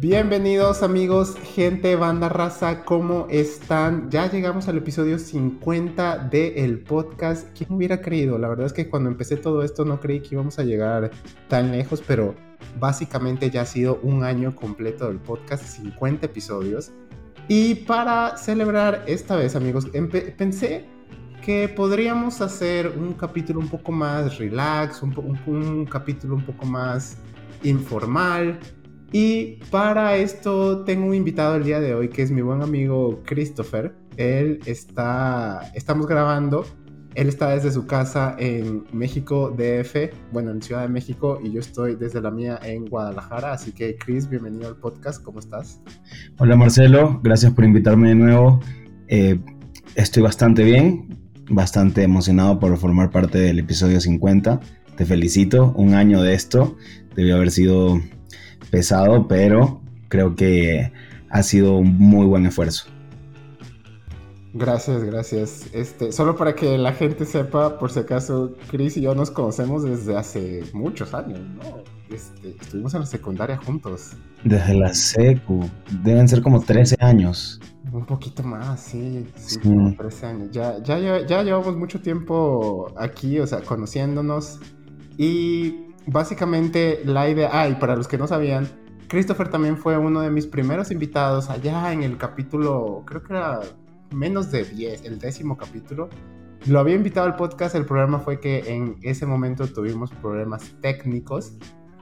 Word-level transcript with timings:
Bienvenidos 0.00 0.84
amigos, 0.84 1.34
gente, 1.56 1.96
banda 1.96 2.28
raza, 2.28 2.84
¿cómo 2.84 3.26
están? 3.30 4.08
Ya 4.12 4.30
llegamos 4.30 4.68
al 4.68 4.78
episodio 4.78 5.18
50 5.18 6.18
del 6.18 6.78
podcast. 6.84 7.48
¿Quién 7.58 7.72
hubiera 7.72 8.00
creído? 8.00 8.38
La 8.38 8.46
verdad 8.46 8.66
es 8.66 8.72
que 8.72 8.88
cuando 8.88 9.10
empecé 9.10 9.36
todo 9.36 9.64
esto 9.64 9.84
no 9.84 9.98
creí 9.98 10.20
que 10.20 10.36
íbamos 10.36 10.60
a 10.60 10.62
llegar 10.62 11.10
tan 11.48 11.72
lejos, 11.72 12.00
pero 12.06 12.36
básicamente 12.78 13.50
ya 13.50 13.62
ha 13.62 13.66
sido 13.66 13.98
un 14.04 14.22
año 14.22 14.54
completo 14.54 15.08
del 15.08 15.18
podcast, 15.18 15.64
50 15.64 16.26
episodios. 16.26 16.92
Y 17.48 17.74
para 17.74 18.36
celebrar 18.36 19.02
esta 19.08 19.34
vez 19.34 19.56
amigos, 19.56 19.88
pensé 20.36 20.84
que 21.44 21.68
podríamos 21.68 22.40
hacer 22.40 22.86
un 22.96 23.14
capítulo 23.14 23.58
un 23.58 23.68
poco 23.68 23.90
más 23.90 24.38
relax, 24.38 25.02
un, 25.02 25.12
un 25.46 25.86
capítulo 25.86 26.36
un 26.36 26.44
poco 26.44 26.66
más 26.66 27.18
informal 27.64 28.60
y 29.12 29.58
para 29.70 30.16
esto 30.16 30.84
tengo 30.84 31.06
un 31.06 31.14
invitado 31.14 31.56
el 31.56 31.64
día 31.64 31.80
de 31.80 31.94
hoy 31.94 32.08
que 32.08 32.22
es 32.22 32.30
mi 32.30 32.42
buen 32.42 32.62
amigo 32.62 33.22
Christopher. 33.24 33.94
Él 34.16 34.60
está, 34.66 35.70
estamos 35.74 36.06
grabando, 36.06 36.66
él 37.14 37.28
está 37.28 37.50
desde 37.50 37.72
su 37.72 37.86
casa 37.86 38.36
en 38.38 38.84
México 38.92 39.54
DF, 39.56 40.12
bueno, 40.32 40.50
en 40.50 40.60
Ciudad 40.60 40.82
de 40.82 40.88
México, 40.88 41.40
y 41.42 41.52
yo 41.52 41.60
estoy 41.60 41.96
desde 41.96 42.20
la 42.20 42.30
mía 42.30 42.60
en 42.62 42.84
Guadalajara. 42.84 43.52
Así 43.52 43.72
que 43.72 43.96
Chris, 43.96 44.28
bienvenido 44.28 44.68
al 44.68 44.76
podcast, 44.76 45.22
¿cómo 45.22 45.40
estás? 45.40 45.80
Hola 46.38 46.56
Marcelo, 46.56 47.20
gracias 47.22 47.52
por 47.52 47.64
invitarme 47.64 48.10
de 48.10 48.14
nuevo. 48.14 48.60
Eh, 49.06 49.40
estoy 49.94 50.22
bastante 50.22 50.64
bien, 50.64 51.18
bastante 51.48 52.02
emocionado 52.02 52.58
por 52.58 52.76
formar 52.76 53.10
parte 53.10 53.38
del 53.38 53.58
episodio 53.58 54.00
50. 54.00 54.60
Te 54.96 55.06
felicito, 55.06 55.72
un 55.76 55.94
año 55.94 56.20
de 56.20 56.34
esto, 56.34 56.76
debió 57.14 57.36
haber 57.36 57.50
sido 57.50 58.00
pesado, 58.70 59.28
pero 59.28 59.80
creo 60.08 60.34
que 60.34 60.92
ha 61.30 61.42
sido 61.42 61.76
un 61.76 61.98
muy 61.98 62.26
buen 62.26 62.46
esfuerzo. 62.46 62.86
Gracias, 64.54 65.04
gracias. 65.04 65.66
Este, 65.72 66.10
solo 66.10 66.34
para 66.36 66.54
que 66.54 66.78
la 66.78 66.92
gente 66.92 67.24
sepa, 67.26 67.78
por 67.78 67.92
si 67.92 68.00
acaso, 68.00 68.54
Chris 68.70 68.96
y 68.96 69.02
yo 69.02 69.14
nos 69.14 69.30
conocemos 69.30 69.84
desde 69.84 70.16
hace 70.16 70.64
muchos 70.72 71.12
años, 71.14 71.38
¿no? 71.40 71.84
Este, 72.14 72.56
estuvimos 72.60 72.94
en 72.94 73.00
la 73.00 73.06
secundaria 73.06 73.58
juntos. 73.58 74.12
Desde 74.44 74.74
la 74.74 74.94
secu, 74.94 75.68
deben 76.02 76.26
ser 76.28 76.42
como 76.42 76.60
13 76.60 76.96
años. 77.00 77.60
Un 77.92 78.06
poquito 78.06 78.42
más, 78.42 78.80
sí, 78.80 79.26
sí, 79.36 79.60
Como 79.60 79.94
13 79.94 80.26
años. 80.26 80.50
Ya, 80.50 80.82
ya, 80.82 81.26
ya 81.26 81.42
llevamos 81.42 81.76
mucho 81.76 82.00
tiempo 82.00 82.92
aquí, 82.96 83.38
o 83.38 83.46
sea, 83.46 83.60
conociéndonos. 83.60 84.60
Y 85.18 85.87
básicamente 86.08 87.02
la 87.04 87.28
idea, 87.28 87.50
ah, 87.52 87.68
y 87.68 87.74
para 87.74 87.94
los 87.94 88.08
que 88.08 88.18
no 88.18 88.26
sabían, 88.26 88.68
Christopher 89.08 89.48
también 89.48 89.76
fue 89.76 89.96
uno 89.96 90.20
de 90.20 90.30
mis 90.30 90.46
primeros 90.46 90.90
invitados 90.90 91.50
allá 91.50 91.92
en 91.92 92.02
el 92.02 92.16
capítulo, 92.16 93.02
creo 93.06 93.22
que 93.22 93.32
era 93.32 93.60
menos 94.10 94.50
de 94.50 94.64
10, 94.64 95.04
el 95.04 95.18
décimo 95.18 95.56
capítulo. 95.56 96.08
Lo 96.66 96.80
había 96.80 96.94
invitado 96.94 97.26
al 97.26 97.36
podcast, 97.36 97.74
el 97.74 97.84
problema 97.84 98.18
fue 98.18 98.40
que 98.40 98.74
en 98.74 98.96
ese 99.02 99.26
momento 99.26 99.66
tuvimos 99.66 100.10
problemas 100.10 100.74
técnicos 100.80 101.52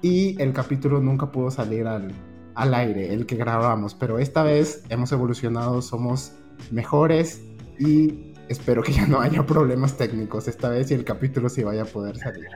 y 0.03 0.41
el 0.41 0.53
capítulo 0.53 1.01
nunca 1.01 1.31
pudo 1.31 1.51
salir 1.51 1.87
al, 1.87 2.12
al 2.55 2.75
aire, 2.75 3.12
el 3.12 3.27
que 3.27 3.37
grabamos, 3.37 3.95
pero 3.95 4.19
esta 4.19 4.43
vez 4.43 4.84
hemos 4.89 5.12
evolucionado, 5.12 5.83
somos 5.83 6.33
mejores 6.71 7.43
y 7.79 8.33
espero 8.49 8.83
que 8.83 8.93
ya 8.93 9.07
no 9.07 9.21
haya 9.21 9.45
problemas 9.45 9.97
técnicos 9.97 10.49
esta 10.49 10.69
vez 10.69 10.91
y 10.91 10.95
el 10.95 11.05
capítulo 11.05 11.49
sí 11.49 11.65
vaya 11.65 11.83
a 11.83 11.87
poder 11.87 12.17
salir. 12.17 12.47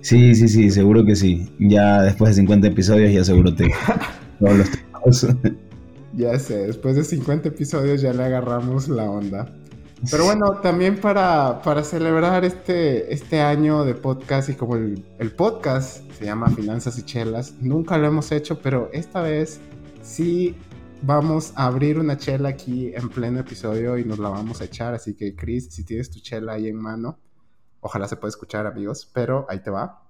Sí, 0.00 0.34
sí, 0.34 0.48
sí, 0.48 0.70
seguro 0.70 1.04
que 1.04 1.16
sí. 1.16 1.50
Ya 1.58 2.02
después 2.02 2.30
de 2.30 2.42
50 2.42 2.68
episodios 2.68 3.12
ya 3.12 3.24
seguro 3.24 3.54
te 3.54 3.70
todos 4.38 4.58
los 5.04 5.36
Ya 6.14 6.38
sé, 6.38 6.66
después 6.66 6.96
de 6.96 7.04
50 7.04 7.48
episodios 7.48 8.00
ya 8.00 8.12
le 8.12 8.24
agarramos 8.24 8.88
la 8.88 9.10
onda. 9.10 9.52
Pero 10.10 10.26
bueno, 10.26 10.52
también 10.62 11.00
para, 11.00 11.60
para 11.62 11.82
celebrar 11.82 12.44
este, 12.44 13.12
este 13.12 13.40
año 13.40 13.84
de 13.84 13.94
podcast 13.94 14.48
y 14.48 14.54
como 14.54 14.76
el, 14.76 15.04
el, 15.18 15.32
podcast 15.32 16.08
se 16.12 16.24
llama 16.24 16.48
Finanzas 16.50 16.96
y 16.98 17.02
Chelas, 17.02 17.54
nunca 17.60 17.98
lo 17.98 18.06
hemos 18.06 18.30
hecho, 18.30 18.60
pero 18.62 18.90
esta 18.92 19.22
vez 19.22 19.60
sí 20.02 20.54
vamos 21.02 21.52
a 21.56 21.66
abrir 21.66 21.98
una 21.98 22.16
chela 22.16 22.50
aquí 22.50 22.92
en 22.94 23.08
pleno 23.08 23.40
episodio 23.40 23.98
y 23.98 24.04
nos 24.04 24.18
la 24.18 24.28
vamos 24.28 24.60
a 24.60 24.64
echar. 24.64 24.94
Así 24.94 25.14
que 25.14 25.34
Chris, 25.34 25.68
si 25.70 25.84
tienes 25.84 26.10
tu 26.10 26.20
chela 26.20 26.54
ahí 26.54 26.68
en 26.68 26.76
mano, 26.76 27.18
Ojalá 27.80 28.08
se 28.08 28.16
pueda 28.16 28.30
escuchar, 28.30 28.66
amigos, 28.66 29.08
pero 29.12 29.46
ahí 29.48 29.60
te 29.60 29.70
va. 29.70 30.02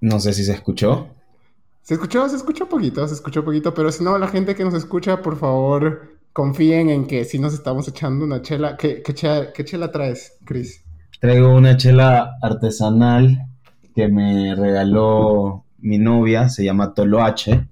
No 0.00 0.18
sé 0.18 0.32
si 0.32 0.44
se 0.44 0.52
escuchó. 0.52 1.08
Se 1.82 1.94
escuchó, 1.94 2.28
se 2.28 2.36
escuchó 2.36 2.68
poquito, 2.68 3.06
se 3.06 3.14
escuchó 3.14 3.44
poquito, 3.44 3.74
pero 3.74 3.90
si 3.90 4.04
no, 4.04 4.16
la 4.16 4.28
gente 4.28 4.54
que 4.54 4.64
nos 4.64 4.74
escucha, 4.74 5.20
por 5.20 5.36
favor, 5.36 6.18
confíen 6.32 6.88
en 6.88 7.06
que 7.06 7.24
si 7.24 7.38
nos 7.38 7.52
estamos 7.52 7.88
echando 7.88 8.24
una 8.24 8.42
chela. 8.42 8.76
¿Qué, 8.76 9.02
chela, 9.12 9.90
traes, 9.90 10.38
Chris? 10.44 10.84
Traigo 11.20 11.54
una 11.54 11.76
chela 11.76 12.36
artesanal 12.40 13.46
que 13.94 14.08
me 14.08 14.54
regaló 14.54 15.64
mi 15.78 15.98
novia, 15.98 16.48
se 16.48 16.64
llama 16.64 16.94
Toloache. 16.94 17.68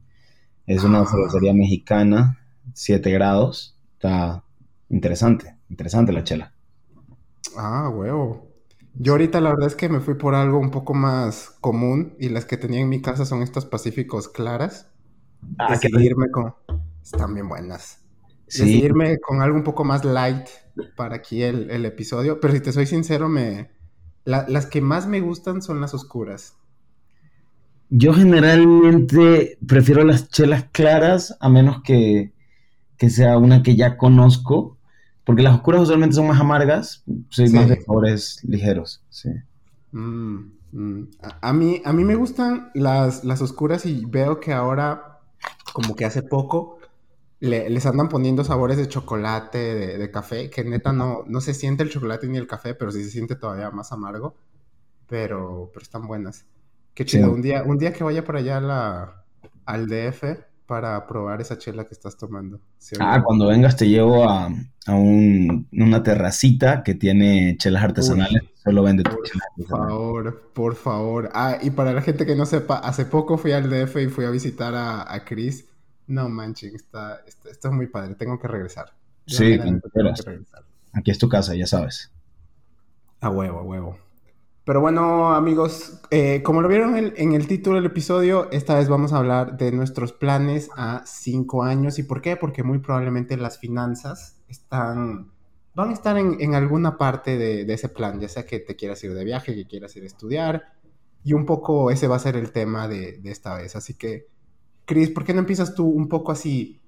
Es 0.67 0.85
una 0.85 1.01
ah. 1.01 1.07
cervecería 1.07 1.55
mexicana, 1.55 2.39
7 2.75 3.11
grados. 3.11 3.77
Está 3.95 4.43
interesante, 4.91 5.55
interesante 5.71 6.13
la 6.13 6.25
chela. 6.25 6.53
Ah, 7.57 7.89
huevo. 7.89 8.49
Yo 8.95 9.13
ahorita 9.13 9.41
la 9.41 9.51
verdad 9.51 9.69
es 9.69 9.77
que 9.77 9.89
me 9.89 10.01
fui 10.01 10.15
por 10.15 10.35
algo 10.35 10.59
un 10.59 10.71
poco 10.71 10.93
más 10.93 11.57
común 11.61 12.17
y 12.19 12.31
las 12.31 12.45
que 12.45 12.57
tenía 12.57 12.81
en 12.81 12.89
mi 12.89 13.01
casa 13.01 13.25
son 13.25 13.43
estas 13.43 13.65
pacíficos 13.65 14.29
claras. 14.29 14.91
Ah, 15.59 15.71
Decidirme 15.71 16.31
con... 16.31 16.55
Están 17.03 17.35
bien 17.35 17.49
buenas. 17.49 18.05
Sí. 18.49 18.65
Decidirme 18.65 19.19
con 19.19 19.41
algo 19.41 19.57
un 19.57 19.63
poco 19.63 19.85
más 19.85 20.05
light 20.05 20.47
para 20.97 21.17
aquí 21.17 21.43
el, 21.43 21.85
episodio. 21.85 22.41
Pero 22.41 22.55
si 22.55 22.61
te 22.61 22.73
soy 22.73 22.87
sincero, 22.87 23.29
me... 23.29 23.71
las 24.25 24.67
que 24.67 24.81
más 24.81 25.07
me 25.07 25.21
gustan 25.21 25.63
son 25.63 25.81
las 25.81 25.95
oscuras. 25.95 26.57
Yo 27.91 28.13
generalmente 28.13 29.59
prefiero 29.67 30.05
las 30.05 30.29
chelas 30.29 30.65
claras 30.73 31.37
a 31.41 31.49
menos 31.49 31.83
que, 31.83 32.35
que 32.97 33.11
sea 33.11 33.39
una 33.39 33.63
que 33.63 33.77
ya 33.77 33.97
conozco 33.97 34.78
porque 35.29 35.43
las 35.43 35.57
oscuras 35.57 35.83
usualmente 35.83 36.17
son 36.17 36.27
más 36.27 36.41
amargas, 36.41 37.05
soy 37.29 37.51
más 37.51 37.69
de 37.69 37.83
sabores 37.83 38.41
ligeros, 38.45 39.05
sí. 39.11 39.29
Mm, 39.93 40.53
mm. 40.73 41.09
A, 41.43 41.53
mí, 41.53 41.83
a 41.85 41.93
mí 41.93 42.03
me 42.03 42.15
gustan 42.15 42.71
las, 42.73 43.25
las 43.25 43.43
oscuras 43.43 43.85
y 43.85 44.07
veo 44.07 44.41
que 44.41 44.55
ahora, 44.55 45.21
como 45.75 45.95
que 45.95 46.07
hace 46.07 46.23
poco, 46.23 46.79
les 47.41 47.85
andan 47.85 48.09
poniendo 48.09 48.43
sabores 48.43 48.79
de 48.79 48.89
chocolate, 48.89 49.99
de, 49.99 50.11
café, 50.11 50.49
que 50.49 50.65
neta 50.65 50.95
no, 50.95 51.25
no 51.27 51.43
se 51.43 51.53
siente 51.53 51.83
el 51.83 51.91
chocolate 51.91 52.27
ni 52.27 52.39
el 52.39 52.47
café, 52.47 52.75
pero 52.75 52.91
sí 52.91 53.05
se 53.05 53.11
siente 53.11 53.37
todavía 53.37 53.71
más 53.71 53.93
amargo. 53.93 54.35
Pero, 55.09 55.69
pero 55.75 55.83
están 55.83 56.07
buenas. 56.07 56.47
Qué 56.95 57.05
chido. 57.05 57.31
Un, 57.31 57.43
día, 57.43 57.65
un 57.65 57.77
día 57.77 57.93
que 57.93 58.03
vaya 58.03 58.25
por 58.25 58.37
allá 58.37 58.63
la, 58.63 59.25
al 59.67 59.89
DF, 59.89 60.25
para 60.69 61.07
probar 61.07 61.41
esa 61.41 61.57
chela 61.57 61.87
que 61.87 61.95
estás 61.95 62.19
tomando. 62.19 62.61
ah, 63.01 63.23
cuando 63.25 63.47
vengas 63.47 63.75
te 63.75 63.89
llevo 63.89 64.29
a, 64.29 64.51
una 64.87 66.03
terracita 66.03 66.83
que 66.83 66.95
tiene 66.95 67.57
chelas 67.57 67.83
artesanales. 67.83 68.43
Solo 68.63 68.83
vende 68.83 69.03
Por 69.03 69.67
favor, 69.67 70.43
por 70.53 70.75
favor. 70.77 71.31
Ah, 71.33 71.57
y 71.63 71.71
para 71.71 71.95
la 71.95 72.03
gente 72.03 72.27
que 72.27 72.37
no 72.37 72.45
sepa, 72.45 72.77
hace 72.81 73.07
poco 73.07 73.39
fui 73.39 73.53
al 73.53 73.71
DF 73.71 73.97
y 73.97 74.09
fui 74.09 74.27
a 74.27 74.31
visitar 74.31 74.75
a, 74.77 75.25
Chris. 75.25 75.65
No 76.07 76.29
manches, 76.29 76.75
está, 76.75 77.23
está, 77.27 77.69
es 77.69 77.75
muy 77.75 77.87
padre. 77.87 78.15
Tengo 78.15 78.39
que 78.39 78.47
regresar. 78.47 78.93
sí, 79.27 79.57
cuando 79.57 79.81
Aquí 80.93 81.11
es 81.11 81.19
tu 81.19 81.31
casa, 81.31 81.55
ya 81.55 81.67
sabes. 81.67 82.13
A 83.21 83.31
huevo, 83.31 83.61
a 83.61 83.63
huevo. 83.63 83.99
Pero 84.69 84.83
bueno, 84.83 85.33
amigos, 85.33 85.99
eh, 86.11 86.43
como 86.43 86.61
lo 86.61 86.69
vieron 86.69 86.95
en, 86.95 87.33
el 87.33 87.47
título 87.47 87.77
del 87.77 87.87
episodio, 87.87 88.51
esta 88.51 88.75
vez 88.75 88.91
vamos 88.91 89.15
a 89.15 89.17
hablar 89.17 89.57
de 89.57 89.73
nuestros 89.73 90.13
planes 90.13 90.69
a 90.77 91.05
cinco 91.07 91.63
años. 91.63 91.99
¿Y 91.99 92.03
por 92.03 92.21
qué? 92.21 92.37
Porque 92.37 92.63
muy 92.63 92.79
probablemente 92.79 93.39
las 93.39 93.59
finanzas 93.59 94.43
están, 94.47 95.33
van 95.75 95.89
a 95.89 95.93
estar 95.95 96.19
en, 96.19 96.55
alguna 96.55 96.99
parte 96.99 97.39
de, 97.39 97.73
ese 97.73 97.89
plan, 97.89 98.21
ya 98.21 98.29
sea 98.29 98.45
que 98.45 98.61
te 98.61 98.77
quieras 98.77 99.03
ir 99.05 99.15
de 99.15 99.25
viaje, 99.25 99.55
que 99.55 99.67
quieras 99.67 99.97
ir 99.97 100.03
a 100.03 100.07
estudiar. 100.07 100.65
Y 101.25 101.33
un 101.33 101.47
poco 101.47 101.91
ese 101.91 102.07
va 102.07 102.17
a 102.17 102.19
ser 102.19 102.37
el 102.37 102.53
tema 102.53 102.89
de, 102.89 103.23
esta 103.25 103.57
vez. 103.57 103.75
Así 103.75 103.95
que, 103.95 104.27
Chris, 104.85 105.09
¿por 105.09 105.25
qué 105.25 105.33
no 105.33 105.41
empiezas 105.41 105.75
tú 105.75 105.89
un 105.89 106.11
poco 106.11 106.31
así, 106.31 106.79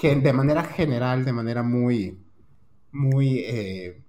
de 0.00 0.32
manera 0.32 0.62
general, 0.62 1.24
de 1.24 1.32
manera 1.32 1.64
muy, 1.64 2.16
muy, 2.92 3.40
eh, 3.40 4.04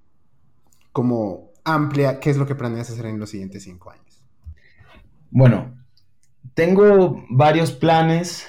como 0.91 1.54
amplia, 1.65 2.19
¿qué 2.19 2.29
es 2.29 2.37
lo 2.37 2.45
que 2.45 2.55
planeas 2.55 2.89
hacer 2.89 3.07
en 3.07 3.19
los 3.19 3.29
siguientes 3.29 3.63
cinco 3.63 3.91
años? 3.91 4.23
Bueno, 5.31 5.75
tengo 6.53 7.25
varios 7.29 7.71
planes 7.71 8.47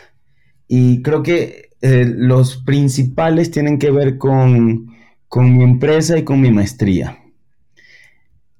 y 0.69 1.03
creo 1.03 1.23
que 1.23 1.71
eh, 1.81 2.05
los 2.07 2.59
principales 2.59 3.51
tienen 3.51 3.79
que 3.79 3.91
ver 3.91 4.19
con, 4.19 4.95
con 5.29 5.57
mi 5.57 5.65
empresa 5.65 6.17
y 6.19 6.25
con 6.25 6.41
mi 6.41 6.53
maestría. 6.53 7.19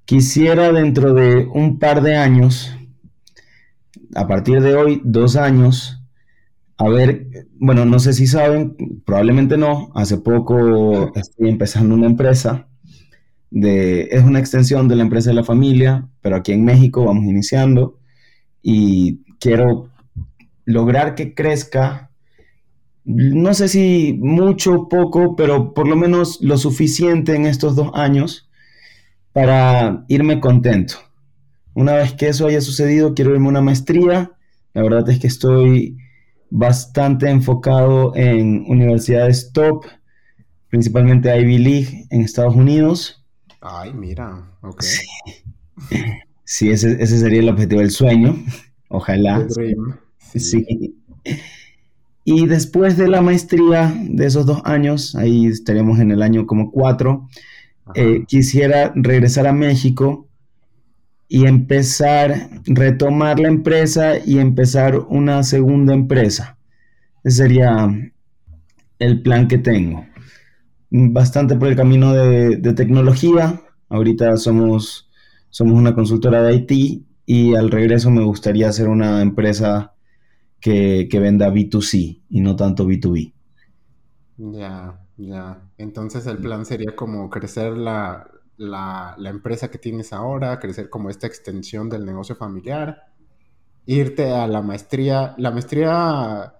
Quisiera 0.05 0.71
dentro 0.71 1.13
de 1.13 1.45
un 1.53 1.79
par 1.79 2.01
de 2.01 2.15
años 2.15 2.77
a 4.15 4.27
partir 4.27 4.61
de 4.61 4.75
hoy, 4.75 5.01
dos 5.03 5.35
años, 5.35 6.01
a 6.77 6.89
ver, 6.89 7.27
bueno, 7.59 7.85
no 7.85 7.99
sé 7.99 8.13
si 8.13 8.27
saben, 8.27 8.75
probablemente 9.05 9.57
no, 9.57 9.91
hace 9.95 10.17
poco 10.17 11.13
estoy 11.15 11.49
empezando 11.49 11.95
una 11.95 12.07
empresa, 12.07 12.67
es 13.51 14.23
una 14.23 14.39
extensión 14.39 14.87
de 14.87 14.95
la 14.95 15.03
empresa 15.03 15.29
de 15.29 15.35
la 15.35 15.43
familia, 15.43 16.07
pero 16.21 16.35
aquí 16.35 16.51
en 16.51 16.65
México 16.65 17.05
vamos 17.05 17.23
iniciando 17.23 17.99
y 18.61 19.23
quiero 19.39 19.89
lograr 20.65 21.15
que 21.15 21.33
crezca, 21.33 22.11
no 23.05 23.53
sé 23.53 23.69
si 23.69 24.17
mucho 24.19 24.73
o 24.73 24.89
poco, 24.89 25.35
pero 25.35 25.73
por 25.73 25.87
lo 25.87 25.95
menos 25.95 26.39
lo 26.41 26.57
suficiente 26.57 27.35
en 27.35 27.45
estos 27.45 27.75
dos 27.75 27.91
años 27.93 28.49
para 29.31 30.03
irme 30.09 30.41
contento. 30.41 30.95
Una 31.73 31.93
vez 31.93 32.13
que 32.13 32.27
eso 32.27 32.47
haya 32.47 32.59
sucedido, 32.59 33.13
quiero 33.13 33.33
irme 33.33 33.45
a 33.45 33.49
una 33.49 33.61
maestría. 33.61 34.31
La 34.73 34.81
verdad 34.81 35.09
es 35.09 35.19
que 35.19 35.27
estoy 35.27 35.97
bastante 36.49 37.29
enfocado 37.29 38.15
en 38.15 38.65
universidades 38.67 39.51
top, 39.53 39.85
principalmente 40.69 41.39
Ivy 41.39 41.57
League 41.59 42.07
en 42.09 42.21
Estados 42.21 42.55
Unidos. 42.55 43.26
Ay, 43.61 43.93
mira, 43.93 44.51
ok. 44.61 44.83
Sí, 46.43 46.69
ese, 46.69 47.05
sería 47.05 47.41
el 47.41 47.49
objetivo 47.49 47.81
del 47.81 47.91
sueño. 47.91 48.35
Ojalá. 48.89 49.45
Sí. 50.35 50.65
Y 52.23 52.45
después 52.45 52.97
de 52.97 53.07
la 53.07 53.21
maestría 53.21 53.93
de 54.01 54.25
esos 54.25 54.45
dos 54.45 54.61
años, 54.65 55.15
ahí 55.15 55.45
estaríamos 55.45 55.99
en 55.99 56.11
el 56.11 56.21
año 56.21 56.45
como 56.45 56.71
cuatro, 56.71 57.27
eh, 57.95 58.25
quisiera 58.27 58.91
regresar 58.95 59.47
a 59.47 59.53
México 59.53 60.27
y 61.29 61.45
empezar, 61.45 62.49
retomar 62.65 63.39
la 63.39 63.47
empresa 63.47 64.17
y 64.25 64.39
empezar 64.39 64.99
una 65.09 65.43
segunda 65.43 65.93
empresa. 65.93 66.57
Ese 67.23 67.43
sería 67.43 67.89
el 68.99 69.21
plan 69.21 69.47
que 69.47 69.57
tengo. 69.57 70.05
Bastante 70.89 71.55
por 71.55 71.67
el 71.67 71.75
camino 71.75 72.13
de, 72.13 72.73
tecnología. 72.73 73.61
Ahorita 73.89 74.37
somos, 74.37 75.09
somos 75.49 75.75
una 75.75 75.93
consultora 75.93 76.43
de 76.43 76.55
IT 76.55 77.05
y 77.25 77.55
al 77.55 77.71
regreso 77.71 78.09
me 78.09 78.23
gustaría 78.23 78.69
hacer 78.69 78.87
una 78.87 79.21
empresa 79.21 79.93
que, 80.59 81.07
que 81.09 81.19
venda 81.19 81.49
B2C 81.49 82.21
y 82.29 82.41
no 82.41 82.55
tanto 82.55 82.85
B2B. 82.85 83.33
Ya, 84.37 84.99
ya. 85.17 85.61
Entonces 85.77 86.25
el 86.27 86.37
plan 86.37 86.65
sería 86.65 86.95
como 86.95 87.29
crecer 87.29 87.73
la, 87.73 88.27
la, 88.57 89.15
empresa 89.29 89.69
que 89.69 89.77
tienes 89.77 90.13
ahora, 90.13 90.59
crecer 90.59 90.89
como 90.89 91.09
esta 91.09 91.27
extensión 91.27 91.89
del 91.89 92.05
negocio 92.05 92.35
familiar, 92.35 93.07
irte 93.85 94.31
a 94.31 94.47
la 94.47 94.61
maestría. 94.61 95.35
La 95.37 95.51
maestría, 95.51 96.55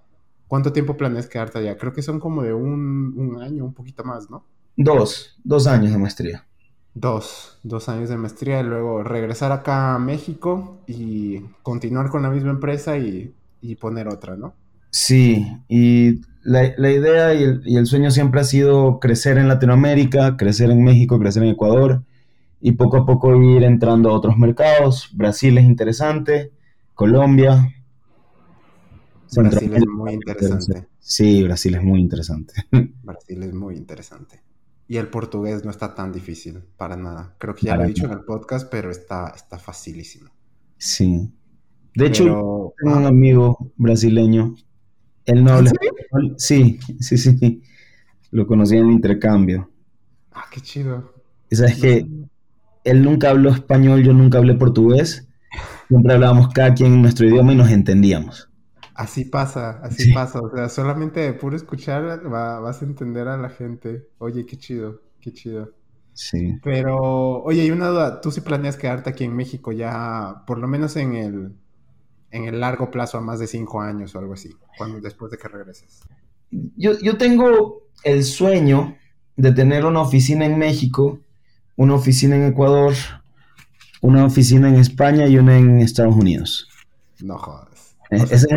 ¿cuánto 0.48 0.74
tiempo 0.74 0.98
planeas 0.98 1.28
quedarte 1.28 1.60
allá? 1.60 1.78
Creo 1.78 1.94
que 1.94 2.02
son 2.02 2.20
como 2.20 2.44
de 2.44 2.54
un, 2.54 3.40
año, 3.42 3.66
un 3.66 3.74
poquito 3.74 4.04
más, 4.04 4.30
¿no? 4.30 4.44
Dos, 4.76 5.38
dos 5.44 5.68
años 5.68 5.92
de 5.92 5.98
maestría. 5.98 6.46
Dos, 6.94 7.60
dos 7.64 7.90
años 7.90 8.10
de 8.10 8.18
maestría 8.18 8.60
y 8.62 8.64
luego 8.64 9.04
regresar 9.04 9.52
acá 9.52 9.96
a 9.96 10.00
México 10.00 10.78
y 10.88 11.40
continuar 11.62 12.10
con 12.10 12.24
la 12.24 12.30
misma 12.30 12.52
empresa 12.52 12.98
y, 12.98 13.34
poner 13.80 14.08
otra, 14.08 14.38
¿no? 14.38 14.54
Sí, 14.92 15.46
y 15.68 16.22
la, 16.42 16.64
idea 16.90 17.34
y 17.34 17.44
el, 17.44 17.62
y 17.66 17.76
el, 17.76 17.86
sueño 17.86 18.12
siempre 18.12 18.40
ha 18.40 18.46
sido 18.46 19.00
crecer 19.00 19.38
en 19.38 19.50
Latinoamérica, 19.50 20.38
crecer 20.38 20.72
en 20.72 20.84
México, 20.84 21.20
crecer 21.20 21.44
en 21.44 21.50
Ecuador 21.50 22.02
y 22.62 22.72
poco 22.74 22.98
a 22.98 23.06
poco 23.06 23.36
ir 23.36 23.64
entrando 23.64 24.10
a 24.10 24.14
otros 24.14 24.38
mercados. 24.38 25.10
Brasil 25.14 25.58
es 25.58 25.66
interesante, 25.66 26.52
Colombia. 26.94 27.74
Brasil 29.36 29.74
es 29.74 29.86
muy 29.88 30.14
interesante. 30.14 30.88
Sí, 31.00 31.44
Brasil 31.44 31.76
es 31.76 31.84
muy 31.84 32.00
interesante. 32.00 32.54
Brasil 33.04 33.44
es 33.44 33.54
muy 33.54 33.76
interesante. 33.76 34.42
Y 34.88 34.98
el 34.98 35.10
portugués 35.10 35.66
no 35.66 35.72
está 35.72 35.94
tan 35.94 36.12
difícil, 36.12 36.64
para 36.78 36.96
nada. 36.96 37.36
Creo 37.38 37.54
que 37.54 37.68
ya 37.68 37.76
lo 37.76 37.84
he 37.84 37.88
dicho 37.88 38.06
en 38.06 38.14
el 38.14 38.22
podcast, 38.22 38.70
pero 38.72 38.90
está, 38.90 39.34
está 39.36 39.60
facilísimo. 39.60 40.30
Sí. 40.78 41.30
De 41.94 42.06
hecho, 42.06 42.74
tengo 42.78 42.98
un 42.98 43.06
amigo 43.06 43.74
brasileño 43.76 44.56
él 45.28 45.44
no 45.44 45.52
habla 45.52 45.72
español. 45.72 46.36
Sí, 46.38 46.80
sí, 47.00 47.18
sí. 47.18 47.62
Lo 48.32 48.48
conocí 48.48 48.78
en 48.78 48.86
el 48.86 48.92
intercambio. 48.92 49.70
Ah, 50.32 50.46
qué 50.52 50.62
chido. 50.62 51.14
Y 51.50 51.56
sabes 51.56 51.80
que 51.80 52.08
él 52.84 53.04
nunca 53.04 53.30
habló 53.30 53.52
español, 53.52 54.04
yo 54.04 54.14
nunca 54.14 54.38
hablé 54.38 54.56
portugués. 54.56 55.28
Siempre 55.90 56.14
hablábamos 56.14 56.50
cada 56.54 56.74
quien 56.74 56.94
en 56.94 57.02
nuestro 57.02 57.28
idioma 57.28 57.54
y 57.54 57.58
nos 57.58 57.70
entendíamos. 57.70 58.50
Así 58.98 59.26
pasa, 59.26 59.80
así 59.84 60.12
pasa. 60.12 60.40
O 60.42 60.50
sea, 60.50 60.70
solamente 60.70 61.20
de 61.20 61.34
puro 61.34 61.56
escuchar 61.56 62.28
vas 62.28 62.82
a 62.82 62.86
entender 62.86 63.28
a 63.28 63.38
la 63.38 63.50
gente. 63.50 64.08
Oye, 64.18 64.48
qué 64.48 64.58
chido, 64.58 65.02
qué 65.22 65.32
chido. 65.32 65.72
Sí. 66.14 66.58
Pero, 66.64 67.44
oye, 67.44 67.62
hay 67.62 67.70
una 67.70 67.90
duda. 67.90 68.22
¿Tú 68.22 68.32
sí 68.32 68.42
planeas 68.42 68.76
quedarte 68.76 69.12
aquí 69.12 69.24
en 69.24 69.36
México 69.36 69.72
ya, 69.72 70.44
por 70.48 70.58
lo 70.58 70.68
menos 70.68 70.96
en 70.96 71.14
el, 71.14 71.54
en 72.32 72.46
el 72.46 72.60
largo 72.60 72.90
plazo 72.90 73.20
a 73.20 73.22
más 73.22 73.38
de 73.38 73.46
cinco 73.46 73.82
años 73.82 74.16
o 74.16 74.20
algo 74.20 74.34
así, 74.34 74.50
cuando, 74.80 75.00
después 75.00 75.30
de 75.30 75.38
que 75.38 75.48
regreses? 75.48 76.00
Yo, 76.50 76.98
yo 77.00 77.18
tengo 77.18 77.84
el 78.04 78.24
sueño 78.24 78.98
de 79.36 79.52
tener 79.52 79.86
una 79.86 80.02
oficina 80.02 80.44
en 80.46 80.58
México, 80.58 81.20
una 81.76 81.94
oficina 81.94 82.36
en 82.36 82.46
Ecuador, 82.46 82.96
una 84.02 84.26
oficina 84.26 84.70
en 84.70 84.76
España 84.76 85.28
y 85.28 85.38
una 85.38 85.56
en 85.56 85.82
Estados 85.82 86.16
Unidos. 86.16 86.68
No 87.22 87.38
jodas. 87.38 87.67
Eh, 88.10 88.24
ese, 88.32 88.48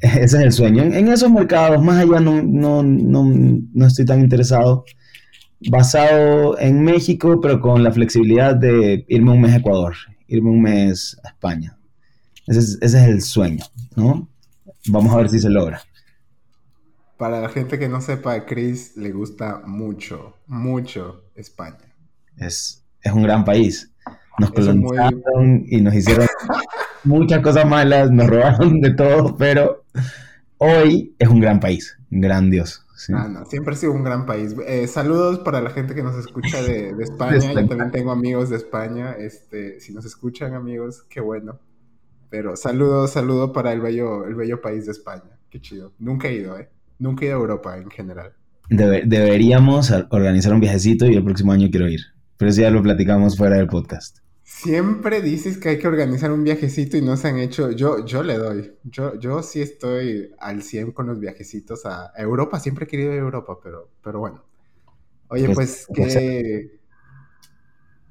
es, 0.00 0.34
el 0.34 0.52
sueño. 0.52 0.82
En, 0.82 1.08
esos 1.08 1.30
mercados, 1.30 1.82
más 1.82 1.98
allá 1.98 2.20
no, 2.20 2.42
no, 2.42 2.82
no, 2.82 3.24
no, 3.72 3.86
estoy 3.86 4.04
tan 4.04 4.20
interesado. 4.20 4.84
Basado 5.70 6.58
en 6.58 6.82
México, 6.82 7.40
pero 7.40 7.60
con 7.60 7.84
la 7.84 7.92
flexibilidad 7.92 8.56
de 8.56 9.04
irme 9.08 9.32
un 9.32 9.42
mes 9.42 9.52
a 9.52 9.56
Ecuador, 9.58 9.94
irme 10.26 10.50
un 10.50 10.62
mes 10.62 11.16
a 11.22 11.28
España. 11.28 11.78
Ese 12.48 12.78
es, 12.80 12.94
el 12.94 13.22
sueño, 13.22 13.64
¿no? 13.94 14.28
Vamos 14.88 15.12
a 15.12 15.18
ver 15.18 15.28
si 15.28 15.38
se 15.38 15.48
logra. 15.48 15.80
Para 17.16 17.40
la 17.40 17.48
gente 17.48 17.78
que 17.78 17.88
no 17.88 18.00
sepa, 18.00 18.32
a 18.34 18.44
Chris 18.46 18.96
le 18.96 19.12
gusta 19.12 19.62
mucho, 19.64 20.34
mucho 20.48 21.22
España. 21.36 21.94
Es, 22.36 22.84
es 23.00 23.12
un 23.12 23.22
gran 23.22 23.44
país. 23.44 23.91
Nos 24.42 24.50
colonizaron 24.50 25.64
y 25.66 25.80
nos 25.80 25.94
hicieron 25.94 26.26
muchas 27.04 27.40
cosas 27.40 27.64
malas, 27.64 28.10
nos 28.10 28.28
robaron 28.28 28.80
de 28.80 28.94
todo, 28.94 29.36
pero 29.36 29.84
hoy 30.58 31.14
es 31.18 31.28
un 31.28 31.40
gran 31.40 31.60
país, 31.60 31.96
grandioso. 32.10 32.82
Ah, 33.14 33.28
no, 33.28 33.44
siempre 33.46 33.74
ha 33.74 33.76
sido 33.76 33.92
un 33.92 34.04
gran 34.04 34.26
país. 34.26 34.54
Eh, 34.66 34.86
saludos 34.86 35.40
para 35.40 35.60
la 35.60 35.70
gente 35.70 35.94
que 35.94 36.02
nos 36.02 36.16
escucha 36.16 36.62
de, 36.62 36.94
de 36.94 37.04
España. 37.04 37.38
Yo 37.38 37.54
también 37.66 37.90
tengo 37.90 38.12
amigos 38.12 38.50
de 38.50 38.56
España. 38.56 39.12
Este, 39.12 39.80
si 39.80 39.92
nos 39.92 40.04
escuchan, 40.04 40.54
amigos, 40.54 41.04
qué 41.08 41.20
bueno. 41.20 41.58
Pero 42.30 42.56
saludo, 42.56 43.08
saludo 43.08 43.52
para 43.52 43.72
el 43.72 43.80
bello, 43.80 44.24
el 44.24 44.34
bello 44.34 44.60
país 44.60 44.86
de 44.86 44.92
España. 44.92 45.38
Qué 45.50 45.60
chido. 45.60 45.92
Nunca 45.98 46.28
he 46.28 46.34
ido, 46.34 46.58
¿eh? 46.58 46.70
Nunca 46.98 47.24
he 47.24 47.28
ido 47.28 47.36
a 47.36 47.40
Europa 47.40 47.76
en 47.76 47.90
general. 47.90 48.32
deberíamos 48.68 49.92
organizar 50.10 50.54
un 50.54 50.60
viajecito 50.60 51.06
y 51.06 51.14
el 51.14 51.24
próximo 51.24 51.52
año 51.52 51.68
quiero 51.70 51.88
ir. 51.88 52.00
Pero 52.36 52.50
eso 52.50 52.62
ya 52.62 52.70
lo 52.70 52.82
platicamos 52.82 53.36
fuera 53.36 53.56
del 53.56 53.66
podcast. 53.66 54.21
Siempre 54.44 55.22
dices 55.22 55.58
que 55.58 55.70
hay 55.70 55.78
que 55.78 55.88
organizar 55.88 56.32
un 56.32 56.44
viajecito 56.44 56.96
y 56.96 57.02
no 57.02 57.16
se 57.16 57.28
han 57.28 57.38
hecho. 57.38 57.70
Yo, 57.70 58.04
yo 58.04 58.22
le 58.22 58.36
doy. 58.36 58.72
Yo, 58.84 59.18
yo 59.18 59.42
sí 59.42 59.62
estoy 59.62 60.32
al 60.38 60.62
100 60.62 60.92
con 60.92 61.06
los 61.06 61.20
viajecitos 61.20 61.86
a 61.86 62.12
Europa. 62.16 62.58
Siempre 62.58 62.84
he 62.84 62.88
querido 62.88 63.12
ir 63.12 63.20
a 63.20 63.22
Europa, 63.22 63.58
pero, 63.62 63.90
pero 64.02 64.18
bueno. 64.18 64.44
Oye, 65.28 65.48
pues, 65.54 65.86
pues 65.94 66.14
qué. 66.14 66.80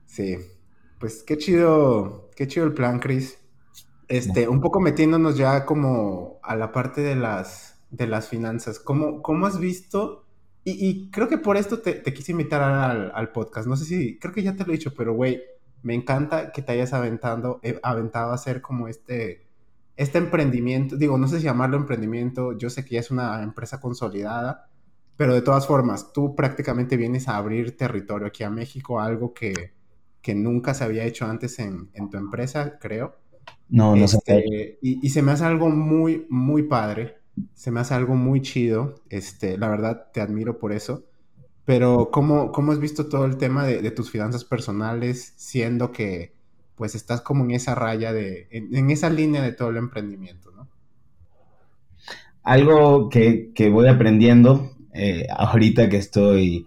Sí. 0.05 0.37
Pues 0.99 1.23
qué 1.23 1.37
chido. 1.37 2.29
Qué 2.35 2.47
chido 2.47 2.65
el 2.65 2.73
plan, 2.73 2.99
Chris. 2.99 3.37
Este, 4.07 4.47
un 4.47 4.59
poco 4.61 4.79
metiéndonos 4.79 5.37
ya 5.37 5.65
como 5.65 6.39
a 6.43 6.55
la 6.55 6.71
parte 6.71 7.01
de 7.01 7.15
las, 7.15 7.79
de 7.91 8.07
las 8.07 8.27
finanzas. 8.27 8.79
¿Cómo, 8.79 9.21
cómo 9.21 9.47
has 9.47 9.59
visto? 9.59 10.25
Y, 10.63 11.09
creo 11.09 11.27
que 11.27 11.39
por 11.39 11.57
esto 11.57 11.79
te, 11.79 12.03
quise 12.03 12.33
invitar 12.33 12.61
al, 12.61 13.31
podcast. 13.31 13.67
No 13.67 13.75
sé 13.75 13.85
si, 13.85 14.19
creo 14.19 14.33
que 14.33 14.43
ya 14.43 14.55
te 14.55 14.63
lo 14.63 14.69
he 14.69 14.77
dicho, 14.77 14.93
pero 14.95 15.13
güey, 15.13 15.41
me 15.83 15.95
encanta 15.95 16.51
que 16.51 16.61
te 16.61 16.73
hayas 16.73 16.93
aventando, 16.93 17.59
eh, 17.63 17.79
aventado 17.83 18.31
a 18.31 18.35
hacer 18.35 18.61
como 18.61 18.87
este, 18.87 19.47
este 19.97 20.17
emprendimiento. 20.17 20.97
Digo, 20.97 21.17
no 21.17 21.27
sé 21.27 21.37
si 21.37 21.43
llamarlo 21.43 21.77
emprendimiento. 21.77 22.57
Yo 22.57 22.69
sé 22.69 22.85
que 22.85 22.95
ya 22.95 22.99
es 22.99 23.11
una 23.11 23.41
empresa 23.43 23.79
consolidada, 23.79 24.69
pero 25.17 25.33
de 25.33 25.41
todas 25.41 25.67
formas, 25.67 26.13
tú 26.13 26.35
prácticamente 26.35 26.97
vienes 26.97 27.27
a 27.27 27.37
abrir 27.37 27.77
territorio 27.77 28.27
aquí 28.27 28.43
a 28.43 28.49
México, 28.49 28.99
algo 28.99 29.33
que, 29.33 29.73
que 30.21 30.35
nunca 30.35 30.73
se 30.73 30.83
había 30.83 31.03
hecho 31.05 31.25
antes 31.25 31.59
en, 31.59 31.89
en 31.93 32.09
tu 32.09 32.17
empresa, 32.17 32.77
creo. 32.79 33.21
No, 33.69 33.95
no 33.95 34.07
sé. 34.07 34.17
Este, 34.25 34.79
y, 34.81 35.09
se 35.09 35.21
me 35.21 35.31
hace 35.31 35.45
algo 35.45 35.69
muy, 35.69 36.25
muy 36.29 36.63
padre. 36.63 37.17
Se 37.53 37.71
me 37.71 37.79
hace 37.79 37.93
algo 37.93 38.15
muy 38.15 38.41
chido. 38.41 38.95
Este, 39.09 39.57
la 39.57 39.69
verdad, 39.69 40.11
te 40.13 40.21
admiro 40.21 40.59
por 40.59 40.73
eso. 40.73 41.05
Pero, 41.65 42.09
¿cómo, 42.11 42.51
cómo 42.51 42.71
has 42.71 42.79
visto 42.79 43.07
todo 43.07 43.25
el 43.25 43.37
tema 43.37 43.65
de, 43.65 43.91
tus 43.91 44.09
finanzas 44.09 44.43
personales, 44.43 45.33
siendo 45.37 45.91
que 45.91 46.33
pues 46.75 46.95
estás 46.95 47.21
como 47.21 47.43
en 47.43 47.51
esa 47.51 47.75
raya 47.75 48.11
de, 48.11 48.47
en, 48.49 48.89
esa 48.89 49.09
línea 49.09 49.43
de 49.43 49.51
todo 49.51 49.69
el 49.69 49.77
emprendimiento, 49.77 50.51
¿no? 50.51 50.67
Algo 52.43 53.09
que, 53.09 53.51
voy 53.71 53.87
aprendiendo 53.87 54.71
eh, 54.93 55.27
ahorita 55.29 55.89
que 55.89 55.97
estoy 55.97 56.65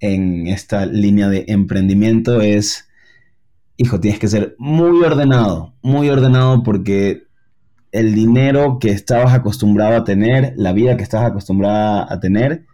en 0.00 0.48
esta 0.48 0.84
línea 0.84 1.28
de 1.28 1.44
emprendimiento 1.46 2.40
es, 2.40 2.88
hijo, 3.76 4.00
tienes 4.00 4.18
que 4.18 4.26
ser 4.26 4.56
muy 4.58 5.00
ordenado, 5.04 5.74
muy 5.80 6.10
ordenado 6.10 6.64
porque 6.64 7.28
el 7.92 8.14
dinero 8.14 8.78
que 8.80 8.90
estabas 8.90 9.32
acostumbrado 9.32 9.96
a 9.96 10.04
tener, 10.04 10.54
la 10.56 10.72
vida 10.72 10.96
que 10.96 11.04
estabas 11.04 11.30
acostumbrada 11.30 12.12
a 12.12 12.18
tener, 12.18 12.66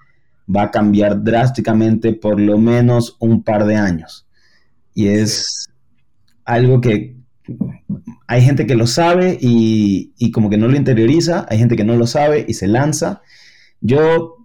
va 0.54 0.64
a 0.64 0.70
cambiar 0.70 1.22
drásticamente 1.22 2.12
por 2.12 2.40
lo 2.40 2.58
menos 2.58 3.16
un 3.20 3.42
par 3.42 3.66
de 3.66 3.76
años. 3.76 4.26
Y 4.94 5.08
es 5.08 5.68
algo 6.44 6.80
que 6.80 7.16
hay 8.26 8.42
gente 8.42 8.66
que 8.66 8.74
lo 8.74 8.86
sabe 8.86 9.38
y, 9.40 10.12
y, 10.18 10.30
como 10.32 10.50
que 10.50 10.58
no 10.58 10.68
lo 10.68 10.76
interioriza, 10.76 11.46
hay 11.48 11.58
gente 11.58 11.76
que 11.76 11.84
no 11.84 11.96
lo 11.96 12.06
sabe 12.06 12.44
y 12.46 12.54
se 12.54 12.66
lanza. 12.66 13.22
Yo 13.80 14.36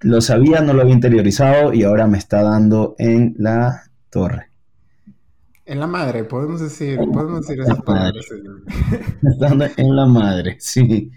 lo 0.00 0.20
sabía, 0.20 0.60
no 0.60 0.72
lo 0.72 0.82
había 0.82 0.94
interiorizado 0.94 1.72
y 1.72 1.84
ahora 1.84 2.06
me 2.06 2.18
está 2.18 2.42
dando 2.42 2.94
en 2.98 3.34
la 3.38 3.84
torre. 4.10 4.50
En 5.64 5.78
la 5.78 5.86
madre, 5.86 6.24
podemos 6.24 6.60
decir, 6.60 6.98
podemos 7.12 7.46
decir 7.46 7.60
esas 7.60 7.80
palabras. 7.82 8.26
Estando 9.22 9.66
en 9.76 9.96
la 9.96 10.06
madre, 10.06 10.56
sí. 10.58 11.12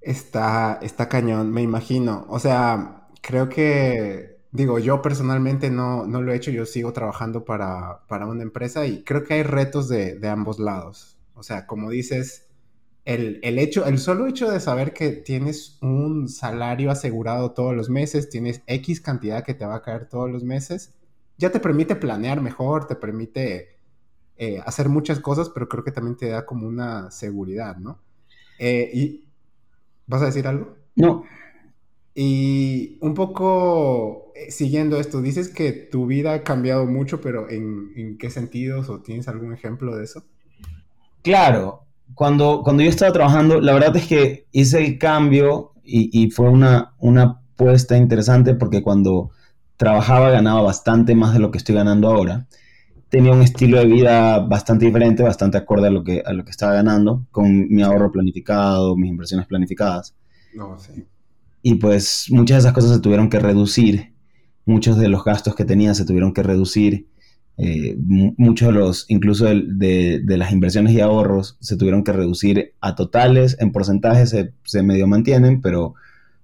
Está, 0.00 0.78
está 0.80 1.08
cañón, 1.08 1.52
me 1.52 1.62
imagino. 1.62 2.24
O 2.28 2.38
sea, 2.38 3.05
creo 3.26 3.48
que, 3.48 4.38
digo, 4.52 4.78
yo 4.78 5.02
personalmente 5.02 5.68
no, 5.68 6.06
no 6.06 6.22
lo 6.22 6.32
he 6.32 6.36
hecho, 6.36 6.52
yo 6.52 6.64
sigo 6.64 6.92
trabajando 6.92 7.44
para, 7.44 8.04
una 8.08 8.44
empresa 8.44 8.86
y 8.86 9.02
creo 9.02 9.24
que 9.24 9.34
hay 9.34 9.42
retos 9.42 9.88
de, 9.88 10.14
de 10.14 10.28
ambos 10.28 10.60
lados. 10.60 11.18
O 11.34 11.42
sea, 11.42 11.66
como 11.66 11.90
dices, 11.90 12.46
el, 13.04 13.40
el, 13.42 13.58
hecho, 13.58 13.84
el 13.84 13.98
solo 13.98 14.28
hecho 14.28 14.48
de 14.48 14.60
saber 14.60 14.92
que 14.92 15.10
tienes 15.10 15.76
un 15.82 16.28
salario 16.28 16.88
asegurado 16.92 17.50
todos 17.50 17.74
los 17.74 17.90
meses, 17.90 18.30
tienes 18.30 18.62
X 18.68 19.00
cantidad 19.00 19.42
que 19.42 19.54
te 19.54 19.66
va 19.66 19.74
a 19.74 19.82
caer 19.82 20.08
todos 20.08 20.30
los 20.30 20.44
meses, 20.44 20.94
ya 21.36 21.50
te 21.50 21.58
permite 21.58 21.96
planear 21.96 22.40
mejor, 22.40 22.86
te 22.86 22.94
permite 22.94 23.76
eh, 24.36 24.60
hacer 24.64 24.88
muchas 24.88 25.18
cosas, 25.18 25.50
pero 25.50 25.68
creo 25.68 25.82
que 25.82 25.90
también 25.90 26.16
te 26.16 26.28
da 26.28 26.46
como 26.46 26.68
una 26.68 27.10
seguridad, 27.10 27.76
¿no? 27.76 27.98
Eh, 28.60 28.88
y, 28.94 29.28
¿Vas 30.06 30.22
a 30.22 30.26
decir 30.26 30.46
algo? 30.46 30.76
No. 30.94 31.24
Y 32.18 32.96
un 33.02 33.12
poco 33.12 34.32
eh, 34.34 34.50
siguiendo 34.50 34.98
esto, 34.98 35.20
dices 35.20 35.50
que 35.50 35.72
tu 35.72 36.06
vida 36.06 36.32
ha 36.32 36.42
cambiado 36.42 36.86
mucho, 36.86 37.20
pero 37.20 37.50
¿en, 37.50 38.16
qué 38.18 38.30
sentidos 38.30 38.88
o 38.88 39.00
tienes 39.00 39.28
algún 39.28 39.52
ejemplo 39.52 39.94
de 39.94 40.04
eso? 40.04 40.24
Claro, 41.22 41.82
cuando, 42.14 42.62
cuando 42.64 42.82
yo 42.82 42.88
estaba 42.88 43.12
trabajando, 43.12 43.60
la 43.60 43.74
verdad 43.74 43.94
es 43.96 44.06
que 44.06 44.46
hice 44.50 44.82
el 44.82 44.98
cambio 44.98 45.72
y, 45.84 46.08
y 46.10 46.30
fue 46.30 46.48
una, 46.48 46.94
una 47.00 47.42
puesta 47.54 47.98
interesante 47.98 48.54
porque 48.54 48.82
cuando 48.82 49.30
trabajaba, 49.76 50.30
ganaba 50.30 50.62
bastante 50.62 51.14
más 51.14 51.34
de 51.34 51.40
lo 51.40 51.50
que 51.50 51.58
estoy 51.58 51.74
ganando 51.74 52.08
ahora. 52.08 52.46
Tenía 53.10 53.32
un 53.32 53.42
estilo 53.42 53.78
de 53.78 53.84
vida 53.84 54.38
bastante 54.40 54.86
diferente, 54.86 55.22
bastante 55.22 55.58
acorde 55.58 55.88
a 55.88 55.90
lo 55.90 56.02
que, 56.02 56.22
a 56.24 56.32
lo 56.32 56.44
que 56.44 56.50
estaba 56.50 56.72
ganando, 56.72 57.26
con 57.30 57.68
mi 57.68 57.82
ahorro 57.82 58.10
planificado, 58.10 58.96
mis 58.96 59.10
inversiones 59.10 59.46
planificadas. 59.46 60.14
No, 60.54 60.78
sí. 60.78 61.04
Y 61.68 61.74
pues 61.74 62.26
muchas 62.30 62.58
de 62.58 62.60
esas 62.60 62.72
cosas 62.74 62.92
se 62.92 63.00
tuvieron 63.00 63.28
que 63.28 63.40
reducir, 63.40 64.14
muchos 64.66 64.96
de 64.98 65.08
los 65.08 65.24
gastos 65.24 65.56
que 65.56 65.64
tenía 65.64 65.96
se 65.96 66.04
tuvieron 66.04 66.32
que 66.32 66.44
reducir, 66.44 67.08
eh, 67.56 67.96
muchos 67.98 68.68
de 68.68 68.74
los, 68.74 69.04
incluso 69.08 69.46
de, 69.46 70.20
de, 70.24 70.36
las 70.36 70.52
inversiones 70.52 70.92
y 70.92 71.00
ahorros, 71.00 71.56
se 71.58 71.76
tuvieron 71.76 72.04
que 72.04 72.12
reducir 72.12 72.74
a 72.80 72.94
totales, 72.94 73.56
en 73.58 73.72
porcentajes 73.72 74.30
se, 74.30 74.54
se 74.62 74.84
medio 74.84 75.08
mantienen, 75.08 75.60
pero 75.60 75.96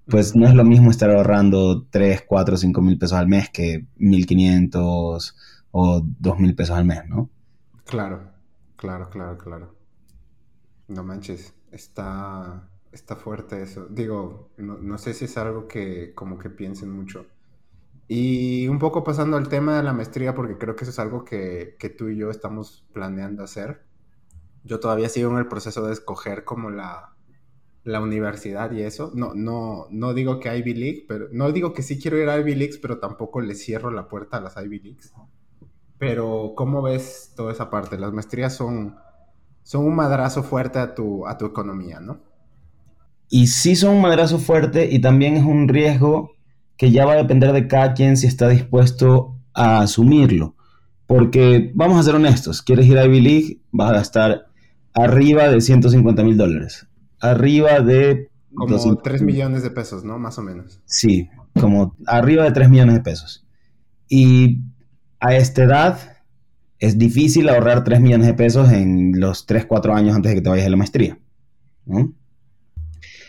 pues 0.06 0.34
no 0.34 0.48
es 0.48 0.56
lo 0.56 0.64
mismo 0.64 0.90
estar 0.90 1.08
ahorrando 1.08 1.84
3, 1.84 2.24
4, 2.26 2.56
5 2.56 2.82
mil 2.82 2.98
pesos 2.98 3.16
al 3.16 3.28
mes 3.28 3.48
que 3.48 3.86
1.500 4.00 5.34
o 5.70 6.02
2 6.18 6.38
mil 6.40 6.56
pesos 6.56 6.76
al 6.76 6.84
mes, 6.84 7.02
¿no? 7.06 7.30
Claro, 7.84 8.28
claro, 8.74 9.08
claro, 9.08 9.38
claro. 9.38 9.76
No 10.88 11.04
manches, 11.04 11.54
está, 11.70 12.71
está 12.92 13.16
fuerte 13.16 13.62
eso. 13.62 13.86
Digo, 13.88 14.50
no, 14.58 14.98
sé 14.98 15.14
si 15.14 15.24
es 15.24 15.36
algo 15.38 15.66
que 15.66 16.14
como 16.14 16.38
que 16.38 16.50
piensen 16.50 16.90
mucho. 16.90 17.26
Y 18.08 18.68
un 18.68 18.78
poco 18.78 19.02
pasando 19.04 19.36
al 19.36 19.48
tema 19.48 19.76
de 19.76 19.82
la 19.82 19.92
maestría, 19.92 20.34
porque 20.34 20.58
creo 20.58 20.76
que 20.76 20.84
eso 20.84 20.90
es 20.90 20.98
algo 20.98 21.24
que, 21.24 21.76
que 21.78 21.88
tú 21.88 22.08
y 22.08 22.16
yo 22.18 22.30
estamos 22.30 22.86
planeando 22.92 23.42
hacer. 23.42 23.82
Yo 24.64 24.80
todavía 24.80 25.08
sigo 25.08 25.30
en 25.30 25.38
el 25.38 25.48
proceso 25.48 25.86
de 25.86 25.92
escoger 25.92 26.44
como 26.44 26.70
la, 26.70 27.14
la 27.84 28.00
universidad 28.00 28.70
y 28.72 28.82
eso. 28.82 29.10
No, 29.14 29.32
no, 29.34 29.86
no 29.90 30.14
digo 30.14 30.38
que 30.40 30.54
Ivy 30.56 30.74
League, 30.74 31.04
pero 31.08 31.28
no 31.32 31.50
digo 31.52 31.72
que 31.72 31.82
sí 31.82 31.98
quiero 31.98 32.18
ir 32.18 32.28
a 32.28 32.38
Ivy 32.38 32.54
Leagues, 32.54 32.78
pero 32.78 32.98
tampoco 32.98 33.40
le 33.40 33.54
cierro 33.54 33.90
la 33.90 34.08
puerta 34.08 34.36
a 34.36 34.40
las 34.40 34.56
Ivy 34.56 34.80
Leagues. 34.80 35.12
Pero, 35.98 36.54
¿cómo 36.56 36.82
ves 36.82 37.32
toda 37.36 37.52
esa 37.52 37.70
parte? 37.70 37.98
Las 37.98 38.12
maestrías 38.12 38.54
son, 38.54 38.96
son 39.62 39.84
un 39.86 39.94
madrazo 39.94 40.42
fuerte 40.42 40.78
a 40.80 40.94
tu, 40.94 41.26
a 41.26 41.38
tu 41.38 41.46
economía, 41.46 42.00
¿no? 42.00 42.31
Y 43.32 43.46
sí 43.46 43.76
son 43.76 43.94
un 43.96 44.02
madrazo 44.02 44.38
fuerte 44.38 44.88
y 44.92 45.00
también 45.00 45.36
es 45.36 45.44
un 45.44 45.66
riesgo 45.66 46.32
que 46.76 46.90
ya 46.90 47.06
va 47.06 47.14
a 47.14 47.16
depender 47.16 47.52
de 47.52 47.66
cada 47.66 47.94
quien 47.94 48.16
si 48.16 48.26
está 48.26 48.48
dispuesto 48.48 49.38
a 49.54 49.80
asumirlo. 49.80 50.54
Porque, 51.06 51.72
vamos 51.74 51.98
a 51.98 52.02
ser 52.02 52.14
honestos, 52.14 52.60
quieres 52.60 52.86
ir 52.86 52.98
a 52.98 53.06
Ivy 53.06 53.20
League, 53.20 53.60
vas 53.70 53.90
a 53.90 53.94
gastar 53.94 54.46
arriba 54.92 55.48
de 55.48 55.60
150 55.60 56.22
mil 56.22 56.36
dólares 56.36 56.86
arriba 57.22 57.80
de... 57.80 58.28
Como 58.54 58.96
3 58.98 59.22
millones 59.22 59.62
de 59.62 59.70
pesos, 59.70 60.04
¿no? 60.04 60.18
Más 60.18 60.38
o 60.38 60.42
menos. 60.42 60.82
Sí, 60.84 61.30
como 61.58 61.96
arriba 62.06 62.44
de 62.44 62.50
3 62.50 62.68
millones 62.68 62.96
de 62.96 63.00
pesos. 63.00 63.46
Y 64.08 64.60
a 65.20 65.34
esta 65.34 65.62
edad 65.62 65.98
es 66.78 66.98
difícil 66.98 67.48
ahorrar 67.48 67.82
3 67.82 68.00
millones 68.00 68.26
de 68.26 68.34
pesos 68.34 68.70
en 68.70 69.18
los 69.18 69.46
3, 69.46 69.64
4 69.64 69.94
años 69.94 70.14
antes 70.14 70.30
de 70.30 70.36
que 70.36 70.42
te 70.42 70.50
vayas 70.50 70.66
a 70.66 70.70
la 70.70 70.76
maestría. 70.76 71.18
¿no? 71.86 72.12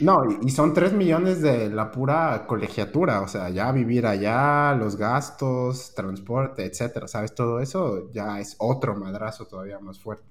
No, 0.03 0.23
y 0.41 0.49
son 0.49 0.73
3 0.73 0.93
millones 0.93 1.41
de 1.41 1.69
la 1.69 1.89
pura 1.89 2.45
colegiatura, 2.45 3.21
o 3.21 3.27
sea, 3.27 3.49
ya 3.49 3.71
vivir 3.71 4.05
allá, 4.05 4.75
los 4.75 4.97
gastos, 4.97 5.93
transporte, 5.95 6.65
etcétera, 6.65 7.07
¿sabes? 7.07 7.33
Todo 7.33 7.59
eso 7.61 8.11
ya 8.11 8.39
es 8.39 8.55
otro 8.59 8.95
madrazo 8.95 9.45
todavía 9.45 9.79
más 9.79 9.99
fuerte. 9.99 10.25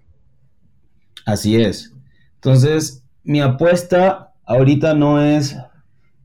Así 1.25 1.61
es. 1.61 1.95
Entonces, 2.35 3.03
mi 3.25 3.41
apuesta 3.41 4.35
ahorita 4.45 4.95
no 4.95 5.23
es 5.23 5.57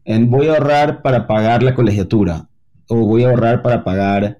en 0.03 0.29
voy 0.29 0.47
a 0.47 0.53
ahorrar 0.53 1.01
para 1.01 1.27
pagar 1.27 1.63
la 1.63 1.75
colegiatura 1.75 2.49
o 2.87 3.05
voy 3.05 3.23
a 3.23 3.29
ahorrar 3.29 3.61
para 3.61 3.83
pagar 3.83 4.39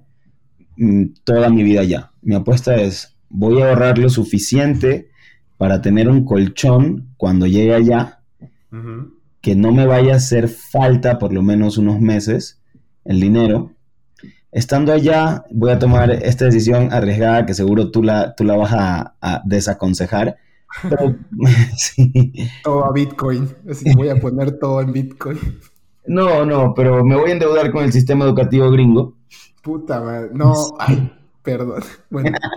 mm, 0.75 1.05
toda 1.23 1.49
mi 1.49 1.63
vida 1.63 1.83
ya. 1.83 2.11
Mi 2.21 2.35
apuesta 2.35 2.75
es 2.75 3.15
voy 3.29 3.61
a 3.61 3.69
ahorrar 3.69 3.97
lo 3.97 4.09
suficiente 4.09 5.09
para 5.57 5.81
tener 5.81 6.07
un 6.07 6.25
colchón 6.25 7.13
cuando 7.17 7.47
llegue 7.47 7.73
allá, 7.73 8.16
que 9.41 9.55
no 9.55 9.71
me 9.71 9.85
vaya 9.85 10.13
a 10.13 10.17
hacer 10.17 10.47
falta 10.47 11.19
por 11.19 11.33
lo 11.33 11.41
menos 11.41 11.77
unos 11.77 11.99
meses 11.99 12.61
el 13.05 13.19
dinero. 13.19 13.71
Estando 14.51 14.93
allá, 14.93 15.45
voy 15.51 15.71
a 15.71 15.79
tomar 15.79 16.11
esta 16.11 16.45
decisión 16.45 16.91
arriesgada 16.91 17.45
que 17.45 17.53
seguro 17.53 17.91
tú 17.91 18.01
la, 18.01 18.33
tú 18.35 18.43
la 18.43 18.55
vas 18.55 18.73
a 18.73 19.41
desaconsejar 19.45 20.37
Todo 22.63 22.83
a 22.85 22.91
Bitcoin. 22.91 23.49
Así 23.69 23.93
voy 23.95 24.09
a 24.09 24.15
poner 24.15 24.59
todo 24.59 24.81
en 24.81 24.91
Bitcoin. 24.91 25.39
No, 26.05 26.45
no, 26.45 26.73
pero 26.73 27.03
me 27.03 27.15
voy 27.15 27.29
a 27.29 27.33
endeudar 27.33 27.71
con 27.71 27.83
el 27.83 27.91
sistema 27.91 28.25
educativo 28.25 28.69
gringo. 28.71 29.15
Puta 29.61 29.99
madre. 29.99 30.29
No, 30.33 30.53
ay, 30.79 31.11
perdón. 31.43 31.83
Bueno. 32.09 32.37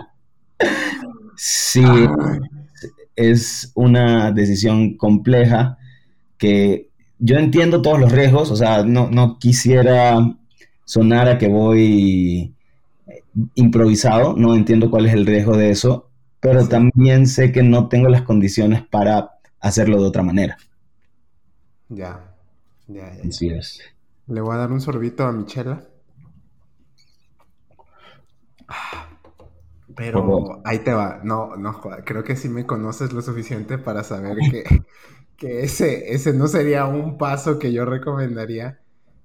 Sí, 1.43 1.83
es 3.15 3.71
una 3.73 4.31
decisión 4.31 4.95
compleja 4.95 5.79
que 6.41 6.89
yo 7.19 7.37
entiendo 7.37 7.83
todos 7.83 7.99
los 7.99 8.11
riesgos, 8.11 8.49
o 8.49 8.55
sea, 8.55 8.83
no, 8.83 9.09
no 9.11 9.37
quisiera 9.37 10.17
sonar 10.85 11.29
a 11.29 11.37
que 11.37 11.47
voy 11.47 12.55
improvisado, 13.53 14.35
no 14.35 14.55
entiendo 14.55 14.89
cuál 14.89 15.05
es 15.05 15.13
el 15.13 15.27
riesgo 15.27 15.55
de 15.55 15.69
eso, 15.69 16.09
pero 16.39 16.67
también 16.67 17.27
sé 17.27 17.51
que 17.51 17.61
no 17.61 17.87
tengo 17.89 18.09
las 18.09 18.23
condiciones 18.23 18.81
para 18.81 19.37
hacerlo 19.59 20.01
de 20.01 20.07
otra 20.07 20.23
manera. 20.23 20.57
Ya, 21.89 22.33
ya, 22.87 23.13
ya. 23.15 23.29
Así 23.29 23.49
es. 23.49 23.81
Le 24.25 24.41
voy 24.41 24.55
a 24.55 24.57
dar 24.57 24.71
un 24.71 24.81
sorbito 24.81 25.23
a 25.23 25.31
Michela. 25.31 25.83
Pero 29.95 30.61
ahí 30.65 30.79
te 30.79 30.91
va. 30.93 31.19
No, 31.23 31.55
no, 31.55 31.79
creo 32.03 32.23
que 32.23 32.35
sí 32.35 32.49
me 32.49 32.65
conoces 32.65 33.13
lo 33.13 33.21
suficiente 33.21 33.77
para 33.77 34.03
saber 34.03 34.37
que, 34.49 34.63
que 35.41 35.63
ese, 35.63 36.13
ese 36.13 36.33
no 36.33 36.47
sería 36.47 36.85
un 36.85 37.17
paso 37.17 37.57
que 37.57 37.73
yo 37.73 37.83
recomendaría. 37.83 38.79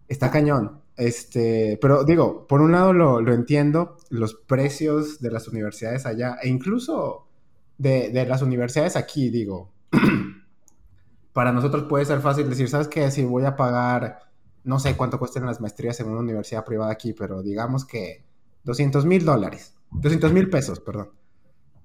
Está 0.08 0.30
cañón. 0.30 0.80
este, 0.96 1.78
pero 1.78 2.04
digo, 2.04 2.46
por 2.46 2.62
un 2.62 2.73
lado 2.73 2.94
lo, 2.94 3.20
lo, 3.20 3.35
entiendo, 3.35 3.99
los 4.08 4.35
precios 4.35 5.20
de 5.20 5.30
las 5.30 5.46
universidades 5.46 6.06
allá, 6.06 6.38
e 6.42 6.49
incluso 6.49 7.28
de, 7.76 8.08
de 8.08 8.25
las 8.25 8.40
universidades 8.40 8.96
aquí, 8.96 9.28
digo, 9.28 9.70
para 11.35 11.52
nosotros 11.52 11.85
puede 11.85 12.06
ser 12.06 12.20
fácil 12.20 12.49
decir, 12.49 12.70
¿sabes 12.70 12.88
qué? 12.88 13.11
Si 13.11 13.23
voy 13.23 13.44
a 13.44 13.54
pagar, 13.54 14.20
no 14.64 14.78
sé 14.80 14.96
cuánto 14.96 15.18
cuestan 15.18 15.44
las 15.44 15.61
maestrías 15.61 16.00
en 16.00 16.08
una 16.08 16.20
universidad 16.20 16.64
privada 16.64 16.92
aquí, 16.92 17.12
pero 17.12 17.42
digamos 17.42 17.85
que 17.85 18.25
200 18.64 19.04
mil 19.04 19.23
dólares, 19.23 19.75
200 19.90 20.32
mil 20.32 20.49
pesos, 20.49 20.80
perdón. 20.80 21.11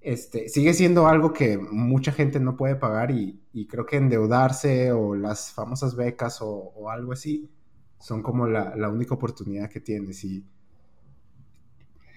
Este, 0.02 0.50
sigue 0.50 0.74
siendo 0.74 1.08
algo 1.08 1.32
que 1.32 1.60
mucha 1.60 2.12
gente 2.12 2.40
no 2.40 2.58
puede 2.58 2.76
pagar 2.76 3.12
y, 3.12 3.40
creo 3.70 3.86
que 3.86 3.98
endeudarse 3.98 4.92
o 4.92 5.16
las 5.16 5.52
famosas 5.54 5.96
becas 5.96 6.42
o, 6.42 6.50
o 6.50 6.90
algo 6.90 7.14
así 7.14 7.52
son 8.00 8.24
como 8.24 8.48
la, 8.48 8.76
la, 8.76 8.90
única 8.90 9.14
oportunidad 9.14 9.70
que 9.70 9.80
tienes. 9.80 10.24
Y 10.24 10.44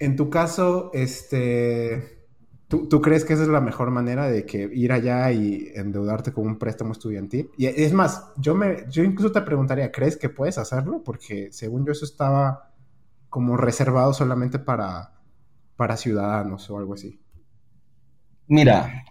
en 0.01 0.17
tu 0.17 0.31
caso, 0.31 0.91
este, 0.95 2.27
¿tú, 2.69 2.89
¿tú, 2.89 3.01
crees 3.03 3.25
que 3.25 3.35
esa 3.35 3.43
es 3.43 3.49
la 3.49 3.61
mejor 3.61 3.91
manera 3.91 4.29
de 4.29 4.47
que 4.47 4.71
ir 4.73 4.93
allá 4.93 5.31
y 5.33 5.71
endeudarte 5.75 6.33
con 6.33 6.47
un 6.47 6.59
préstamo 6.59 6.93
estudiantil? 6.93 7.51
Y 7.59 7.67
es 7.67 7.93
más, 7.93 8.33
yo, 8.39 8.55
me, 8.55 8.87
yo 8.91 9.05
incluso 9.05 9.33
te 9.33 9.43
preguntaría, 9.43 9.93
¿crees 9.93 10.17
que 10.17 10.31
puedes 10.31 10.57
hacerlo? 10.59 11.03
Porque 11.05 11.53
según 11.53 11.85
yo 11.85 11.93
eso 11.93 12.07
estaba 12.07 12.73
como 13.29 13.57
reservado 13.57 14.15
solamente 14.15 14.59
para, 14.59 15.13
para 15.77 15.97
ciudadanos 15.97 16.71
o 16.71 16.79
algo 16.79 16.95
así. 16.95 17.21
Mira, 18.47 19.05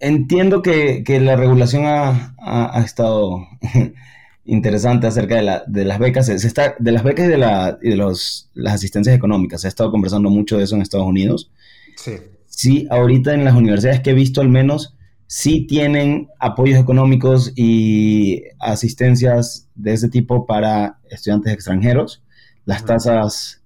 entiendo 0.00 0.62
que, 0.62 1.04
que 1.04 1.20
la 1.20 1.36
regulación 1.36 1.84
ha, 1.86 2.34
ha, 2.38 2.78
ha 2.78 2.82
estado 2.82 3.46
interesante 4.44 5.06
acerca 5.06 5.36
de, 5.36 5.42
la, 5.42 5.62
de 5.66 5.84
las 5.84 5.98
becas, 5.98 6.26
se 6.26 6.34
está, 6.34 6.74
de 6.78 6.92
las 6.92 7.04
becas 7.04 7.26
y 7.26 7.28
de, 7.28 7.38
la, 7.38 7.78
y 7.82 7.90
de 7.90 7.96
los, 7.96 8.50
las 8.54 8.74
asistencias 8.74 9.14
económicas. 9.14 9.60
Se 9.60 9.66
ha 9.66 9.68
estado 9.68 9.90
conversando 9.90 10.30
mucho 10.30 10.58
de 10.58 10.64
eso 10.64 10.74
en 10.74 10.82
Estados 10.82 11.06
Unidos. 11.06 11.50
Sí. 11.96 12.12
Sí, 12.46 12.86
ahorita 12.90 13.32
en 13.32 13.44
las 13.44 13.54
universidades 13.54 14.00
que 14.00 14.10
he 14.10 14.14
visto 14.14 14.40
al 14.40 14.48
menos, 14.48 14.96
sí 15.26 15.66
tienen 15.66 16.28
apoyos 16.40 16.80
económicos 16.80 17.52
y 17.54 18.42
asistencias 18.58 19.68
de 19.76 19.92
ese 19.92 20.08
tipo 20.08 20.46
para 20.46 20.98
estudiantes 21.08 21.52
extranjeros. 21.52 22.24
Las 22.64 22.84
tasas 22.84 23.62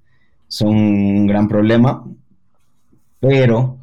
son 0.48 0.76
un 0.76 1.26
gran 1.26 1.48
problema, 1.48 2.04
pero 3.20 3.78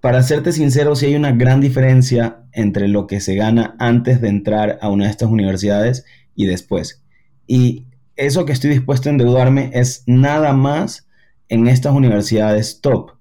para 0.00 0.22
serte 0.22 0.52
sincero, 0.52 0.94
sí 0.94 1.06
hay 1.06 1.16
una 1.16 1.32
gran 1.32 1.60
diferencia 1.60 2.44
entre 2.52 2.88
lo 2.88 3.06
que 3.06 3.20
se 3.20 3.34
gana 3.34 3.74
antes 3.78 4.20
de 4.20 4.28
entrar 4.28 4.78
a 4.80 4.88
una 4.88 5.04
de 5.04 5.10
estas 5.10 5.30
universidades 5.30 6.04
y 6.34 6.46
después. 6.46 7.02
Y 7.46 7.86
eso 8.16 8.44
que 8.44 8.52
estoy 8.52 8.70
dispuesto 8.70 9.08
a 9.08 9.12
endeudarme 9.12 9.70
es 9.74 10.04
nada 10.06 10.52
más 10.52 11.08
en 11.48 11.66
estas 11.66 11.94
universidades 11.94 12.80
top, 12.80 13.12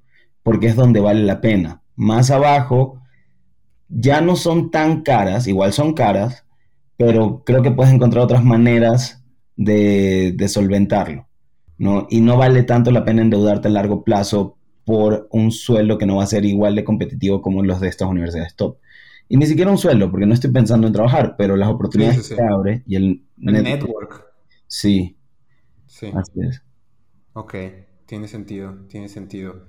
porque 0.43 0.67
es 0.67 0.75
donde 0.75 0.99
vale 0.99 1.23
la 1.23 1.41
pena. 1.41 1.81
Más 1.95 2.31
abajo 2.31 3.01
ya 3.89 4.21
no 4.21 4.35
son 4.35 4.69
tan 4.69 5.01
caras, 5.01 5.47
igual 5.47 5.73
son 5.73 5.93
caras, 5.93 6.45
pero 6.97 7.43
creo 7.45 7.61
que 7.61 7.71
puedes 7.71 7.93
encontrar 7.93 8.23
otras 8.23 8.43
maneras 8.43 9.23
de, 9.55 10.33
de 10.35 10.47
solventarlo. 10.47 11.27
¿no? 11.77 12.07
Y 12.09 12.21
no 12.21 12.37
vale 12.37 12.63
tanto 12.63 12.91
la 12.91 13.05
pena 13.05 13.21
endeudarte 13.21 13.67
a 13.67 13.71
largo 13.71 14.03
plazo 14.03 14.56
por 14.87 15.27
un 15.33 15.51
sueldo 15.51 15.97
que 15.97 16.05
no 16.05 16.15
va 16.15 16.23
a 16.23 16.27
ser 16.27 16.45
igual 16.45 16.73
de 16.73 16.85
competitivo 16.85 17.41
como 17.41 17.61
los 17.61 17.81
de 17.81 17.89
estas 17.89 18.07
universidades 18.07 18.55
top. 18.55 18.77
Y 19.27 19.35
ni 19.35 19.45
siquiera 19.45 19.69
un 19.69 19.77
sueldo, 19.77 20.09
porque 20.09 20.25
no 20.25 20.33
estoy 20.33 20.49
pensando 20.49 20.87
en 20.87 20.93
trabajar, 20.93 21.35
pero 21.37 21.57
las 21.57 21.67
oportunidades 21.67 22.15
sí, 22.15 22.23
sí, 22.23 22.29
sí. 22.29 22.35
que 22.35 22.41
abre 22.41 22.83
y 22.87 22.95
el, 22.95 23.03
el 23.41 23.53
network. 23.53 23.81
network. 23.83 24.25
Sí. 24.65 25.17
Sí. 25.87 26.09
Así 26.15 26.39
es. 26.39 26.63
Ok, 27.33 27.55
tiene 28.05 28.29
sentido, 28.29 28.77
tiene 28.87 29.09
sentido. 29.09 29.65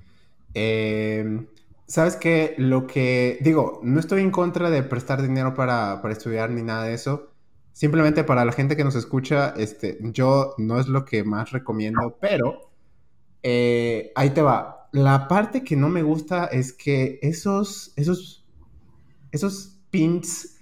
Eh, 0.54 1.48
¿Sabes 1.88 2.14
qué? 2.14 2.54
Lo 2.56 2.86
que 2.86 3.38
digo, 3.40 3.80
no 3.82 3.98
estoy 3.98 4.22
en 4.22 4.30
contra 4.30 4.70
de 4.70 4.84
prestar 4.84 5.20
dinero 5.20 5.52
para, 5.54 6.00
para, 6.00 6.12
estudiar 6.12 6.50
ni 6.50 6.62
nada 6.62 6.84
de 6.84 6.94
eso. 6.94 7.32
Simplemente 7.72 8.22
para 8.22 8.44
la 8.44 8.52
gente 8.52 8.76
que 8.76 8.84
nos 8.84 8.94
escucha, 8.94 9.52
este, 9.56 9.98
yo 10.00 10.54
no 10.58 10.78
es 10.78 10.86
lo 10.86 11.04
que 11.04 11.24
más 11.24 11.50
recomiendo, 11.50 12.16
pero 12.20 12.70
eh, 13.42 14.12
ahí 14.14 14.30
te 14.30 14.42
va 14.42 14.77
la 15.04 15.28
parte 15.28 15.64
que 15.64 15.76
no 15.76 15.88
me 15.88 16.02
gusta 16.02 16.46
es 16.46 16.72
que 16.72 17.18
esos, 17.22 17.92
esos, 17.96 18.46
esos 19.32 19.80
pins 19.90 20.56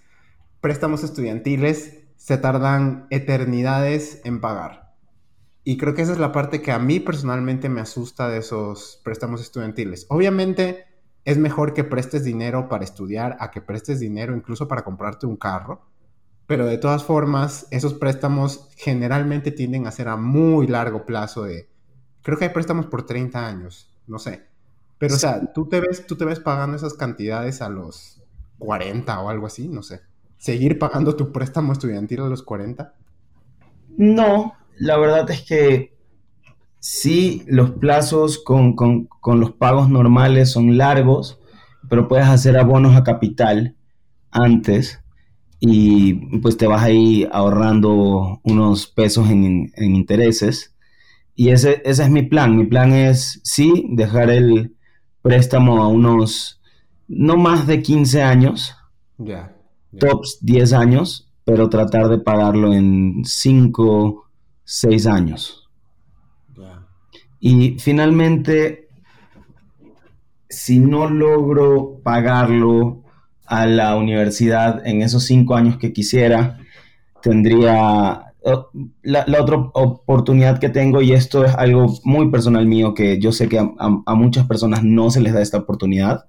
préstamos 0.61 1.05
estudiantiles 1.05 1.99
se 2.17 2.39
tardan 2.39 3.07
eternidades 3.11 4.21
en 4.25 4.41
pagar. 4.41 4.95
Y 5.65 5.77
creo 5.77 5.95
que 5.95 6.03
esa 6.03 6.13
es 6.13 6.19
la 6.19 6.33
parte 6.33 6.63
que 6.63 6.73
a 6.73 6.79
mí 6.79 7.01
personalmente 7.01 7.69
me 7.69 7.81
asusta 7.81 8.29
de 8.29 8.39
esos 8.39 9.01
préstamos 9.03 9.41
estudiantiles. 9.41 10.07
Obviamente 10.09 10.85
es 11.25 11.39
mejor 11.39 11.75
que 11.75 11.83
prestes 11.83 12.23
dinero 12.23 12.69
para 12.69 12.85
estudiar 12.85 13.37
a 13.41 13.51
que 13.51 13.61
prestes 13.61 13.99
dinero 13.99 14.37
incluso 14.37 14.69
para 14.69 14.85
comprarte 14.85 15.27
un 15.27 15.37
carro. 15.37 15.83
Pero 16.47 16.67
de 16.67 16.79
todas 16.79 17.03
formas, 17.03 17.67
esos 17.73 17.95
préstamos 17.95 18.69
generalmente 18.77 19.51
tienden 19.51 19.89
a 19.89 19.91
ser 19.91 20.07
a 20.07 20.17
muy 20.17 20.69
largo 20.69 21.05
plazo 21.05 21.43
de... 21.43 21.69
Creo 22.23 22.39
que 22.39 22.45
hay 22.45 22.51
préstamos 22.51 22.87
por 22.87 23.05
30 23.05 23.45
años 23.45 23.96
no 24.07 24.19
sé. 24.19 24.47
Pero, 24.99 25.15
o 25.15 25.19
sea, 25.19 25.53
¿tú 25.53 25.69
te, 25.69 25.81
ves, 25.81 26.07
tú 26.07 26.17
te 26.17 26.25
ves 26.25 26.41
pagando 26.41 26.77
esas 26.77 26.95
cantidades 26.95 27.61
a 27.61 27.69
los 27.69 28.23
40 28.59 29.21
o 29.21 29.29
algo 29.29 29.47
así, 29.47 29.69
no 29.69 29.83
sé. 29.83 30.01
¿Seguir 30.39 30.79
pagando 30.79 31.17
tu 31.17 31.33
préstamo 31.33 31.73
estudiantil 31.73 32.21
a 32.21 32.29
los 32.29 32.43
40? 32.43 32.95
No, 33.97 34.55
la 34.79 34.97
verdad 34.99 35.31
es 35.31 35.43
que 35.43 35.95
sí, 36.79 37.43
los 37.47 37.73
plazos 37.73 38.39
con, 38.39 38.75
con, 38.75 39.07
con 39.07 39.41
los 39.41 39.53
pagos 39.53 39.89
normales 39.89 40.51
son 40.51 40.77
largos, 40.77 41.41
pero 41.89 42.09
puedes 42.09 42.27
hacer 42.27 42.59
abonos 42.59 42.97
a 42.97 43.05
capital 43.05 43.77
antes 44.31 45.01
y 45.59 46.39
pues 46.39 46.57
te 46.57 46.67
vas 46.67 46.83
ahí 46.83 47.27
ahorrando 47.33 48.41
unos 48.43 48.87
pesos 48.87 49.31
en, 49.31 49.73
en 49.75 49.95
intereses 49.95 50.76
y 51.37 51.51
ese, 51.51 51.83
ese 51.85 52.03
es 52.03 52.11
mi 52.11 52.23
plan. 52.23 52.57
Mi 52.57 52.65
plan 52.65 52.93
es, 52.93 53.41
sí, 53.45 53.87
dejar 53.91 54.31
el 54.31 54.75
préstamo 55.21 55.83
a 55.83 55.89
unos, 55.89 56.63
no 57.07 57.37
más 57.37 57.67
de 57.67 57.83
15 57.83 58.23
años. 58.23 58.75
Ya. 59.19 59.27
Yeah, 59.27 59.53
Tops 60.01 60.39
10 60.41 60.73
años, 60.73 61.31
pero 61.45 61.69
tratar 61.69 62.09
de 62.09 62.19
pagarlo 62.19 62.73
en 62.73 63.23
5, 63.25 64.25
6 64.65 65.07
años. 65.07 65.69
Yeah. 66.57 66.87
Y 67.39 67.79
finalmente, 67.79 68.89
si 70.49 70.81
no 70.81 71.11
logro 71.11 72.01
pagarlo 72.03 73.03
a 73.45 73.67
la 73.67 73.95
universidad 73.97 74.87
en 74.87 75.03
esos 75.03 75.25
5 75.25 75.55
años 75.55 75.77
que 75.77 75.93
quisiera, 75.93 76.59
tendría 77.21 78.26
la, 79.03 79.25
la, 79.27 79.43
otra 79.43 79.57
oportunidad 79.75 80.61
que 80.61 80.69
tengo, 80.69 81.03
y 81.03 81.13
esto 81.13 81.45
es 81.45 81.55
algo 81.55 81.93
muy 82.05 82.31
personal 82.31 82.67
mío, 82.67 82.95
que 82.95 83.19
yo 83.19 83.33
sé 83.33 83.49
que 83.49 83.59
a, 83.59 83.71
a, 83.79 84.03
a 84.07 84.15
muchas 84.15 84.47
personas 84.47 84.85
no 84.85 85.11
se 85.11 85.21
les 85.21 85.33
da 85.33 85.43
esta 85.43 85.59
oportunidad, 85.59 86.27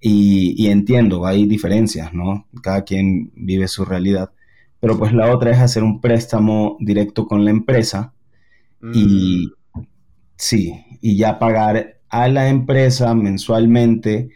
y, 0.00 0.54
y, 0.56 0.68
entiendo, 0.68 1.26
hay 1.26 1.46
diferencias, 1.46 2.12
¿no? 2.12 2.46
Cada 2.62 2.82
quien 2.82 3.30
vive 3.36 3.68
su 3.68 3.84
realidad. 3.84 4.32
Pero 4.80 4.98
pues 4.98 5.12
la 5.12 5.32
otra 5.32 5.52
es 5.52 5.58
hacer 5.58 5.84
un 5.84 6.00
préstamo 6.00 6.76
directo 6.80 7.28
con 7.28 7.44
la 7.44 7.52
empresa 7.52 8.12
mm. 8.80 8.90
y 8.94 9.52
sí, 10.36 10.74
y 11.00 11.16
ya 11.16 11.38
pagar 11.38 12.00
a 12.08 12.26
la 12.26 12.48
empresa 12.48 13.14
mensualmente 13.14 14.30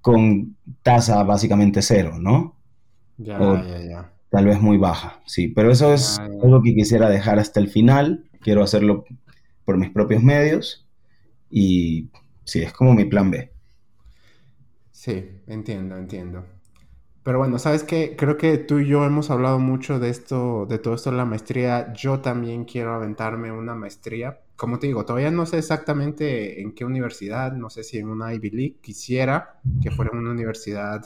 con 0.00 0.56
tasa 0.82 1.24
básicamente 1.24 1.82
cero, 1.82 2.18
¿no? 2.20 2.54
Ya, 3.18 3.40
o, 3.40 3.56
ya, 3.56 3.82
ya 3.82 4.12
tal 4.30 4.46
vez 4.46 4.60
muy 4.60 4.78
baja, 4.78 5.20
sí, 5.26 5.48
pero 5.48 5.70
eso 5.70 5.92
es 5.92 6.18
ah, 6.18 6.24
algo 6.42 6.62
que 6.62 6.74
quisiera 6.74 7.08
dejar 7.08 7.38
hasta 7.38 7.60
el 7.60 7.68
final, 7.68 8.24
quiero 8.40 8.62
hacerlo 8.62 9.04
por 9.64 9.76
mis 9.76 9.90
propios 9.90 10.22
medios 10.22 10.88
y 11.50 12.10
sí, 12.44 12.62
es 12.62 12.72
como 12.72 12.94
mi 12.94 13.04
plan 13.04 13.30
B. 13.30 13.52
Sí, 14.90 15.42
entiendo, 15.46 15.96
entiendo. 15.96 16.44
Pero 17.22 17.38
bueno, 17.38 17.58
¿sabes 17.58 17.84
qué? 17.84 18.16
Creo 18.16 18.36
que 18.36 18.56
tú 18.58 18.78
y 18.78 18.86
yo 18.86 19.04
hemos 19.04 19.30
hablado 19.30 19.58
mucho 19.58 19.98
de 19.98 20.08
esto, 20.08 20.66
de 20.66 20.78
todo 20.78 20.94
esto 20.94 21.10
de 21.10 21.16
la 21.16 21.26
maestría. 21.26 21.92
Yo 21.92 22.20
también 22.20 22.64
quiero 22.64 22.94
aventarme 22.94 23.52
una 23.52 23.74
maestría. 23.74 24.40
Como 24.56 24.78
te 24.78 24.86
digo, 24.86 25.04
todavía 25.04 25.30
no 25.30 25.44
sé 25.44 25.58
exactamente 25.58 26.62
en 26.62 26.74
qué 26.74 26.84
universidad, 26.84 27.52
no 27.52 27.68
sé 27.68 27.84
si 27.84 27.98
en 27.98 28.08
una 28.08 28.32
Ivy 28.34 28.50
League. 28.50 28.76
Quisiera 28.80 29.60
que 29.82 29.90
fuera 29.90 30.12
una 30.12 30.30
universidad 30.30 31.02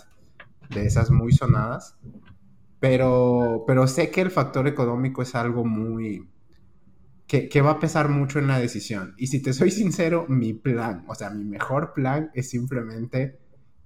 de 0.71 0.87
esas 0.87 1.11
muy 1.11 1.33
sonadas. 1.33 1.97
Pero, 2.85 3.65
pero 3.67 3.87
sé 3.87 4.11
que 4.11 4.21
el 4.21 4.31
factor 4.31 4.69
económico 4.69 5.23
es 5.23 5.35
algo 5.35 5.65
muy... 5.65 6.29
Que, 7.27 7.49
que, 7.49 7.63
va 7.63 7.71
a 7.71 7.81
pesar 7.81 8.11
mucho 8.11 8.39
en 8.39 8.47
la 8.47 8.59
decisión. 8.59 9.15
Y 9.17 9.29
si 9.29 9.41
te 9.41 9.55
soy 9.55 9.71
sincero, 9.71 10.27
mi 10.29 10.53
plan, 10.53 11.03
o 11.09 11.15
sea, 11.15 11.31
mi 11.31 11.45
mejor 11.45 11.95
plan 11.95 12.31
es 12.35 12.51
simplemente 12.51 13.39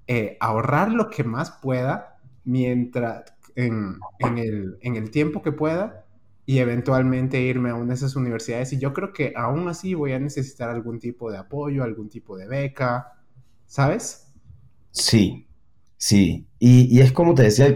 eh, 0.08 0.36
ahorrar 0.40 0.90
lo 0.90 1.10
que 1.10 1.22
más 1.22 1.52
pueda 1.62 2.18
mientras, 2.42 3.32
en, 3.54 4.00
en, 4.18 4.38
el, 4.38 4.78
en 4.80 4.96
el 4.96 5.12
tiempo 5.12 5.42
que 5.42 5.52
pueda 5.52 6.04
y 6.44 6.58
eventualmente 6.58 7.40
irme 7.40 7.70
a 7.70 7.76
una 7.76 7.90
de 7.90 7.94
esas 7.94 8.16
universidades. 8.16 8.72
Y 8.72 8.80
yo 8.80 8.92
creo 8.92 9.12
que 9.12 9.32
aún 9.36 9.68
así 9.68 9.94
voy 9.94 10.10
a 10.10 10.18
necesitar 10.18 10.70
algún 10.70 10.98
tipo 10.98 11.30
de 11.30 11.38
apoyo, 11.38 11.84
algún 11.84 12.08
tipo 12.08 12.36
de 12.36 12.48
beca, 12.48 13.12
¿sabes? 13.64 14.34
Sí, 14.90 15.47
sí. 15.98 16.46
Y, 16.58 17.00
es 17.00 17.12
como 17.12 17.34
te 17.34 17.42
decía 17.42 17.72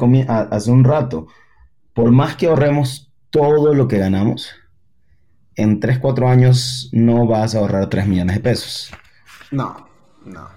hace 0.50 0.70
un 0.70 0.84
rato, 0.84 1.26
por 1.92 2.10
más 2.10 2.36
que 2.36 2.46
ahorremos 2.46 3.12
todo 3.30 3.74
lo 3.74 3.86
que 3.86 3.98
ganamos, 3.98 4.50
en 5.54 5.80
3, 5.80 5.98
4 5.98 6.28
años 6.28 6.88
no 6.92 7.26
vas 7.26 7.54
a 7.54 7.58
ahorrar 7.58 7.90
3 7.90 8.06
millones 8.06 8.36
de 8.36 8.42
pesos. 8.42 8.90
No, 9.50 9.86
no. 10.24 10.48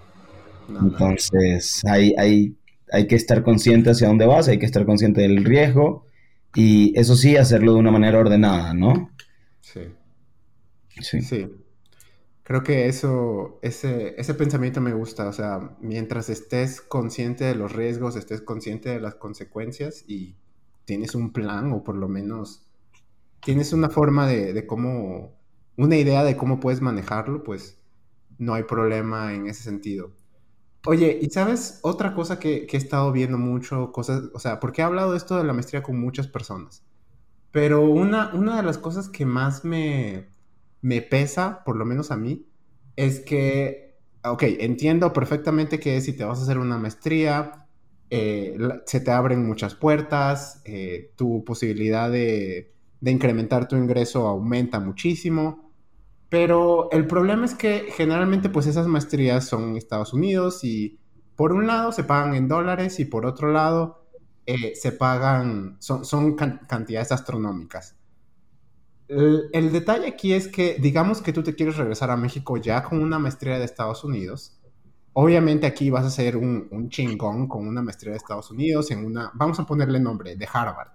Entonces, 0.70 1.84
Hay, 1.86 2.16
hay, 2.18 2.56
hay 2.92 3.08
que 3.08 3.16
estar 3.16 3.44
consciente 3.44 3.92
hacia 3.92 4.08
dónde 4.08 4.26
vas, 4.26 4.48
hay 4.48 4.58
que 4.58 4.66
estar 4.66 4.86
consciente 4.86 5.22
del 5.22 5.44
riesgo 5.44 6.08
y 6.56 6.98
eso 6.98 7.16
sí, 7.16 7.36
hacerlo 7.36 7.74
de 7.74 7.80
una 7.80 7.92
manera 7.92 8.18
ordenada, 8.18 8.74
¿no? 8.74 9.12
Sí. 9.62 9.82
Sí. 11.02 11.22
Sí. 11.22 11.48
Creo 12.46 12.62
que 12.62 12.88
eso, 12.88 13.58
ese, 13.64 14.14
ese 14.22 14.36
pensamiento 14.36 14.80
me 14.80 14.94
gusta. 14.94 15.28
O 15.28 15.34
sea, 15.34 15.76
mientras 15.82 16.30
estés 16.30 16.80
consciente 16.80 17.44
de 17.44 17.56
los 17.56 17.74
riesgos, 17.74 18.16
estés 18.16 18.42
consciente 18.42 18.90
de 18.90 19.00
las 19.00 19.16
consecuencias 19.16 20.06
y 20.08 20.36
tienes 20.86 21.16
un 21.16 21.34
plan 21.34 21.72
o 21.74 21.84
por 21.84 21.96
lo 21.96 22.08
menos 22.08 22.70
tienes 23.44 23.74
una 23.74 23.90
forma 23.90 24.28
de, 24.28 24.54
de 24.54 24.68
cómo, 24.68 25.34
una 25.76 25.98
idea 25.98 26.24
de 26.24 26.38
cómo 26.38 26.60
puedes 26.60 26.82
manejarlo, 26.82 27.44
pues 27.44 27.80
no 28.38 28.54
hay 28.54 28.64
problema 28.64 29.34
en 29.34 29.48
ese 29.48 29.64
sentido. 29.64 30.12
Oye, 30.86 31.18
¿y 31.20 31.32
sabes 31.32 31.80
otra 31.82 32.14
cosa 32.14 32.38
que, 32.38 32.68
he 32.72 32.78
estado 32.78 33.12
viendo 33.12 33.40
mucho? 33.40 33.92
Cosas, 33.92 34.26
o 34.36 34.40
sea, 34.40 34.60
porque 34.60 34.82
he 34.82 34.86
hablado 34.86 35.16
esto 35.16 35.36
de 35.36 35.44
la 35.44 35.54
maestría 35.54 35.82
con 35.82 36.00
muchas 36.00 36.28
personas. 36.28 36.86
Pero 37.52 37.82
una, 37.82 38.32
una 38.36 38.58
de 38.58 38.64
las 38.64 38.78
cosas 38.78 39.10
que 39.10 39.26
más 39.26 39.66
me, 39.66 40.30
me 40.82 41.02
pesa, 41.02 41.64
por 41.66 41.78
lo 41.78 41.86
menos 41.86 42.12
a 42.12 42.18
mí, 42.18 42.46
es 42.96 43.20
que, 43.20 43.98
ok, 44.24 44.44
entiendo 44.60 45.14
perfectamente 45.14 45.80
que 45.80 46.00
si 46.02 46.14
te 46.14 46.24
vas 46.24 46.40
a 46.40 46.44
hacer 46.44 46.58
una 46.58 46.78
maestría, 46.78 47.66
eh, 48.10 48.58
se 48.86 49.00
te 49.00 49.12
abren 49.12 49.46
muchas 49.46 49.76
puertas, 49.76 50.62
eh, 50.66 51.12
tu 51.16 51.44
posibilidad 51.44 52.10
de, 52.10 52.74
incrementar 53.02 53.68
tu 53.68 53.76
ingreso 53.76 54.28
aumenta 54.28 54.80
muchísimo. 54.80 55.72
Pero 56.30 56.90
el 56.92 57.08
problema 57.08 57.46
es 57.46 57.54
que 57.54 57.88
generalmente 57.96 58.50
pues 58.50 58.68
esas 58.68 58.88
maestrías 58.88 59.48
son 59.48 59.70
en 59.70 59.78
Estados 59.78 60.14
Unidos 60.14 60.64
y 60.64 60.98
por 61.36 61.52
un 61.54 61.68
lado 61.68 61.92
se 61.92 62.04
pagan 62.04 62.36
en 62.36 62.48
dólares 62.48 63.00
y 63.00 63.06
por 63.06 63.26
otro 63.26 63.52
lado 63.52 64.06
eh, 64.46 64.74
se 64.76 64.92
pagan, 64.92 65.78
son, 65.80 66.04
son 66.06 66.36
cantidades 66.36 67.12
astronómicas. 67.12 67.96
El, 69.08 69.72
detalle 69.72 70.08
aquí 70.08 70.34
es 70.34 70.48
que 70.48 70.78
digamos 70.80 71.22
que 71.22 71.32
tú 71.32 71.44
te 71.44 71.54
quieres 71.54 71.78
regresar 71.78 72.10
a 72.10 72.18
México 72.18 72.58
ya 72.58 72.84
con 72.84 73.02
una 73.02 73.20
maestría 73.20 73.60
de 73.60 73.66
Estados 73.66 74.04
Unidos. 74.04 74.60
Obviamente 75.14 75.68
aquí 75.68 75.90
vas 75.90 76.06
a 76.06 76.10
ser 76.10 76.36
un, 76.38 76.68
un 76.72 76.90
chingón 76.90 77.48
con 77.48 77.68
una 77.68 77.82
maestría 77.82 78.12
de 78.12 78.18
Estados 78.18 78.52
Unidos 78.52 78.92
en 78.92 79.06
una, 79.06 79.32
vamos 79.36 79.60
a 79.60 79.66
ponerle 79.66 80.00
nombre, 80.00 80.36
de 80.36 80.48
Harvard. 80.52 80.90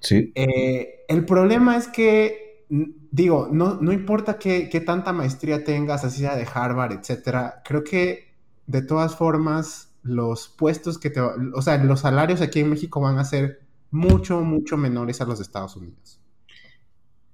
Sí. 0.00 0.32
Eh, 0.34 1.04
el 1.08 1.24
problema 1.24 1.76
es 1.76 1.88
que 1.88 2.50
digo, 2.70 3.48
no, 3.50 3.74
no 3.80 3.92
importa 3.92 4.38
qué, 4.38 4.82
tanta 4.86 5.12
maestría 5.12 5.64
tengas, 5.64 6.04
así 6.04 6.20
sea 6.20 6.36
de 6.36 6.46
Harvard, 6.52 6.92
etcétera, 6.92 7.62
creo 7.64 7.82
que 7.82 8.34
de 8.66 8.82
todas 8.82 9.16
formas 9.16 9.92
los 10.02 10.48
puestos 10.48 10.98
que 10.98 11.10
te, 11.10 11.20
o 11.20 11.62
sea, 11.62 11.82
los 11.82 12.00
salarios 12.00 12.40
aquí 12.40 12.60
en 12.60 12.70
México 12.70 13.00
van 13.00 13.18
a 13.18 13.24
ser 13.24 13.60
mucho, 13.90 14.40
mucho 14.42 14.76
menores 14.76 15.20
a 15.20 15.24
los 15.24 15.38
de 15.38 15.42
Estados 15.42 15.76
Unidos. 15.76 16.19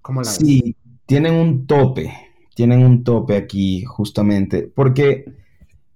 ¿Cómo 0.07 0.23
la 0.23 0.31
sí, 0.31 0.77
tienen 1.05 1.35
un 1.35 1.67
tope, 1.67 2.15
tienen 2.55 2.85
un 2.85 3.03
tope 3.03 3.35
aquí 3.35 3.83
justamente, 3.83 4.71
porque, 4.73 5.25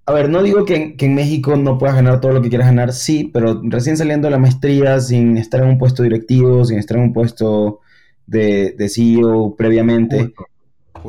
a 0.05 0.13
ver, 0.13 0.29
no 0.29 0.43
digo 0.43 0.65
que, 0.65 0.97
que 0.97 1.07
en 1.07 1.15
México 1.15 1.55
no 1.55 1.79
puedas 1.79 1.95
ganar 1.95 2.21
todo 2.21 2.33
lo 2.33 2.43
que 2.43 2.49
quieras 2.49 2.67
ganar, 2.67 2.93
sí, 2.93 3.31
pero 3.33 3.61
recién 3.63 3.97
saliendo 3.97 4.27
de 4.27 4.33
la 4.33 4.41
maestría, 4.41 5.01
sin 5.01 5.37
estar 5.39 5.63
en 5.63 5.69
un 5.69 5.79
puesto 5.79 6.03
directivo, 6.03 6.65
sin 6.65 6.79
estar 6.79 6.97
en 6.97 7.05
un 7.05 7.13
puesto 7.13 7.83
de, 8.27 8.75
de 8.77 8.89
CEO 8.89 9.55
previamente, 9.55 10.33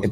eh, 0.04 0.12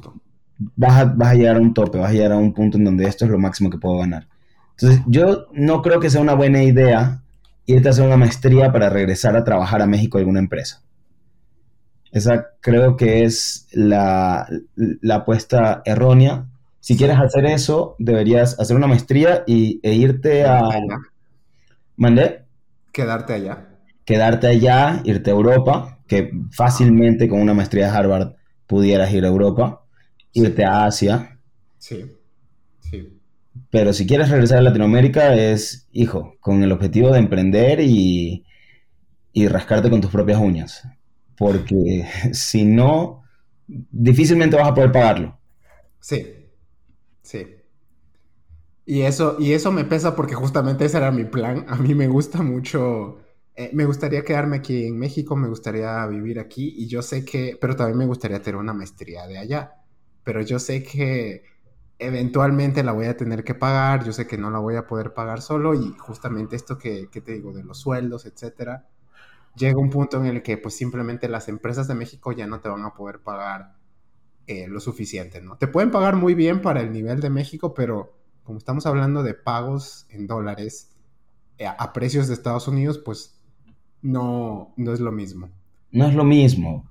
vas, 0.76 1.02
a, 1.02 1.06
vas, 1.06 1.30
a, 1.30 1.36
llegar 1.36 1.58
a 1.58 1.60
un 1.60 1.76
tope, 1.76 2.00
vas 2.00 2.10
a 2.10 2.14
llegar 2.14 2.32
a 2.32 2.38
un 2.38 2.56
punto 2.56 2.80
en 2.80 2.86
donde 2.86 3.06
esto 3.06 3.24
es 3.24 3.30
lo 3.30 3.38
máximo 3.38 3.70
que 3.70 3.78
puedo 3.78 4.00
ganar. 4.00 4.28
Entonces, 4.72 5.04
yo 5.06 5.46
no 5.54 5.84
creo 5.84 6.00
que 6.00 6.10
sea 6.10 6.22
una 6.22 6.34
buena 6.34 6.64
idea 6.64 7.22
irte 7.68 7.88
a 7.88 7.92
hacer 7.92 8.08
una 8.08 8.18
maestría 8.18 8.72
para 8.72 8.90
regresar 8.90 9.36
a 9.36 9.44
trabajar 9.44 9.80
a 9.84 9.86
México 9.86 10.18
a 10.18 10.22
alguna 10.22 10.40
empresa. 10.40 10.82
Esa 12.12 12.48
creo 12.62 12.98
que 12.98 13.24
es 13.24 13.68
la, 13.72 14.48
la 14.76 15.16
apuesta 15.16 15.82
errónea. 15.86 16.46
Si 16.80 16.98
quieres 16.98 17.18
hacer 17.18 17.46
eso, 17.46 17.96
deberías 18.00 18.60
hacer 18.60 18.76
una 18.76 18.88
maestría 18.88 19.44
y, 19.46 19.80
e 19.84 19.94
irte 19.94 20.46
a... 20.46 20.62
¿Mandé? 21.96 22.46
Quedarte 22.92 23.34
allá. 23.34 23.68
Quedarte 24.06 24.48
allá, 24.48 25.02
irte 25.04 25.30
a 25.30 25.34
Europa 25.34 26.00
que 26.10 26.32
fácilmente 26.52 27.30
con 27.30 27.40
una 27.40 27.54
maestría 27.54 27.86
de 27.86 27.98
Harvard 27.98 28.34
pudieras 28.66 29.14
ir 29.14 29.24
a 29.24 29.28
Europa, 29.28 29.84
irte 30.34 30.66
a 30.66 30.86
Asia. 30.86 31.38
Sí, 31.78 32.18
sí. 32.80 33.20
Pero 33.70 33.94
si 33.94 34.08
quieres 34.08 34.30
regresar 34.30 34.58
a 34.58 34.62
Latinoamérica 34.62 35.36
es, 35.36 35.88
hijo, 35.92 36.36
con 36.40 36.64
el 36.64 36.72
objetivo 36.72 37.12
de 37.12 37.20
emprender 37.20 37.80
y, 37.80 38.44
y 39.32 39.48
rascarte 39.48 39.92
con 39.92 40.02
tus 40.02 40.10
propias 40.10 40.40
uñas. 40.42 40.84
Porque 41.40 42.06
si 42.34 42.66
no, 42.66 43.24
difícilmente 43.68 44.56
vas 44.56 44.68
a 44.68 44.74
poder 44.76 44.92
pagarlo. 44.92 45.40
Sí, 46.00 46.48
sí. 47.24 47.56
Y 48.86 49.02
eso, 49.02 49.38
y 49.40 49.54
eso 49.54 49.72
me 49.72 49.86
pesa 49.86 50.16
porque 50.16 50.36
justamente 50.36 50.86
ese 50.86 50.98
era 50.98 51.12
mi 51.12 51.26
plan. 51.26 51.66
A 51.68 51.78
mí 51.78 51.96
me 51.96 52.08
gusta 52.08 52.44
mucho 52.44 53.20
eh, 53.60 53.72
me 53.74 53.84
gustaría 53.84 54.24
quedarme 54.24 54.56
aquí 54.56 54.86
en 54.86 54.98
México, 54.98 55.36
me 55.36 55.50
gustaría 55.50 56.06
vivir 56.08 56.40
aquí 56.40 56.74
y 56.78 56.88
yo 56.88 57.02
sé 57.02 57.26
que, 57.26 57.58
pero 57.60 57.76
también 57.76 57.98
me 57.98 58.06
gustaría 58.06 58.42
tener 58.42 58.58
una 58.58 58.72
maestría 58.72 59.28
de 59.28 59.38
allá, 59.38 59.84
pero 60.24 60.40
yo 60.42 60.60
sé 60.60 60.82
que 60.82 61.44
eventualmente 61.98 62.84
la 62.84 62.94
voy 62.94 63.08
a 63.08 63.18
tener 63.18 63.44
que 63.44 63.56
pagar, 63.56 64.06
yo 64.06 64.14
sé 64.14 64.28
que 64.28 64.38
no 64.38 64.50
la 64.50 64.60
voy 64.60 64.78
a 64.78 64.88
poder 64.88 65.14
pagar 65.14 65.42
solo 65.42 65.74
y 65.74 65.94
justamente 65.98 66.56
esto 66.56 66.78
que, 66.78 67.08
te 67.08 67.34
digo 67.34 67.52
de 67.52 67.66
los 67.66 67.80
sueldos, 67.80 68.26
etcétera, 68.26 68.88
llega 69.60 69.80
un 69.80 69.90
punto 69.90 70.18
en 70.18 70.26
el 70.26 70.42
que 70.42 70.58
pues 70.58 70.76
simplemente 70.76 71.28
las 71.28 71.50
empresas 71.50 71.88
de 71.88 71.96
México 71.96 72.32
ya 72.32 72.48
no 72.48 72.62
te 72.62 72.70
van 72.70 72.84
a 72.86 72.94
poder 72.94 73.20
pagar 73.20 73.76
eh, 74.48 74.68
lo 74.68 74.80
suficiente, 74.80 75.42
¿no? 75.42 75.58
Te 75.58 75.68
pueden 75.68 75.92
pagar 75.92 76.16
muy 76.16 76.34
bien 76.34 76.62
para 76.62 76.82
el 76.82 76.92
nivel 76.92 77.20
de 77.20 77.30
México, 77.30 77.74
pero 77.74 78.18
como 78.44 78.58
estamos 78.58 78.86
hablando 78.86 79.22
de 79.22 79.36
pagos 79.36 80.08
en 80.10 80.26
dólares 80.26 80.96
eh, 81.60 81.68
a 81.68 81.94
precios 81.94 82.28
de 82.28 82.34
Estados 82.34 82.68
Unidos, 82.68 82.98
pues 82.98 83.40
no, 84.02 84.74
no 84.78 84.94
es 84.94 85.02
lo 85.02 85.12
mismo. 85.12 85.50
No 85.92 86.08
es 86.08 86.16
lo 86.16 86.24
mismo, 86.24 86.90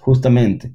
justamente. 0.00 0.74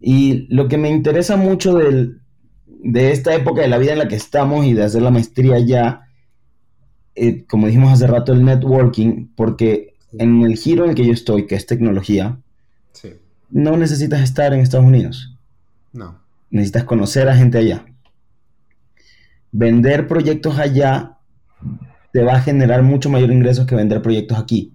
Y 0.00 0.52
lo 0.52 0.68
que 0.68 0.78
me 0.78 0.90
interesa 0.90 1.36
mucho 1.36 1.76
de 1.76 3.12
esta 3.12 3.34
época 3.34 3.62
de 3.62 3.68
la 3.68 3.78
vida 3.78 3.92
en 3.92 3.98
la 3.98 4.08
que 4.08 4.16
estamos 4.16 4.64
y 4.64 4.74
de 4.74 4.84
hacer 4.84 5.02
la 5.02 5.10
maestría 5.10 5.58
ya, 5.58 6.08
eh, 7.14 7.44
como 7.46 7.66
dijimos 7.66 7.92
hace 7.92 8.06
rato, 8.06 8.32
el 8.32 8.44
networking, 8.44 9.34
porque 9.34 9.97
en 10.12 10.42
el 10.42 10.56
giro 10.56 10.84
en 10.84 10.90
el 10.90 10.96
que 10.96 11.06
yo 11.06 11.12
estoy, 11.12 11.46
que 11.46 11.54
es 11.54 11.66
tecnología, 11.66 12.38
no 13.50 13.76
necesitas 13.76 14.20
estar 14.20 14.52
en 14.52 14.60
Estados 14.60 14.86
Unidos. 14.86 15.34
No. 15.92 16.20
Necesitas 16.50 16.84
conocer 16.84 17.28
a 17.28 17.36
gente 17.36 17.58
allá. 17.58 17.86
Vender 19.52 20.06
proyectos 20.06 20.58
allá 20.58 21.16
te 22.12 22.22
va 22.22 22.34
a 22.34 22.40
generar 22.40 22.82
mucho 22.82 23.08
mayor 23.08 23.30
ingresos 23.30 23.66
que 23.66 23.74
vender 23.74 24.02
proyectos 24.02 24.38
aquí. 24.38 24.72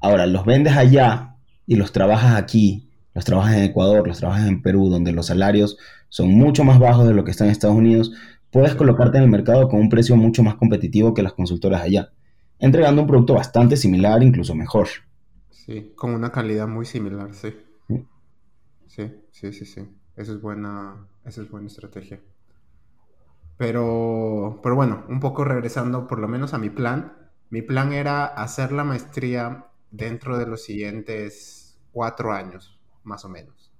Ahora, 0.00 0.26
los 0.26 0.44
vendes 0.44 0.76
allá 0.76 1.36
y 1.66 1.76
los 1.76 1.90
trabajas 1.90 2.36
aquí, 2.36 2.88
los 3.14 3.24
trabajas 3.24 3.56
en 3.56 3.64
Ecuador, 3.64 4.06
los 4.06 4.18
trabajas 4.18 4.46
en 4.46 4.62
Perú, 4.62 4.88
donde 4.88 5.12
los 5.12 5.26
salarios 5.26 5.78
son 6.08 6.30
mucho 6.30 6.64
más 6.64 6.78
bajos 6.78 7.08
de 7.08 7.14
lo 7.14 7.24
que 7.24 7.30
están 7.30 7.48
en 7.48 7.52
Estados 7.52 7.76
Unidos, 7.76 8.12
puedes 8.50 8.74
colocarte 8.74 9.18
en 9.18 9.24
el 9.24 9.30
mercado 9.30 9.68
con 9.68 9.80
un 9.80 9.88
precio 9.88 10.14
mucho 10.16 10.42
más 10.42 10.54
competitivo 10.56 11.14
que 11.14 11.22
las 11.22 11.32
consultoras 11.32 11.82
allá, 11.82 12.10
entregando 12.58 13.02
un 13.02 13.08
producto 13.08 13.34
bastante 13.34 13.76
similar, 13.76 14.22
incluso 14.22 14.54
mejor. 14.54 14.88
Sí, 15.50 15.92
con 15.96 16.12
una 16.12 16.30
calidad 16.30 16.68
muy 16.68 16.86
similar, 16.86 17.34
sí. 17.34 17.54
Sí, 18.86 19.12
sí, 19.30 19.52
sí, 19.52 19.66
sí. 19.66 19.88
Esa 20.16 20.32
es 20.32 20.40
buena, 20.40 21.06
esa 21.24 21.42
es 21.42 21.50
buena 21.50 21.66
estrategia. 21.66 22.20
Pero, 23.56 24.60
pero 24.62 24.74
bueno, 24.74 25.04
un 25.08 25.20
poco 25.20 25.44
regresando 25.44 26.06
por 26.06 26.18
lo 26.18 26.28
menos 26.28 26.54
a 26.54 26.58
mi 26.58 26.70
plan. 26.70 27.30
Mi 27.50 27.62
plan 27.62 27.92
era 27.92 28.26
hacer 28.26 28.72
la 28.72 28.84
maestría 28.84 29.66
dentro 29.90 30.36
de 30.38 30.46
los 30.46 30.62
siguientes 30.64 31.78
cuatro 31.92 32.32
años, 32.32 32.78
más 33.02 33.24
o 33.24 33.28
menos. 33.28 33.72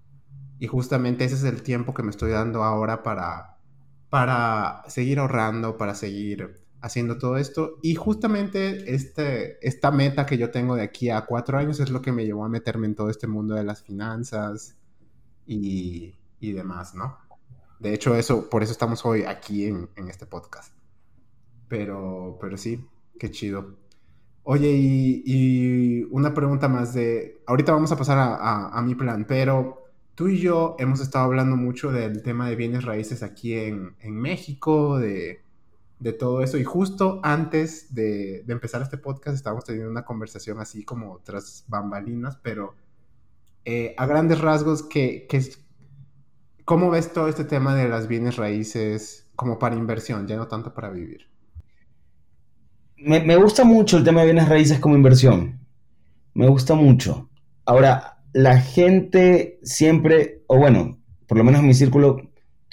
Y 0.58 0.66
justamente 0.66 1.24
ese 1.24 1.34
es 1.34 1.44
el 1.44 1.62
tiempo 1.62 1.92
que 1.94 2.02
me 2.02 2.10
estoy 2.10 2.30
dando 2.30 2.64
ahora 2.64 3.02
para, 3.02 3.58
para 4.08 4.82
seguir 4.88 5.18
ahorrando, 5.18 5.76
para 5.76 5.94
seguir 5.94 6.65
haciendo 6.80 7.18
todo 7.18 7.36
esto. 7.36 7.78
Y 7.82 7.94
justamente 7.94 8.94
este, 8.94 9.66
esta 9.66 9.90
meta 9.90 10.26
que 10.26 10.38
yo 10.38 10.50
tengo 10.50 10.76
de 10.76 10.82
aquí 10.82 11.10
a 11.10 11.24
cuatro 11.26 11.58
años 11.58 11.80
es 11.80 11.90
lo 11.90 12.02
que 12.02 12.12
me 12.12 12.24
llevó 12.24 12.44
a 12.44 12.48
meterme 12.48 12.86
en 12.86 12.94
todo 12.94 13.10
este 13.10 13.26
mundo 13.26 13.54
de 13.54 13.64
las 13.64 13.82
finanzas 13.82 14.76
y, 15.46 16.14
y 16.40 16.52
demás, 16.52 16.94
¿no? 16.94 17.18
De 17.78 17.92
hecho, 17.92 18.14
eso, 18.14 18.48
por 18.48 18.62
eso 18.62 18.72
estamos 18.72 19.04
hoy 19.04 19.24
aquí 19.24 19.66
en, 19.66 19.88
en 19.96 20.08
este 20.08 20.26
podcast. 20.26 20.72
Pero, 21.68 22.38
pero 22.40 22.56
sí, 22.56 22.86
qué 23.18 23.30
chido. 23.30 23.76
Oye, 24.44 24.70
y, 24.72 26.04
una 26.10 26.32
pregunta 26.32 26.68
más 26.68 26.94
de, 26.94 27.42
ahorita 27.46 27.72
vamos 27.72 27.90
a 27.90 27.96
pasar 27.98 28.16
a, 28.18 28.68
a, 28.68 28.82
mi 28.82 28.94
plan, 28.94 29.26
pero 29.26 29.90
tú 30.14 30.28
y 30.28 30.38
yo 30.38 30.76
hemos 30.78 31.00
estado 31.00 31.24
hablando 31.24 31.56
mucho 31.56 31.90
del 31.90 32.22
tema 32.22 32.48
de 32.48 32.54
bienes 32.54 32.84
raíces 32.84 33.24
aquí 33.24 33.54
en, 33.54 33.96
en 34.00 34.14
México, 34.14 34.98
de, 34.98 35.42
de, 35.98 36.12
todo 36.12 36.42
eso, 36.42 36.58
y 36.58 36.64
justo 36.64 37.20
antes 37.22 37.94
de, 37.94 38.42
de, 38.44 38.52
empezar 38.52 38.82
este 38.82 38.98
podcast 38.98 39.36
estábamos 39.36 39.64
teniendo 39.64 39.90
una 39.90 40.04
conversación 40.04 40.60
así 40.60 40.84
como 40.84 41.20
tras 41.24 41.64
bambalinas, 41.68 42.36
pero 42.42 42.74
eh, 43.64 43.94
a 43.96 44.06
grandes 44.06 44.40
rasgos, 44.40 44.82
que, 44.82 45.26
que, 45.28 45.42
¿cómo 46.64 46.90
ves 46.90 47.12
todo 47.12 47.28
este 47.28 47.44
tema 47.44 47.74
de 47.74 47.88
las 47.88 48.08
bienes 48.08 48.36
raíces 48.36 49.28
como 49.36 49.58
para 49.58 49.76
inversión, 49.76 50.26
ya 50.26 50.36
no 50.36 50.48
tanto 50.48 50.74
para 50.74 50.90
vivir? 50.90 51.28
me, 52.98 53.36
gusta 53.36 53.64
mucho 53.64 53.98
el 53.98 54.04
tema 54.04 54.20
de 54.20 54.26
bienes 54.26 54.48
raíces 54.48 54.78
como 54.80 54.96
inversión. 54.96 55.60
Me 56.34 56.48
gusta 56.48 56.74
mucho. 56.74 57.28
Ahora, 57.64 58.18
la 58.32 58.60
gente 58.60 59.58
siempre, 59.62 60.42
o 60.46 60.58
bueno, 60.58 60.98
por 61.26 61.38
lo 61.38 61.44
menos 61.44 61.60
en 61.60 61.66
mi 61.66 61.74
círculo, 61.74 62.25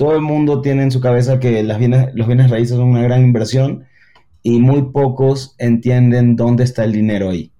todo 0.04 0.16
el 0.16 0.22
mundo 0.22 0.62
tiene 0.62 0.84
en 0.84 0.92
su 0.92 1.00
cabeza 1.00 1.40
que 1.40 1.64
las 1.64 1.80
bienes, 1.80 2.10
los 2.14 2.28
bienes 2.28 2.52
raíces 2.52 2.76
son 2.76 2.90
una 2.90 3.04
gran 3.04 3.24
inversión 3.24 3.86
y 4.42 4.60
muy 4.60 4.92
pocos 4.92 5.56
entienden 5.58 6.36
dónde 6.36 6.66
está 6.66 6.84
el 6.84 6.92
dinero 6.92 7.30
ahí, 7.30 7.54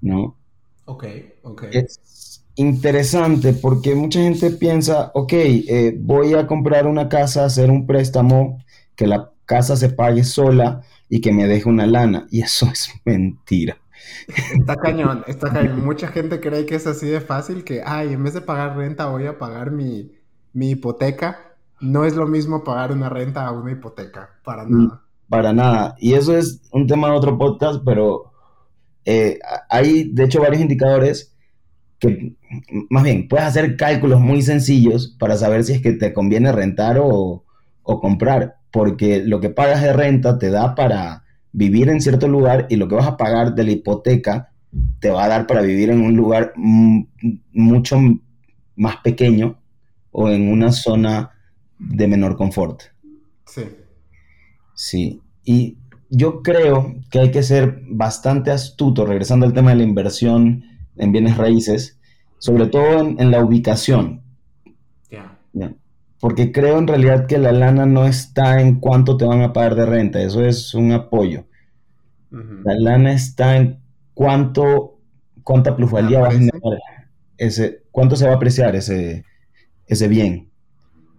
¿no? 0.00 0.36
Ok, 0.84 1.04
ok. 1.42 1.64
Es 1.72 2.44
interesante 2.54 3.52
porque 3.54 3.96
mucha 3.96 4.20
gente 4.20 4.52
piensa, 4.52 5.10
ok, 5.14 5.32
eh, 5.32 5.96
voy 5.98 6.34
a 6.34 6.46
comprar 6.46 6.86
una 6.86 7.08
casa, 7.08 7.44
hacer 7.44 7.72
un 7.72 7.88
préstamo, 7.88 8.62
que 8.94 9.08
la 9.08 9.32
casa 9.44 9.74
se 9.74 9.88
pague 9.88 10.22
sola 10.22 10.82
y 11.08 11.20
que 11.20 11.32
me 11.32 11.48
deje 11.48 11.68
una 11.68 11.88
lana. 11.88 12.28
Y 12.30 12.42
eso 12.42 12.66
es 12.72 12.88
mentira. 13.04 13.76
Está 14.28 14.76
cañón, 14.76 15.24
está 15.26 15.52
cañón. 15.52 15.84
Mucha 15.84 16.06
gente 16.06 16.38
cree 16.38 16.66
que 16.66 16.76
es 16.76 16.86
así 16.86 17.08
de 17.08 17.20
fácil 17.20 17.64
que, 17.64 17.82
ay, 17.84 18.12
en 18.12 18.22
vez 18.22 18.34
de 18.34 18.42
pagar 18.42 18.76
renta 18.76 19.06
voy 19.06 19.26
a 19.26 19.38
pagar 19.38 19.72
mi, 19.72 20.12
hipoteca. 20.54 21.53
No 21.84 22.04
es 22.04 22.14
lo 22.14 22.26
mismo 22.26 22.64
pagar 22.64 22.92
una 22.92 23.08
renta 23.08 23.46
a 23.46 23.52
una 23.52 23.72
hipoteca, 23.72 24.30
para 24.44 24.64
mm, 24.64 24.86
nada. 24.86 25.02
Para 25.28 25.52
nada. 25.52 25.94
Y 25.98 26.14
eso 26.14 26.36
es 26.36 26.62
un 26.72 26.86
tema 26.86 27.08
de 27.08 27.16
otro 27.16 27.36
podcast, 27.38 27.82
pero 27.84 28.32
eh, 29.04 29.38
hay, 29.68 30.10
de 30.12 30.24
hecho, 30.24 30.40
varios 30.40 30.62
indicadores 30.62 31.34
que, 31.98 32.36
más 32.90 33.04
bien, 33.04 33.28
puedes 33.28 33.46
hacer 33.46 33.76
cálculos 33.76 34.20
muy 34.20 34.42
sencillos 34.42 35.16
para 35.18 35.36
saber 35.36 35.64
si 35.64 35.74
es 35.74 35.82
que 35.82 35.92
te 35.92 36.12
conviene 36.12 36.52
rentar 36.52 36.98
o, 36.98 37.44
o 37.82 38.00
comprar 38.00 38.56
porque 38.74 39.22
lo 39.24 39.38
que 39.38 39.50
pagas 39.50 39.82
de 39.82 39.92
renta 39.92 40.36
te 40.36 40.50
da 40.50 40.74
para 40.74 41.22
vivir 41.52 41.88
en 41.88 42.00
cierto 42.00 42.26
lugar 42.26 42.66
y 42.68 42.74
lo 42.74 42.88
que 42.88 42.96
vas 42.96 43.06
a 43.06 43.16
pagar 43.16 43.54
de 43.54 43.62
la 43.62 43.70
hipoteca 43.70 44.50
te 44.98 45.10
va 45.10 45.24
a 45.24 45.28
dar 45.28 45.46
para 45.46 45.62
vivir 45.62 45.90
en 45.90 46.00
un 46.00 46.16
lugar 46.16 46.52
mucho 46.56 47.96
más 48.74 48.96
pequeño 48.96 49.60
o 50.10 50.28
en 50.28 50.50
una 50.50 50.72
zona 50.72 51.30
de 51.78 52.08
menor 52.08 52.36
confort. 52.36 52.82
Sí. 53.46 53.62
Sí. 54.74 55.22
Y 55.44 55.78
yo 56.10 56.42
creo 56.42 56.94
que 57.10 57.20
hay 57.20 57.30
que 57.30 57.42
ser 57.42 57.82
bastante 57.88 58.50
astuto, 58.50 59.06
regresando 59.06 59.46
al 59.46 59.52
tema 59.52 59.70
de 59.70 59.76
la 59.76 59.82
inversión 59.82 60.64
en 60.96 61.12
bienes 61.12 61.36
raíces, 61.36 61.98
sobre 62.38 62.66
todo 62.66 63.00
en, 63.00 63.30
la 63.30 63.44
ubicación. 63.44 64.22
Ya 65.10 65.38
porque 66.24 66.52
creo 66.52 66.78
en 66.78 66.86
realidad 66.86 67.26
que 67.26 67.36
la 67.36 67.52
lana 67.52 67.84
no 67.84 68.06
está 68.06 68.62
en 68.62 68.80
cuánto 68.80 69.18
te 69.18 69.26
van 69.26 69.42
a 69.42 69.52
pagar 69.52 69.74
de 69.74 69.84
renta, 69.84 70.22
eso 70.22 70.42
es 70.42 70.72
un 70.72 70.90
apoyo. 70.92 71.44
La 72.30 72.72
lana 72.78 73.12
está 73.12 73.58
en 73.58 73.80
cuánto, 74.14 75.00
cuánta 75.42 75.76
plusvalía 75.76 76.20
va 76.20 76.28
a 76.28 76.32
generar, 76.32 76.78
ese, 77.36 77.82
cuánto 77.90 78.16
se 78.16 78.24
va 78.24 78.32
a 78.32 78.36
apreciar 78.36 78.74
ese, 78.74 79.26
ese 79.86 80.08
bien 80.08 80.48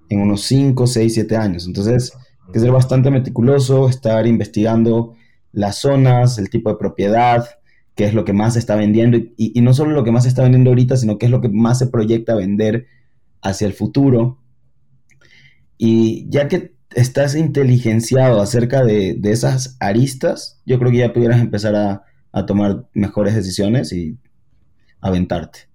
en 0.10 0.22
unos 0.22 0.41
5, 0.44 0.88
6, 0.88 1.13
7 1.13 1.38
años. 1.38 1.68
Entonces, 1.68 2.13
hay 2.46 2.54
que 2.54 2.60
ser 2.60 2.72
bastante 2.72 3.12
meticuloso, 3.12 3.89
estar 3.89 4.28
investigando 4.28 5.15
las 5.52 5.80
zonas, 5.80 6.38
el 6.38 6.50
tipo 6.50 6.70
de 6.70 6.76
propiedad, 6.78 7.46
qué 7.96 8.06
es 8.06 8.13
lo 8.13 8.26
que 8.26 8.34
más 8.34 8.54
se 8.54 8.60
está 8.60 8.76
vendiendo, 8.76 9.18
y, 9.38 9.62
no 9.62 9.74
solo 9.74 9.91
lo 9.91 10.04
que 10.04 10.12
más 10.12 10.24
se 10.24 10.30
está 10.30 10.44
vendiendo 10.44 10.70
ahorita, 10.72 10.98
sino 10.98 11.18
qué 11.18 11.28
es 11.28 11.32
lo 11.32 11.41
que 11.41 11.50
más 11.50 11.80
se 11.80 11.88
proyecta 11.88 12.36
vender 12.36 12.88
hacia 13.41 13.68
el 13.68 13.74
futuro 13.74 14.39
y 15.78 16.30
ya 16.30 16.48
que 16.48 16.76
estás 16.94 17.36
inteligenciado 17.36 18.41
acerca 18.41 18.84
de, 18.84 19.20
esas 19.24 19.78
aristas, 19.80 20.62
yo 20.65 20.80
creo 20.80 20.91
que 20.91 20.98
ya 20.98 21.13
pudieras 21.13 21.41
empezar 21.41 21.76
a, 21.76 22.04
tomar 22.46 22.86
mejores 22.94 23.34
decisiones 23.34 23.94
y 23.94 24.18
aventarte. 25.00 25.70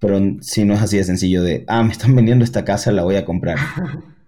Pero 0.00 0.18
si 0.40 0.64
no 0.64 0.74
es 0.74 0.82
así 0.82 0.96
de 0.96 1.04
sencillo 1.04 1.42
de, 1.42 1.64
ah, 1.68 1.82
me 1.82 1.92
están 1.92 2.14
vendiendo 2.14 2.44
esta 2.44 2.64
casa, 2.64 2.92
la 2.92 3.02
voy 3.02 3.16
a 3.16 3.24
comprar. 3.24 3.58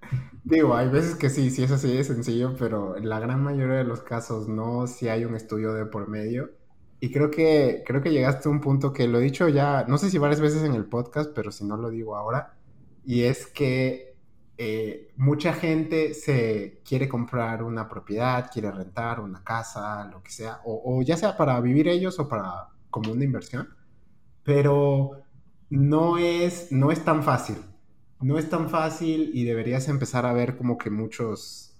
Digo, 0.45 0.75
hay 0.75 0.89
veces 0.89 1.15
que 1.15 1.31
sí, 1.31 1.51
sí 1.51 1.63
es 1.63 1.71
así 1.71 1.95
de 1.95 2.03
sencillo, 2.03 2.57
pero 2.59 2.97
en 2.97 3.09
la 3.09 3.21
gran 3.21 3.43
mayoría 3.43 3.77
de 3.77 3.85
los 3.85 4.01
casos 4.01 4.49
no, 4.49 4.87
si 4.87 5.09
hay 5.09 5.25
un 5.25 5.37
estudio 5.37 5.75
de 5.75 5.87
por 5.87 6.09
medio. 6.09 6.51
Y 6.99 7.13
creo 7.13 7.31
que, 7.31 7.83
creo 7.87 8.03
que 8.03 8.11
llegaste 8.11 8.49
a 8.49 8.53
un 8.53 8.61
punto 8.61 8.93
que 8.93 9.07
lo 9.07 9.21
he 9.21 9.23
dicho 9.23 9.49
ya, 9.49 9.85
no 9.89 9.97
sé 9.97 10.11
si 10.11 10.19
varias 10.19 10.41
veces 10.41 10.65
en 10.65 10.75
el 10.75 10.87
podcast, 10.87 11.31
pero 11.35 11.51
si 11.53 11.65
no 11.65 11.77
lo 11.77 11.89
digo 11.89 12.17
ahora, 12.17 12.55
y 13.05 13.23
es 13.23 13.47
que 13.47 14.11
eh, 14.59 15.11
mucha 15.17 15.55
gente 15.55 16.13
se 16.13 16.83
quiere 16.85 17.09
comprar 17.09 17.63
una 17.63 17.89
propiedad, 17.89 18.51
quiere 18.53 18.71
rentar 18.71 19.21
una 19.21 19.43
casa, 19.43 20.05
lo 20.13 20.23
que 20.23 20.31
sea, 20.31 20.61
o, 20.67 21.01
ya 21.03 21.17
sea 21.17 21.35
para 21.37 21.59
vivir 21.61 21.89
ellos 21.89 22.19
o 22.19 22.29
para 22.29 22.69
como 22.91 23.13
una 23.13 23.25
inversión, 23.25 23.71
pero 24.45 25.23
no 25.71 26.19
es, 26.19 26.71
no 26.73 26.91
es 26.91 27.05
tan 27.05 27.23
fácil. 27.23 27.57
No 28.21 28.39
es 28.39 28.51
tan 28.51 28.69
fácil 28.69 29.31
y 29.33 29.45
deberías 29.45 29.89
empezar 29.89 30.27
a 30.27 30.33
ver 30.33 30.57
como 30.57 30.77
que 30.77 30.91
muchos... 30.91 31.75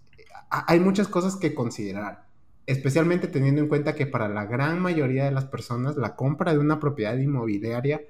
Hay 0.49 0.81
muchas 0.81 1.07
cosas 1.07 1.37
que 1.37 1.55
considerar, 1.55 2.25
especialmente 2.67 3.29
teniendo 3.29 3.61
en 3.61 3.69
cuenta 3.69 3.95
que 3.95 4.07
para 4.07 4.29
la 4.29 4.47
gran 4.47 4.81
mayoría 4.81 5.25
de 5.25 5.31
las 5.31 5.45
personas 5.45 5.97
la 5.97 6.17
compra 6.17 6.53
de 6.53 6.59
una 6.59 6.81
propiedad 6.81 7.17
inmobiliaria 7.17 8.01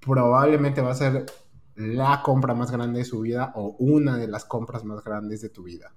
probablemente 0.00 0.82
va 0.82 0.90
a 0.90 0.94
ser 0.94 1.26
la 1.74 2.22
compra 2.22 2.54
más 2.54 2.70
grande 2.70 2.98
de 2.98 3.04
su 3.04 3.20
vida 3.20 3.52
o 3.54 3.76
una 3.78 4.16
de 4.18 4.28
las 4.28 4.44
compras 4.44 4.84
más 4.84 5.02
grandes 5.04 5.40
de 5.40 5.48
tu 5.48 5.62
vida. 5.62 5.94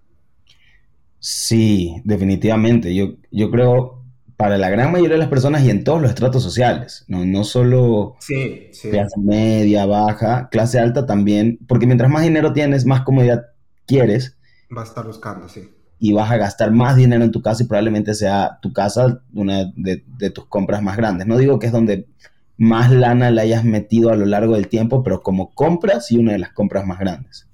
Sí, 1.20 2.02
definitivamente. 2.06 2.96
Yo, 2.96 3.16
yo 3.32 3.52
creo 3.52 3.99
para 4.40 4.58
la 4.58 4.70
gran 4.70 4.90
mayoría 4.94 5.16
de 5.16 5.20
las 5.20 5.28
personas 5.28 5.64
y 5.64 5.70
en 5.70 5.84
todos 5.84 6.02
los 6.02 6.12
estratos 6.12 6.42
sociales, 6.42 7.04
no, 7.10 7.26
no 7.26 7.44
solo 7.44 8.16
clase 8.26 9.20
media, 9.20 9.86
baja, 9.86 10.48
clase 10.48 10.80
alta 10.80 11.06
también, 11.06 11.60
porque 11.68 11.86
mientras 11.86 12.10
más 12.10 12.24
dinero 12.24 12.54
tienes, 12.54 12.86
más 12.86 13.02
comodidad 13.02 13.48
quieres. 13.86 14.38
Vas 14.70 14.86
a 14.86 14.90
estar 14.92 15.06
buscando, 15.06 15.50
sí. 15.50 15.70
Y 16.00 16.14
vas 16.14 16.32
a 16.32 16.38
gastar 16.38 16.72
más 16.72 16.96
dinero 16.96 17.26
en 17.26 17.34
tu 17.34 17.42
casa 17.42 17.64
y 17.64 17.66
probablemente 17.66 18.14
sea 18.14 18.60
tu 18.62 18.72
casa 18.72 19.22
una 19.34 19.74
de, 19.76 20.06
de 20.08 20.30
tus 20.30 20.46
compras 20.46 20.82
más 20.82 20.96
grandes. 20.96 21.28
No 21.28 21.38
digo 21.38 21.60
que 21.60 21.66
es 21.66 21.74
donde 21.74 22.08
más 22.56 22.92
lana 22.92 23.32
le 23.32 23.42
hayas 23.42 23.66
metido 23.66 24.10
a 24.10 24.16
lo 24.16 24.26
largo 24.26 24.54
del 24.56 24.70
tiempo, 24.70 25.04
pero 25.04 25.22
como 25.22 25.54
compras 25.54 26.14
y 26.14 26.18
una 26.18 26.32
de 26.32 26.40
las 26.40 26.54
compras 26.54 26.86
más 26.86 27.00
grandes. 27.00 27.50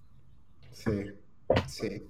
Sí, 0.72 0.92
sí. 1.66 2.04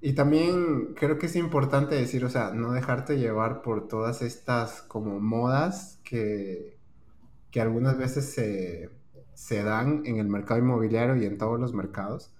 Y 0.00 0.12
también 0.14 0.94
creo 0.94 1.18
que 1.18 1.26
es 1.26 1.34
importante 1.36 1.96
decir, 1.96 2.24
o 2.24 2.30
sea, 2.30 2.50
no 2.52 2.72
dejarte 2.72 3.18
llevar 3.18 3.62
por 3.62 3.88
todas 3.88 4.22
estas 4.22 4.82
como 4.82 5.18
modas 5.20 6.00
que, 6.04 6.78
que 7.50 7.60
algunas 7.60 7.98
veces 7.98 8.32
se, 8.32 8.90
se 9.34 9.62
dan 9.64 10.02
en 10.06 10.18
el 10.18 10.28
mercado 10.28 10.60
inmobiliario 10.60 11.16
y 11.16 11.26
en 11.26 11.38
todos 11.38 11.60
los 11.60 11.74
mercados. 11.74 12.32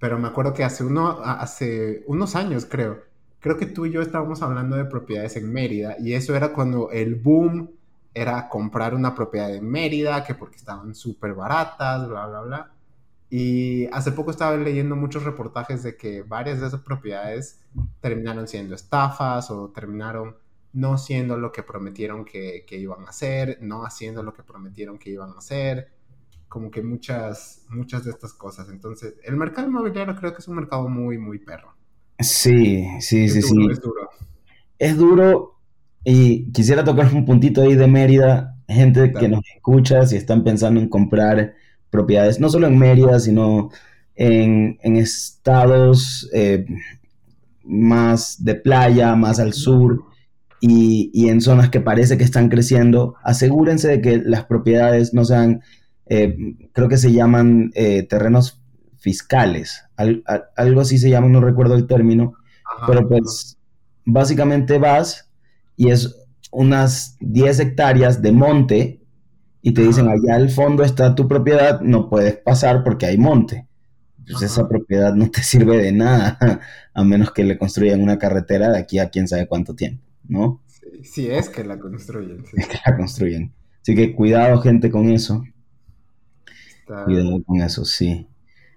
Pero 0.00 0.18
me 0.18 0.28
acuerdo 0.28 0.54
que 0.54 0.64
hace, 0.64 0.84
uno, 0.84 1.20
hace 1.22 2.04
unos 2.06 2.36
años, 2.36 2.66
creo, 2.66 3.02
creo 3.40 3.58
que 3.58 3.66
tú 3.66 3.86
y 3.86 3.92
yo 3.92 4.02
estábamos 4.02 4.42
hablando 4.42 4.76
de 4.76 4.86
propiedades 4.86 5.36
en 5.36 5.52
Mérida 5.52 5.96
y 6.00 6.14
eso 6.14 6.36
era 6.36 6.52
cuando 6.54 6.90
el 6.90 7.16
boom 7.16 7.70
era 8.14 8.48
comprar 8.48 8.94
una 8.94 9.14
propiedad 9.14 9.54
en 9.54 9.68
Mérida, 9.70 10.24
que 10.24 10.34
porque 10.34 10.56
estaban 10.56 10.94
súper 10.94 11.34
baratas, 11.34 12.08
bla, 12.08 12.26
bla, 12.28 12.42
bla. 12.42 12.73
Y 13.36 13.86
hace 13.86 14.12
poco 14.12 14.30
estaba 14.30 14.56
leyendo 14.56 14.94
muchos 14.94 15.24
reportajes 15.24 15.82
de 15.82 15.96
que 15.96 16.22
varias 16.22 16.60
de 16.60 16.68
esas 16.68 16.82
propiedades 16.82 17.60
terminaron 18.00 18.46
siendo 18.46 18.76
estafas 18.76 19.50
o 19.50 19.70
terminaron 19.70 20.36
no 20.72 20.98
siendo 20.98 21.36
lo 21.36 21.50
que 21.50 21.64
prometieron 21.64 22.24
que, 22.24 22.64
que, 22.64 22.78
iban 22.78 23.04
a 23.04 23.08
hacer, 23.08 23.58
no 23.60 23.84
haciendo 23.84 24.22
lo 24.22 24.32
que 24.32 24.44
prometieron 24.44 24.98
que 24.98 25.10
iban 25.10 25.30
a 25.30 25.38
hacer, 25.38 25.88
como 26.46 26.70
que 26.70 26.80
muchas, 26.80 27.66
muchas 27.70 28.04
de 28.04 28.12
estas 28.12 28.34
cosas. 28.34 28.68
Entonces, 28.68 29.14
el 29.24 29.36
mercado 29.36 29.66
inmobiliario 29.66 30.14
creo 30.14 30.32
que 30.32 30.38
es 30.38 30.46
un 30.46 30.54
mercado 30.54 30.88
muy, 30.88 31.18
muy 31.18 31.40
perro. 31.40 31.74
Sí, 32.20 32.86
sí, 33.00 33.28
sí, 33.28 33.42
sí. 33.42 33.66
Es 33.68 33.80
duro. 33.80 34.10
Es 34.78 34.96
duro 34.96 35.60
y 36.04 36.52
quisiera 36.52 36.84
tocar 36.84 37.12
un 37.12 37.24
puntito 37.24 37.62
ahí 37.62 37.74
de 37.74 37.88
Mérida, 37.88 38.60
gente 38.68 39.12
que 39.12 39.28
nos 39.28 39.40
escucha 39.56 40.06
si 40.06 40.14
están 40.14 40.44
pensando 40.44 40.78
en 40.78 40.88
comprar 40.88 41.63
propiedades, 41.94 42.40
no 42.40 42.50
solo 42.50 42.66
en 42.66 42.76
Mérida, 42.76 43.20
sino 43.20 43.70
en, 44.16 44.76
estados 44.96 46.28
eh, 46.32 46.66
más 47.62 48.44
de 48.44 48.56
playa, 48.56 49.14
más 49.14 49.38
al 49.38 49.52
sur 49.52 50.04
y, 50.60 51.28
en 51.28 51.40
zonas 51.40 51.70
que 51.70 51.80
parece 51.80 52.18
que 52.18 52.24
están 52.24 52.48
creciendo, 52.48 53.14
asegúrense 53.22 53.86
de 53.88 54.00
que 54.00 54.18
las 54.18 54.44
propiedades 54.46 55.14
no 55.14 55.24
sean, 55.24 55.62
eh, 56.06 56.36
creo 56.72 56.88
que 56.88 56.96
se 56.96 57.12
llaman 57.12 57.70
eh, 57.74 58.02
terrenos 58.02 58.60
fiscales, 58.98 59.84
algo 60.56 60.80
así 60.80 60.98
se 60.98 61.10
llama, 61.10 61.28
no 61.28 61.40
recuerdo 61.40 61.76
el 61.76 61.86
término, 61.86 62.34
pero 62.88 63.06
pues 63.06 63.56
básicamente 64.04 64.78
vas 64.78 65.30
y 65.76 65.90
es 65.90 66.16
unas 66.50 67.16
10 67.20 67.60
hectáreas 67.60 68.20
de 68.20 68.32
monte 68.32 69.03
y 69.66 69.72
te 69.72 69.80
dicen 69.80 70.08
allá 70.08 70.34
al 70.34 70.50
fondo 70.50 70.82
está 70.82 71.14
tu 71.14 71.26
propiedad, 71.26 71.80
no 71.80 72.10
puedes 72.10 72.36
pasar 72.36 72.84
porque 72.84 73.06
hay 73.06 73.16
monte. 73.16 73.66
Pues 74.30 74.42
esa 74.42 74.68
propiedad 74.68 75.14
no 75.14 75.30
te 75.30 75.42
sirve 75.42 75.78
de 75.78 75.90
nada, 75.90 76.60
a 76.92 77.02
menos 77.02 77.32
que 77.32 77.44
le 77.44 77.56
construyan 77.56 78.02
una 78.02 78.18
carretera 78.18 78.70
de 78.70 78.78
aquí 78.78 78.98
a 78.98 79.08
quién 79.08 79.26
sabe 79.26 79.46
cuánto 79.46 79.74
tiempo, 79.74 80.04
¿no? 80.28 80.60
Sí, 81.02 81.30
es 81.30 81.48
que 81.48 81.64
la 81.64 81.78
construyen. 81.78 82.44
Es 82.52 82.68
que 82.68 82.78
la 82.84 82.94
construyen. 82.94 83.54
Así 83.80 83.94
que 83.94 84.14
cuidado, 84.14 84.60
gente, 84.60 84.90
con 84.90 85.08
eso. 85.08 85.42
Cuidado 87.06 87.42
con 87.42 87.62
eso, 87.62 87.86
sí. 87.86 88.28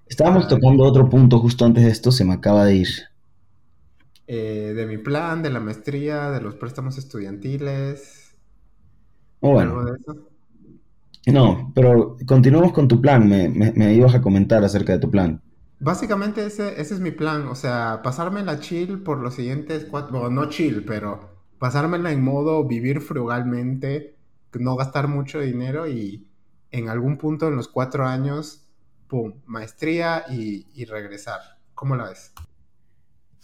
Estábamos 0.07 0.47
tocando 0.47 0.85
otro 0.85 1.09
punto 1.09 1.39
justo 1.39 1.65
antes 1.65 1.83
de 1.83 1.91
esto, 1.91 2.13
se 2.13 2.23
me 2.23 2.33
acaba 2.33 2.63
de 2.63 2.75
ir. 2.75 2.87
Eh, 4.25 4.71
de 4.73 4.85
mi 4.85 4.97
plan, 4.97 5.43
de 5.43 5.49
la 5.49 5.59
maestría, 5.59 6.31
de 6.31 6.39
los 6.39 6.55
préstamos 6.55 6.97
estudiantiles. 6.97 8.37
Oh, 9.41 9.51
bueno. 9.51 9.83
de 9.83 9.99
eso? 9.99 10.26
No, 11.27 11.71
pero 11.75 12.17
continuamos 12.25 12.71
con 12.71 12.87
tu 12.87 13.01
plan. 13.01 13.27
Me, 13.27 13.93
ibas 13.93 14.15
a 14.15 14.21
comentar 14.21 14.63
acerca 14.63 14.93
de 14.93 14.99
tu 14.99 15.11
plan. 15.11 15.41
Básicamente 15.79 16.45
ese, 16.45 16.79
ese 16.81 16.93
es 16.93 16.99
mi 16.99 17.11
plan. 17.11 17.47
O 17.47 17.55
sea, 17.55 18.01
pasarme 18.01 18.43
la 18.43 18.59
chill 18.59 19.03
por 19.03 19.19
los 19.19 19.35
siguientes 19.35 19.85
cuatro... 19.85 20.19
Bueno, 20.19 20.29
no 20.29 20.49
chill, 20.49 20.85
pero 20.85 21.37
pasármela 21.59 22.11
en 22.11 22.23
modo 22.23 22.65
vivir 22.65 23.01
frugalmente, 23.01 24.15
no 24.53 24.75
gastar 24.75 25.07
mucho 25.07 25.41
dinero 25.41 25.87
y 25.87 26.25
en 26.71 26.89
algún 26.89 27.17
punto 27.17 27.47
en 27.47 27.55
los 27.55 27.67
cuatro 27.67 28.05
años, 28.05 28.65
pum, 29.07 29.33
maestría 29.45 30.23
y, 30.29 30.85
regresar. 30.85 31.39
¿Cómo 31.73 31.95
la 31.95 32.05
ves? 32.05 32.31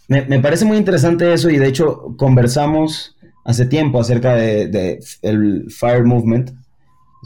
Me, 0.08 0.26
me, 0.26 0.40
parece 0.40 0.66
muy 0.66 0.78
interesante 0.78 1.34
eso 1.34 1.50
y 1.50 1.58
de 1.58 1.68
hecho 1.68 2.16
conversamos 2.18 3.18
hace 3.46 3.66
tiempo 3.66 4.00
acerca 4.00 4.36
de, 4.36 4.68
de 4.68 5.00
el 5.22 5.70
Fire 5.70 6.04
Movement 6.04 6.52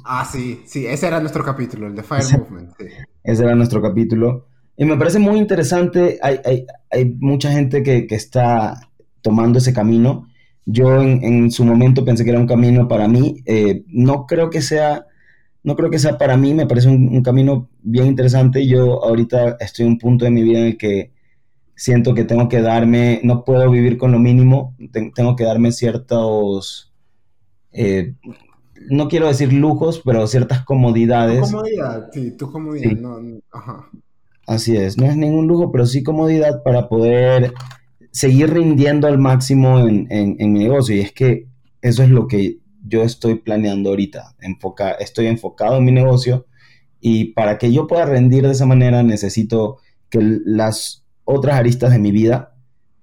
Ah, 0.06 0.26
sí, 0.30 0.62
sí, 0.66 0.86
ese 0.86 1.08
era 1.08 1.20
nuestro 1.20 1.44
capítulo, 1.44 1.88
el 1.88 1.96
de 1.96 2.04
Fire 2.04 2.26
Movement. 2.40 2.72
Ese 3.24 3.44
era 3.44 3.56
nuestro 3.56 3.82
capítulo. 3.82 4.48
Y 4.78 4.86
me 4.86 4.96
parece 4.96 5.20
muy 5.20 5.38
interesante, 5.38 6.20
hay, 6.22 6.66
mucha 7.20 7.52
gente 7.52 7.82
que, 7.82 8.06
está 8.12 8.80
tomando 9.22 9.58
ese 9.58 9.74
camino. 9.74 10.28
Yo 10.66 11.02
en, 11.02 11.50
su 11.52 11.66
momento 11.66 12.06
pensé 12.06 12.24
que 12.24 12.30
era 12.30 12.40
un 12.40 12.48
camino 12.48 12.88
para 12.88 13.08
mí. 13.08 13.42
Eh, 13.46 13.84
no 13.88 14.28
creo 14.28 14.50
que 14.50 14.62
sea, 14.62 15.08
no 15.64 15.76
creo 15.76 15.90
que 15.90 15.98
sea 15.98 16.18
para 16.18 16.38
mí, 16.38 16.54
me 16.54 16.68
parece 16.68 16.90
un, 16.90 17.24
camino 17.24 17.70
bien 17.82 18.06
interesante. 18.06 18.68
Yo 18.68 19.04
ahorita 19.04 19.58
estoy 19.60 19.86
en 19.86 19.94
un 19.94 19.98
punto 19.98 20.26
de 20.26 20.32
mi 20.32 20.44
vida 20.44 20.60
en 20.60 20.66
el 20.68 20.78
que 20.78 21.12
siento 21.76 22.14
que 22.14 22.24
tengo 22.24 22.48
que 22.48 22.62
darme, 22.62 23.20
no 23.24 23.44
puedo 23.46 23.70
vivir 23.72 23.98
con 23.98 24.12
lo 24.12 24.20
mínimo, 24.20 24.76
tengo 25.16 25.36
que 25.36 25.44
darme 25.44 25.72
ciertos... 25.72 26.94
Eh, 27.72 28.14
no 28.90 29.08
quiero 29.08 29.28
decir 29.28 29.54
lujos, 29.54 30.02
pero 30.04 30.28
ciertas 30.28 30.64
comodidades. 30.64 31.42
Tu 31.42 31.52
comodidad, 31.52 32.10
sí, 32.12 32.32
tu 32.38 32.52
comodidad, 32.52 32.92
No, 32.92 33.20
ajá. 33.52 33.90
Así 34.48 34.78
es, 34.78 34.98
no 34.98 35.06
es 35.06 35.18
ningún 35.18 35.48
lujo, 35.48 35.72
pero 35.74 35.86
sí 35.86 36.04
comodidad 36.04 36.64
para 36.64 36.88
poder 36.88 37.54
seguir 38.12 38.54
rindiendo 38.54 39.08
al 39.08 39.18
máximo 39.18 39.80
en, 39.80 40.08
mi 40.40 40.60
negocio. 40.60 40.96
Y 40.96 41.02
es 41.02 41.12
que 41.12 41.48
eso 41.82 42.02
es 42.02 42.10
lo 42.10 42.28
que 42.28 42.60
yo 42.88 43.04
estoy 43.04 43.36
planeando 43.36 43.90
ahorita. 43.90 44.36
Enfoca, 44.40 44.92
estoy 44.92 45.28
enfocado 45.28 45.78
en 45.78 45.84
mi 45.84 45.92
negocio 45.92 46.46
y 47.02 47.34
para 47.34 47.58
que 47.58 47.74
yo 47.74 47.88
pueda 47.88 48.06
rendir 48.06 48.46
de 48.46 48.54
esa 48.54 48.66
manera 48.66 49.04
necesito 49.04 49.78
que 50.10 50.20
las 50.22 51.06
otras 51.26 51.58
aristas 51.58 51.92
de 51.92 52.00
mi 52.00 52.12
vida 52.12 52.56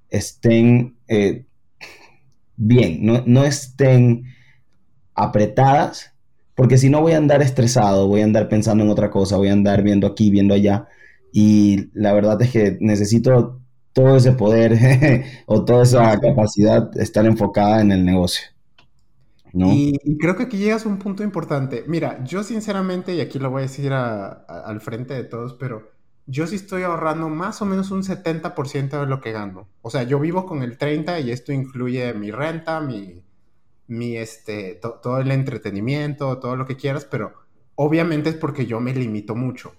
estén 0.09 0.97
eh, 1.09 1.45
bien, 2.57 3.05
no, 3.05 3.23
no 3.27 3.45
estén 3.45 4.25
apretadas, 5.15 6.13
porque 6.55 6.79
si 6.79 6.89
no 6.89 7.01
voy 7.01 7.13
a 7.13 7.19
andar 7.19 7.43
estresado, 7.43 8.07
voy 8.09 8.21
a 8.21 8.25
andar 8.25 8.49
pensando 8.49 8.85
en 8.85 8.91
otra 8.91 9.11
cosa, 9.11 9.37
voy 9.37 9.49
a 9.49 9.53
andar 9.53 9.83
viendo 9.83 10.07
aquí, 10.07 10.31
viendo 10.31 10.55
allá, 10.55 10.89
y 11.33 11.91
la 11.95 12.13
verdad 12.13 12.41
es 12.43 12.51
que 12.51 12.79
necesito 12.81 13.61
todo 13.93 14.17
ese 14.17 14.33
poder 14.33 15.25
o 15.47 15.65
toda 15.65 15.83
esa 15.85 16.21
capacidad 16.21 16.91
estar 16.99 17.25
enfocada 17.27 17.81
en 17.81 17.93
el 17.93 18.05
negocio. 18.05 18.55
Y, 19.53 20.19
creo 20.19 20.37
que 20.37 20.45
aquí 20.45 20.59
llegas 20.59 20.85
a 20.85 20.89
un 20.89 20.99
punto 20.99 21.23
importante. 21.23 21.85
Mira, 21.87 22.25
yo 22.25 22.43
sinceramente, 22.43 23.15
y 23.15 23.21
aquí 23.21 23.39
lo 23.39 23.51
voy 23.51 23.61
a 23.61 23.63
decir 23.63 23.93
al 23.93 24.81
frente 24.81 25.15
de 25.15 25.25
todos, 25.25 25.55
pero 25.55 25.93
yo 26.27 26.47
sí 26.47 26.57
estoy 26.57 26.83
ahorrando 26.83 27.29
más 27.29 27.63
o 27.63 27.67
menos 27.67 27.91
un 27.91 28.03
70% 28.03 29.01
de 29.01 29.07
lo 29.07 29.21
que 29.21 29.33
gano. 29.33 29.69
O 29.83 29.91
sea, 29.91 30.03
yo 30.03 30.19
vivo 30.19 30.45
con 30.47 30.63
el 30.63 30.77
30% 30.77 31.25
y 31.25 31.31
esto 31.31 31.53
incluye 31.53 32.15
mi 32.15 32.31
renta, 32.33 32.81
mi, 32.81 33.24
mi, 33.87 34.17
este, 34.17 34.81
todo 35.03 35.19
el 35.19 35.31
entretenimiento, 35.31 36.39
todo 36.39 36.57
lo 36.57 36.67
que 36.67 36.77
quieras, 36.77 37.05
pero 37.05 37.35
obviamente 37.75 38.31
es 38.31 38.37
porque 38.37 38.67
yo 38.67 38.81
me 38.81 38.95
limito 38.95 39.35
mucho. 39.35 39.73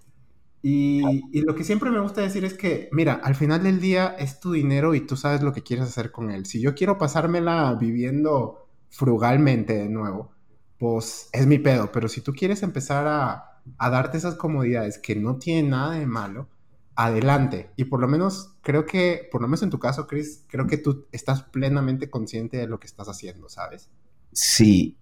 Y, 0.61 1.03
y, 1.31 1.41
lo 1.41 1.53
que 1.53 1.63
siempre 1.63 1.91
me 1.91 1.99
gusta 1.99 2.21
decir 2.21 2.43
es 2.43 2.55
que, 2.55 2.89
mira, 2.91 3.13
al 3.13 3.35
final 3.35 3.61
del 3.61 3.79
día 3.79 4.15
es 4.17 4.39
tu 4.39 4.51
dinero 4.51 4.95
y 4.95 5.01
tú 5.01 5.15
sabes 5.15 5.43
lo 5.43 5.53
que 5.53 5.61
quieres 5.61 5.85
hacer 5.85 6.11
con 6.11 6.31
él. 6.31 6.47
Si 6.47 6.59
yo 6.59 6.73
quiero 6.73 6.97
pasármela 6.97 7.75
viviendo 7.79 8.67
frugalmente 8.89 9.73
de 9.73 9.89
nuevo, 9.89 10.31
pues 10.79 11.29
es 11.33 11.45
mi 11.45 11.59
pedo, 11.59 11.91
pero 11.91 12.07
si 12.07 12.21
tú 12.21 12.33
quieres 12.33 12.63
empezar 12.63 13.05
a, 13.07 13.61
a 13.77 13.89
darte 13.91 14.17
esas 14.17 14.35
comodidades 14.35 14.97
que 14.97 15.15
no 15.15 15.37
tienen 15.37 15.69
nada 15.69 15.91
de 15.93 16.07
malo, 16.07 16.47
adelante. 16.95 17.71
Y 17.75 17.85
por 17.85 17.99
lo 17.99 18.07
menos, 18.07 18.55
creo 18.61 18.85
que, 18.85 19.27
por 19.31 19.41
lo 19.41 19.47
menos 19.47 19.63
en 19.63 19.69
tu 19.69 19.79
caso, 19.79 20.07
Chris, 20.07 20.45
creo 20.47 20.67
que 20.67 20.77
tú 20.77 21.07
estás 21.11 21.43
plenamente 21.43 22.09
consciente 22.09 22.57
de 22.57 22.67
lo 22.67 22.79
que 22.79 22.87
estás 22.87 23.07
haciendo, 23.07 23.49
¿sabes? 23.49 23.89
Sí. 24.31 24.97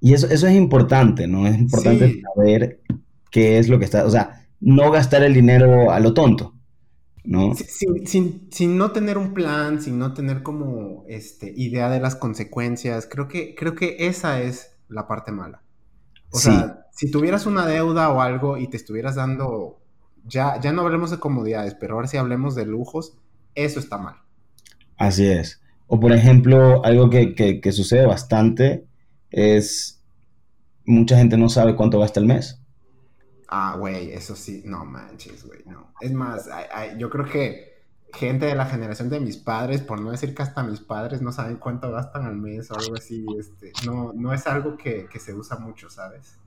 Y 0.00 0.14
eso, 0.14 0.26
eso 0.28 0.46
es 0.46 0.54
importante, 0.54 1.26
¿no? 1.26 1.46
Es 1.46 1.58
importante 1.58 2.22
saber 2.34 2.80
qué 3.30 3.58
es 3.58 3.68
lo 3.68 3.78
que 3.78 3.84
está, 3.84 4.04
o 4.04 4.10
sea, 4.10 4.46
no 4.60 4.90
gastar 4.90 5.22
el 5.22 5.34
dinero 5.34 5.90
a 5.90 6.00
lo 6.00 6.14
tonto, 6.14 6.54
¿no? 7.24 7.54
Sin, 7.54 8.78
no 8.78 8.92
tener 8.92 9.18
un 9.18 9.34
plan, 9.34 9.80
sin 9.80 9.98
no 9.98 10.14
tener 10.14 10.42
como 10.42 11.04
este, 11.08 11.52
idea 11.56 11.88
de 11.88 12.00
las 12.00 12.16
consecuencias, 12.16 13.08
creo 13.10 13.28
que, 13.28 13.54
creo 13.54 13.74
que 13.74 13.96
esa 14.06 14.42
es 14.42 14.76
la 14.88 15.06
parte 15.06 15.32
mala. 15.32 15.62
O 16.30 16.38
sea, 16.38 16.86
si 16.92 17.10
tuvieras 17.10 17.46
una 17.46 17.66
deuda 17.66 18.10
o 18.10 18.20
algo 18.20 18.58
y 18.58 18.68
te 18.68 18.76
estuvieras 18.76 19.14
dando 19.14 19.80
ya, 20.28 20.60
ya 20.60 20.72
no 20.72 20.82
hablemos 20.82 21.10
de 21.10 21.18
comodidades, 21.18 21.74
pero 21.74 21.94
ahora 21.94 22.08
sí 22.08 22.16
hablemos 22.16 22.54
de 22.54 22.66
lujos, 22.66 23.16
eso 23.54 23.80
está 23.80 23.98
mal. 23.98 24.16
Así 24.96 25.26
es. 25.26 25.60
O 25.86 26.00
por 26.00 26.12
ejemplo, 26.12 26.84
algo 26.84 27.10
que, 27.10 27.60
sucede 27.72 28.06
bastante 28.06 28.86
es 29.30 30.02
mucha 30.84 31.16
gente 31.16 31.36
no 31.36 31.48
sabe 31.48 31.76
cuánto 31.76 31.98
gasta 31.98 32.20
el 32.20 32.26
mes. 32.26 32.60
Ah, 33.48 33.76
güey, 33.78 34.10
eso 34.10 34.34
sí, 34.34 34.62
no 34.64 34.84
manches, 34.84 35.44
güey, 35.44 35.60
no. 35.66 35.92
Es 36.00 36.12
más, 36.12 36.48
yo 36.98 37.10
creo 37.10 37.24
que 37.26 37.76
gente 38.12 38.46
de 38.46 38.54
la 38.54 38.66
generación 38.66 39.08
de 39.08 39.20
mis 39.20 39.36
padres, 39.36 39.82
por 39.82 40.00
no 40.00 40.10
decir 40.10 40.34
que 40.34 40.42
hasta 40.42 40.62
mis 40.62 40.80
padres 40.80 41.22
no 41.22 41.32
saben 41.32 41.56
cuánto 41.56 41.90
gastan 41.92 42.24
al 42.24 42.36
mes 42.36 42.70
o 42.70 42.74
algo 42.74 42.96
así, 42.96 43.24
este, 43.38 43.72
no, 43.84 44.12
no 44.14 44.32
es 44.32 44.46
algo 44.46 44.76
que, 44.76 45.06
que 45.06 45.20
se 45.20 45.34
usa 45.34 45.58
mucho, 45.58 45.90
¿sabes? 45.90 46.38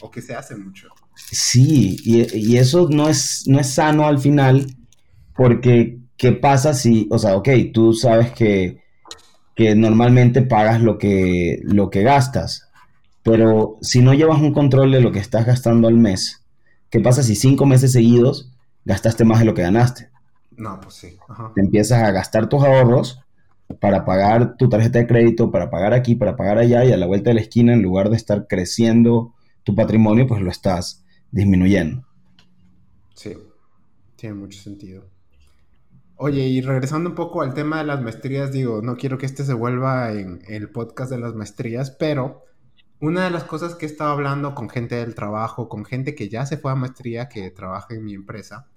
O 0.00 0.10
que 0.10 0.22
se 0.22 0.34
hace 0.34 0.56
mucho. 0.56 0.88
Sí, 1.16 1.96
y, 2.04 2.56
eso 2.56 2.88
no 2.90 3.08
es, 3.08 3.44
no 3.46 3.58
es 3.58 3.70
sano 3.70 4.06
al 4.06 4.18
final, 4.18 4.66
porque 5.34 5.98
¿qué 6.16 6.32
pasa 6.32 6.74
si, 6.74 7.08
o 7.10 7.18
sea, 7.18 7.36
ok, 7.36 7.48
tú 7.72 7.92
sabes 7.92 8.32
que, 8.32 8.82
que 9.54 9.74
normalmente 9.74 10.42
pagas 10.42 10.80
lo 10.80 10.98
que, 10.98 11.60
lo 11.64 11.90
que 11.90 12.02
gastas, 12.02 12.68
pero 13.22 13.76
si 13.82 14.00
no 14.00 14.14
llevas 14.14 14.40
un 14.40 14.52
control 14.52 14.92
de 14.92 15.00
lo 15.00 15.12
que 15.12 15.18
estás 15.18 15.44
gastando 15.44 15.88
al 15.88 15.96
mes, 15.96 16.44
¿qué 16.90 17.00
pasa 17.00 17.22
si 17.22 17.34
cinco 17.34 17.66
meses 17.66 17.92
seguidos 17.92 18.52
gastaste 18.84 19.24
más 19.24 19.40
de 19.40 19.44
lo 19.44 19.54
que 19.54 19.62
ganaste? 19.62 20.08
No, 20.56 20.80
pues 20.80 20.94
sí. 20.94 21.16
Te 21.54 21.60
empiezas 21.60 22.02
a 22.02 22.10
gastar 22.10 22.48
tus 22.48 22.64
ahorros 22.64 23.20
para 23.80 24.04
pagar 24.04 24.56
tu 24.56 24.68
tarjeta 24.68 24.98
de 24.98 25.06
crédito, 25.06 25.50
para 25.50 25.70
pagar 25.70 25.92
aquí, 25.92 26.14
para 26.14 26.36
pagar 26.36 26.58
allá, 26.58 26.84
y 26.84 26.92
a 26.92 26.96
la 26.96 27.06
vuelta 27.06 27.30
de 27.30 27.34
la 27.34 27.42
esquina, 27.42 27.74
en 27.74 27.82
lugar 27.82 28.10
de 28.10 28.16
estar 28.16 28.46
creciendo 28.48 29.34
tu 29.68 29.74
patrimonio, 29.74 30.26
pues 30.26 30.40
lo 30.40 30.50
estás 30.50 31.04
disminuyendo. 31.30 32.02
Sí, 33.14 33.36
tiene 34.16 34.34
mucho 34.34 34.58
sentido. 34.58 35.04
Oye, 36.16 36.40
y 36.46 36.62
regresando 36.62 37.10
un 37.10 37.14
poco 37.14 37.42
al 37.42 37.52
tema 37.52 37.76
de 37.76 37.84
las 37.84 38.00
maestrías, 38.00 38.50
digo, 38.50 38.80
no 38.80 38.96
quiero 38.96 39.18
que 39.18 39.26
este 39.26 39.44
se 39.44 39.52
vuelva 39.52 40.10
en 40.12 40.40
el 40.48 40.70
podcast 40.70 41.10
de 41.10 41.18
las 41.18 41.34
maestrías, 41.34 41.90
pero 41.90 42.46
una 42.98 43.24
de 43.24 43.30
las 43.30 43.44
cosas 43.44 43.74
que 43.74 43.84
he 43.84 43.90
estado 43.90 44.10
hablando 44.10 44.54
con 44.54 44.70
gente 44.70 44.94
del 44.94 45.14
trabajo, 45.14 45.68
con 45.68 45.84
gente 45.84 46.14
que 46.14 46.30
ya 46.30 46.46
se 46.46 46.56
fue 46.56 46.72
a 46.72 46.74
maestría, 46.74 47.28
que 47.28 47.50
trabaja 47.50 47.94
en 47.94 48.06
mi 48.06 48.14
empresa, 48.14 48.68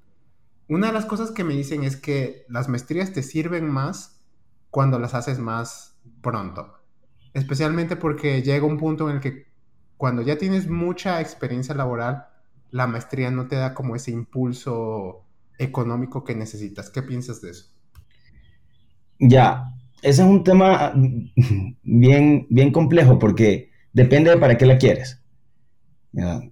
una 0.68 0.88
de 0.88 0.94
las 0.94 1.06
cosas 1.06 1.32
que 1.32 1.46
me 1.46 1.54
dicen 1.54 1.86
es 1.86 1.96
que 1.96 2.46
las 2.50 2.68
maestrías 2.68 3.14
te 3.14 3.24
sirven 3.24 3.70
más 3.70 4.20
cuando 4.70 5.00
las 5.00 5.14
haces 5.14 5.40
más 5.40 5.98
pronto. 6.22 6.74
Especialmente 7.34 7.96
porque 7.96 8.42
llega 8.42 8.66
un 8.66 8.78
punto 8.78 9.10
en 9.10 9.16
el 9.16 9.22
que 9.22 9.51
cuando 10.02 10.24
ya 10.24 10.36
tienes 10.36 10.68
mucha 10.68 11.22
experiencia 11.22 11.76
laboral, 11.76 12.26
la 12.72 12.88
maestría 12.88 13.30
no 13.30 13.48
te 13.48 13.56
da 13.56 13.76
como 13.76 13.96
ese 13.96 14.10
impulso 14.10 15.28
económico 15.60 16.24
que 16.24 16.34
necesitas. 16.34 16.90
¿Qué 16.90 17.04
piensas 17.04 17.40
de 17.40 17.52
eso? 17.52 17.66
Ya, 19.20 19.76
ese 20.02 20.24
es 20.24 20.28
un 20.28 20.44
tema 20.44 20.92
bien, 21.84 22.48
bien 22.50 22.72
complejo 22.72 23.20
porque 23.20 23.70
depende 23.94 24.32
de 24.32 24.38
para 24.38 24.58
qué 24.58 24.66
la 24.66 24.80
quieres. 24.80 25.22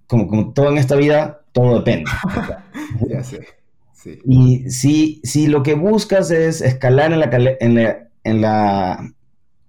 Como, 0.06 0.28
como 0.28 0.52
todo 0.52 0.70
en 0.70 0.78
esta 0.78 0.94
vida, 0.94 1.44
todo 1.50 1.80
depende. 1.80 2.08
ya 3.08 3.24
sé. 3.24 3.44
Y 4.26 4.70
si, 4.70 5.20
si 5.24 5.48
lo 5.48 5.64
que 5.64 5.74
buscas 5.74 6.30
es 6.30 6.60
escalar 6.60 7.12
en 7.12 7.18
la, 7.18 7.56
en 7.58 7.74
la, 7.74 8.10
en 8.22 8.40
la 8.42 9.12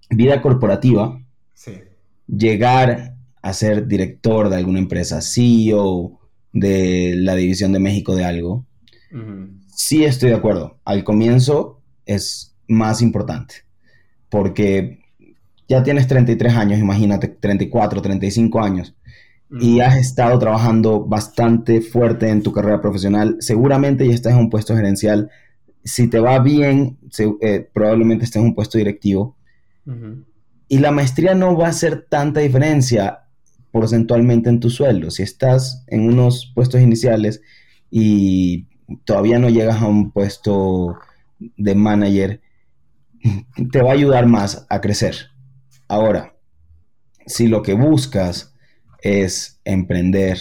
vida 0.08 0.40
corporativa, 0.40 1.20
llegar 2.28 3.11
a 3.42 3.52
ser 3.52 3.86
director 3.86 4.48
de 4.48 4.56
alguna 4.56 4.78
empresa, 4.78 5.20
CEO 5.20 6.20
de 6.52 7.14
la 7.16 7.34
división 7.34 7.72
de 7.72 7.80
México 7.80 8.14
de 8.14 8.24
algo, 8.24 8.64
sí 9.74 10.04
estoy 10.04 10.30
de 10.30 10.36
acuerdo. 10.36 10.78
Al 10.84 11.04
comienzo 11.04 11.80
es 12.06 12.54
más 12.68 13.02
importante, 13.02 13.56
porque 14.30 15.00
ya 15.68 15.82
tienes 15.82 16.06
33 16.06 16.54
años, 16.54 16.78
imagínate, 16.78 17.28
34, 17.28 18.00
35 18.00 18.60
años, 18.60 18.94
y 19.60 19.80
has 19.80 19.96
estado 19.96 20.38
trabajando 20.38 21.04
bastante 21.04 21.82
fuerte 21.82 22.28
en 22.30 22.42
tu 22.42 22.52
carrera 22.52 22.80
profesional, 22.80 23.36
seguramente 23.40 24.06
ya 24.06 24.14
estás 24.14 24.32
en 24.32 24.38
un 24.38 24.50
puesto 24.50 24.74
gerencial. 24.74 25.30
Si 25.84 26.08
te 26.08 26.20
va 26.20 26.38
bien, 26.38 26.96
eh, 27.40 27.68
probablemente 27.74 28.24
estés 28.24 28.40
en 28.40 28.48
un 28.48 28.54
puesto 28.54 28.78
directivo. 28.78 29.36
Y 30.68 30.78
la 30.78 30.90
maestría 30.90 31.34
no 31.34 31.54
va 31.56 31.66
a 31.66 31.70
hacer 31.70 32.06
tanta 32.08 32.40
diferencia 32.40 33.21
porcentualmente 33.72 34.48
en 34.48 34.60
tu 34.60 34.70
sueldo. 34.70 35.10
Si 35.10 35.22
estás 35.22 35.84
en 35.88 36.06
unos 36.06 36.52
puestos 36.54 36.80
iniciales 36.80 37.42
y 37.90 38.66
todavía 39.04 39.38
no 39.38 39.48
llegas 39.48 39.82
a 39.82 39.86
un 39.86 40.12
puesto 40.12 40.96
de 41.38 41.74
manager, 41.74 42.40
te 43.72 43.82
va 43.82 43.90
a 43.90 43.94
ayudar 43.94 44.26
más 44.26 44.66
a 44.68 44.80
crecer. 44.80 45.16
Ahora, 45.88 46.36
si 47.26 47.48
lo 47.48 47.62
que 47.62 47.74
buscas 47.74 48.54
es 49.00 49.60
emprender, 49.64 50.38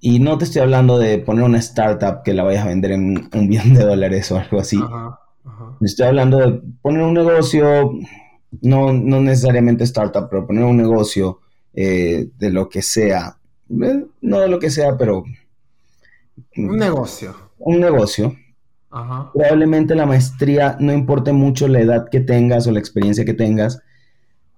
y 0.00 0.18
no 0.18 0.38
te 0.38 0.44
estoy 0.44 0.62
hablando 0.62 0.98
de 0.98 1.18
poner 1.18 1.44
una 1.44 1.58
startup 1.58 2.22
que 2.24 2.32
la 2.32 2.42
vayas 2.42 2.64
a 2.64 2.68
vender 2.68 2.92
en 2.92 3.28
un 3.32 3.48
billón 3.48 3.74
de 3.74 3.84
dólares 3.84 4.32
o 4.32 4.38
algo 4.38 4.58
así. 4.58 4.78
Estoy 5.82 6.06
hablando 6.06 6.38
de 6.38 6.60
poner 6.80 7.02
un 7.02 7.14
negocio 7.14 7.92
no, 8.62 8.92
no 8.92 9.20
necesariamente 9.20 9.84
startup, 9.84 10.28
pero 10.30 10.46
poner 10.46 10.64
un 10.64 10.76
negocio 10.76 11.40
eh, 11.74 12.28
de 12.38 12.50
lo 12.50 12.68
que 12.68 12.82
sea, 12.82 13.36
eh, 13.70 14.06
no 14.20 14.40
de 14.40 14.48
lo 14.48 14.58
que 14.58 14.70
sea, 14.70 14.96
pero... 14.96 15.24
Un 16.56 16.78
negocio. 16.78 17.34
Un 17.58 17.80
negocio. 17.80 18.36
Probablemente 18.88 19.94
la 19.94 20.06
maestría 20.06 20.76
no 20.80 20.92
importe 20.92 21.32
mucho 21.32 21.68
la 21.68 21.80
edad 21.80 22.08
que 22.10 22.20
tengas 22.20 22.66
o 22.66 22.72
la 22.72 22.80
experiencia 22.80 23.24
que 23.24 23.34
tengas, 23.34 23.80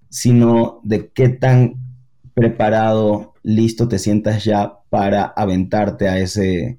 sino 0.09 0.81
de 0.85 1.09
qué 1.09 1.29
tan 1.29 1.75
preparado, 2.35 3.35
listo 3.43 3.89
te 3.89 3.99
sientas 3.99 4.45
ya 4.45 4.79
para 4.89 5.25
aventarte 5.25 6.09
a 6.09 6.19
ese, 6.19 6.79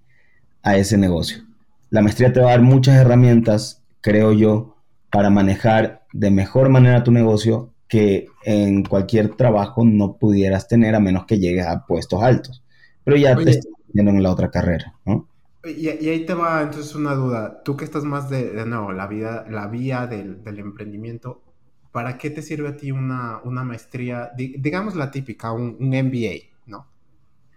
a 0.64 0.78
ese 0.78 0.98
negocio. 0.98 1.44
La 1.92 2.02
maestría 2.02 2.34
te 2.34 2.40
va 2.40 2.48
a 2.48 2.52
dar 2.52 2.62
muchas 2.62 2.96
herramientas, 2.96 3.84
creo 4.02 4.34
yo, 4.34 4.78
para 5.12 5.30
manejar 5.30 6.06
de 6.12 6.32
mejor 6.32 6.70
manera 6.70 7.04
tu 7.04 7.12
negocio 7.12 7.73
que 7.94 8.26
en 8.44 8.84
cualquier 8.84 9.36
trabajo 9.36 9.86
no 9.86 10.18
pudieras 10.18 10.68
tener 10.68 10.96
a 10.96 11.00
menos 11.00 11.28
que 11.28 11.38
llegues 11.38 11.68
a 11.68 11.86
puestos 11.86 12.24
altos. 12.24 12.64
Pero 13.04 13.18
ya 13.18 13.36
te 13.36 13.52
estás 13.52 13.72
viendo 13.90 14.10
en 14.10 14.24
la 14.24 14.32
otra 14.32 14.50
carrera, 14.50 14.96
¿no? 15.06 15.28
Y, 15.64 15.88
ahí 15.88 16.26
te 16.26 16.34
va 16.34 16.64
entonces 16.64 16.96
una 16.96 17.14
duda. 17.14 17.62
Tú 17.62 17.78
que 17.78 17.86
estás 17.86 18.04
más 18.04 18.32
de, 18.32 18.50
de 18.50 18.66
nuevo, 18.66 18.92
la, 18.94 19.06
vida, 19.06 19.46
la 19.48 19.68
vía 19.68 20.08
del, 20.08 20.42
emprendimiento, 20.44 21.44
¿para 21.92 22.18
qué 22.18 22.32
te 22.32 22.42
sirve 22.42 22.70
a 22.70 22.78
ti 22.78 22.92
una, 22.92 23.40
una 23.44 23.64
maestría, 23.64 24.32
digamos 24.36 24.96
la 24.96 25.12
típica, 25.12 25.52
un, 25.52 25.78
un 25.80 25.90
MBA, 25.90 26.50
¿no? 26.66 26.88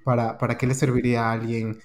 ¿Para, 0.05 0.37
¿Para 0.37 0.59
qué 0.59 0.67
le 0.67 0.75
serviría 0.75 1.31
a 1.31 1.33
alguien 1.33 1.79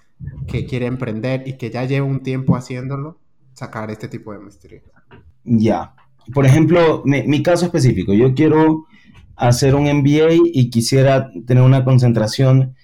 que 0.46 0.66
quiere 0.66 0.88
emprender 0.88 1.48
y 1.48 1.54
que 1.54 1.70
ya 1.70 1.86
lleva 1.86 2.06
un 2.06 2.22
tiempo 2.22 2.58
haciéndolo, 2.58 3.18
sacar 3.54 3.90
este 3.92 4.10
tipo 4.10 4.34
de 4.34 4.40
maestría? 4.40 4.82
Ya, 5.46 5.96
por 6.34 6.46
ejemplo, 6.46 7.04
mi, 7.06 7.44
caso 7.44 7.66
específico, 7.66 8.14
yo 8.14 8.34
quiero 8.34 8.86
hacer 9.36 9.76
un 9.76 9.84
MBA 9.84 10.34
y 10.54 10.70
quisiera 10.70 11.30
tener 11.46 11.64
una 11.64 11.84
concentración. 11.84 12.76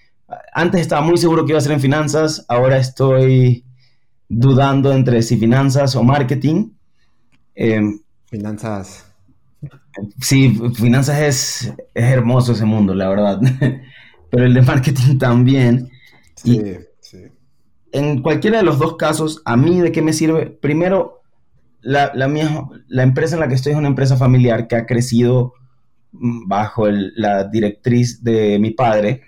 Antes 0.53 0.81
estaba 0.81 1.01
muy 1.01 1.17
seguro 1.17 1.45
que 1.45 1.51
iba 1.51 1.59
a 1.59 1.61
ser 1.61 1.73
en 1.73 1.79
finanzas, 1.79 2.45
ahora 2.47 2.77
estoy 2.77 3.63
dudando 4.27 4.91
entre 4.91 5.21
si 5.21 5.38
finanzas 5.38 5.95
o 5.95 6.03
marketing. 6.03 6.71
Em, 7.55 7.99
finanzas. 8.25 9.05
Sí, 10.19 10.59
finanzas 10.75 11.19
es, 11.21 11.73
es, 11.93 12.03
hermoso 12.03 12.51
ese 12.51 12.65
mundo, 12.65 12.93
la 12.93 13.09
verdad. 13.09 13.39
Pero 14.29 14.45
el 14.45 14.53
de 14.53 14.61
marketing 14.61 15.17
también. 15.17 15.89
Sí, 16.35 16.61
sí. 16.99 17.17
En 17.91 18.21
cualquiera 18.21 18.57
de 18.57 18.63
los 18.63 18.77
dos 18.79 18.97
casos, 18.97 19.41
¿a 19.45 19.55
mí 19.55 19.79
de 19.79 19.91
qué 19.91 20.01
me 20.01 20.13
sirve? 20.13 20.47
Primero, 20.47 21.16
la, 21.88 22.11
la, 22.13 22.27
la 22.88 23.03
empresa 23.03 23.35
en 23.35 23.39
la 23.39 23.47
que 23.47 23.55
estoy 23.55 23.71
es 23.71 23.77
una 23.77 23.88
empresa 23.88 24.17
familiar 24.17 24.67
que 24.67 24.75
ha 24.75 24.85
crecido 24.85 25.53
mm, 26.11 26.45
bajo 26.45 26.88
la 26.89 27.45
directriz 27.45 28.21
de 28.21 28.59
mi 28.59 28.71
padre 28.71 29.21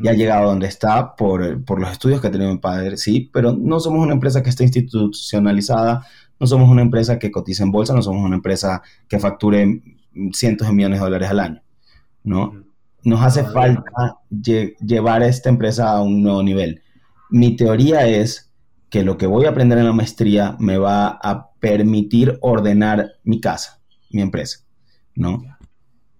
y 0.00 0.08
ha 0.08 0.12
llegado 0.12 0.44
a 0.44 0.46
donde 0.46 0.68
está 0.68 1.14
por, 1.16 1.64
por, 1.64 1.80
los 1.80 1.90
estudios 1.90 2.20
que 2.20 2.28
ha 2.28 2.30
tenido 2.30 2.50
mi 2.50 2.58
padre, 2.58 2.96
sí, 2.96 3.28
pero 3.32 3.52
no 3.52 3.78
somos 3.80 4.00
una 4.00 4.14
empresa 4.14 4.42
que 4.42 4.48
esté 4.48 4.62
institucionalizada, 4.62 6.06
no 6.38 6.46
somos 6.46 6.70
una 6.70 6.82
empresa 6.82 7.18
que 7.18 7.32
cotiza 7.32 7.64
en 7.64 7.72
bolsa, 7.72 7.92
no 7.92 8.00
somos 8.00 8.24
una 8.24 8.36
empresa 8.36 8.80
que 9.08 9.18
facture 9.18 9.82
cientos 10.32 10.68
de 10.68 10.72
millones 10.72 11.00
de 11.00 11.04
dólares 11.04 11.30
al 11.30 11.40
año, 11.40 11.62
¿no? 12.22 12.54
Nos 13.02 13.20
hace 13.20 13.44
falta 13.44 14.18
llevar 14.30 15.24
esta 15.24 15.50
empresa 15.50 15.90
a 15.90 16.00
un 16.00 16.22
nuevo 16.22 16.42
nivel. 16.42 16.80
Mi 17.28 17.56
teoría 17.56 18.06
es 18.06 18.51
que 18.92 19.02
lo 19.02 19.16
que 19.16 19.26
voy 19.26 19.46
a 19.46 19.48
aprender 19.48 19.78
en 19.78 19.86
la 19.86 19.94
maestría 19.94 20.54
me 20.58 20.76
va 20.76 21.08
a 21.08 21.50
permitir 21.60 22.36
ordenar 22.42 23.12
mi 23.24 23.40
casa, 23.40 23.80
mi 24.10 24.20
empresa, 24.20 24.66
¿no? 25.14 25.42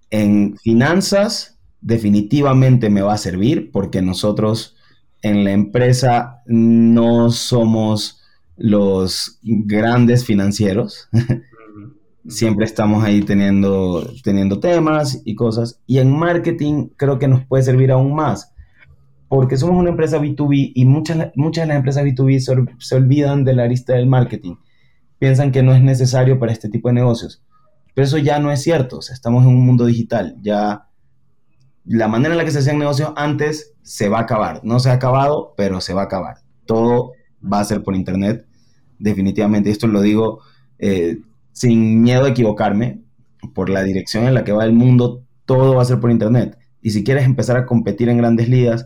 En 0.09 0.57
finanzas 0.57 1.59
definitivamente 1.83 2.89
me 2.89 3.03
va 3.03 3.13
a 3.13 3.19
servir 3.19 3.71
porque 3.71 4.01
nosotros 4.01 4.75
en 5.21 5.45
la 5.45 5.53
empresa 5.53 6.41
no 6.47 7.31
somos 7.31 8.23
los 8.57 9.39
grandes 9.43 10.25
financieros. 10.25 11.11
Siempre 12.27 12.65
estamos 12.65 13.05
ahí 13.05 13.21
teniendo, 13.21 14.11
teniendo 14.25 14.61
temas 14.61 15.21
y 15.27 15.35
cosas. 15.35 15.79
Y 15.87 15.99
en 15.99 16.11
marketing 16.11 16.89
creo 16.97 17.19
que 17.19 17.29
nos 17.29 17.45
puede 17.45 17.65
servir 17.65 17.91
aún 17.91 18.15
más 18.15 18.52
porque 19.33 19.57
somos 19.57 19.77
una 19.77 19.89
empresa 19.89 20.21
B2B 20.21 20.73
y 20.75 20.85
muchas, 20.85 21.33
muchas 21.37 21.63
de 21.63 21.69
las 21.69 21.79
empresas 21.79 22.05
B2B 22.05 22.77
se, 22.79 22.95
olvidan 22.95 23.45
de 23.45 23.55
la 23.55 23.63
arista 23.63 23.95
del 23.95 24.07
marketing. 24.07 24.57
Piensan 25.19 25.53
que 25.53 25.63
no 25.63 25.73
es 25.75 25.83
necesario 25.83 26.39
para 26.39 26.53
este 26.53 26.69
tipo 26.69 26.89
de 26.89 26.97
negocios. 26.97 27.43
Pero 27.95 28.05
eso 28.05 28.19
ya 28.19 28.41
no 28.41 28.53
es 28.53 28.61
cierto. 28.61 29.01
estamos 29.01 29.45
en 29.45 29.49
un 29.49 29.65
mundo 29.65 29.87
digital. 29.87 30.37
Ya 30.43 30.87
la 31.87 32.09
manera 32.09 32.35
en 32.35 32.39
la 32.39 32.45
que 32.45 32.51
se 32.51 32.59
hacían 32.59 32.79
negocios 32.79 33.15
antes 33.17 33.73
se 33.81 34.11
va 34.11 34.19
a 34.19 34.23
acabar. 34.25 34.61
No 34.65 34.81
se 34.81 34.91
ha 34.91 34.93
acabado, 34.93 35.55
pero 35.57 35.81
se 35.81 35.95
va 35.95 36.03
a 36.03 36.05
acabar. 36.05 36.37
Todo 36.67 37.13
va 37.43 37.61
a 37.61 37.65
ser 37.65 37.83
por 37.83 37.97
Internet. 37.97 38.45
Definitivamente. 38.99 39.71
Esto 39.71 39.87
lo 39.87 40.03
digo 40.03 40.41
eh, 40.79 41.17
sin 41.53 42.03
miedo 42.03 42.27
a 42.27 42.29
equivocarme. 42.29 43.01
Por 43.55 43.71
la 43.71 43.83
dirección 43.83 44.25
en 44.25 44.35
la 44.35 44.45
que 44.45 44.53
va 44.53 44.67
el 44.67 44.75
mundo, 44.75 45.25
todo 45.47 45.75
va 45.75 45.81
a 45.81 45.87
ser 45.87 46.01
por 46.01 46.11
Internet. 46.11 46.59
Y 46.83 46.91
si 46.91 47.03
quieres 47.03 47.25
empezar 47.25 47.57
a 47.57 47.65
competir 47.65 48.11
en 48.11 48.19
grandes 48.19 48.51
ligas, 48.51 48.85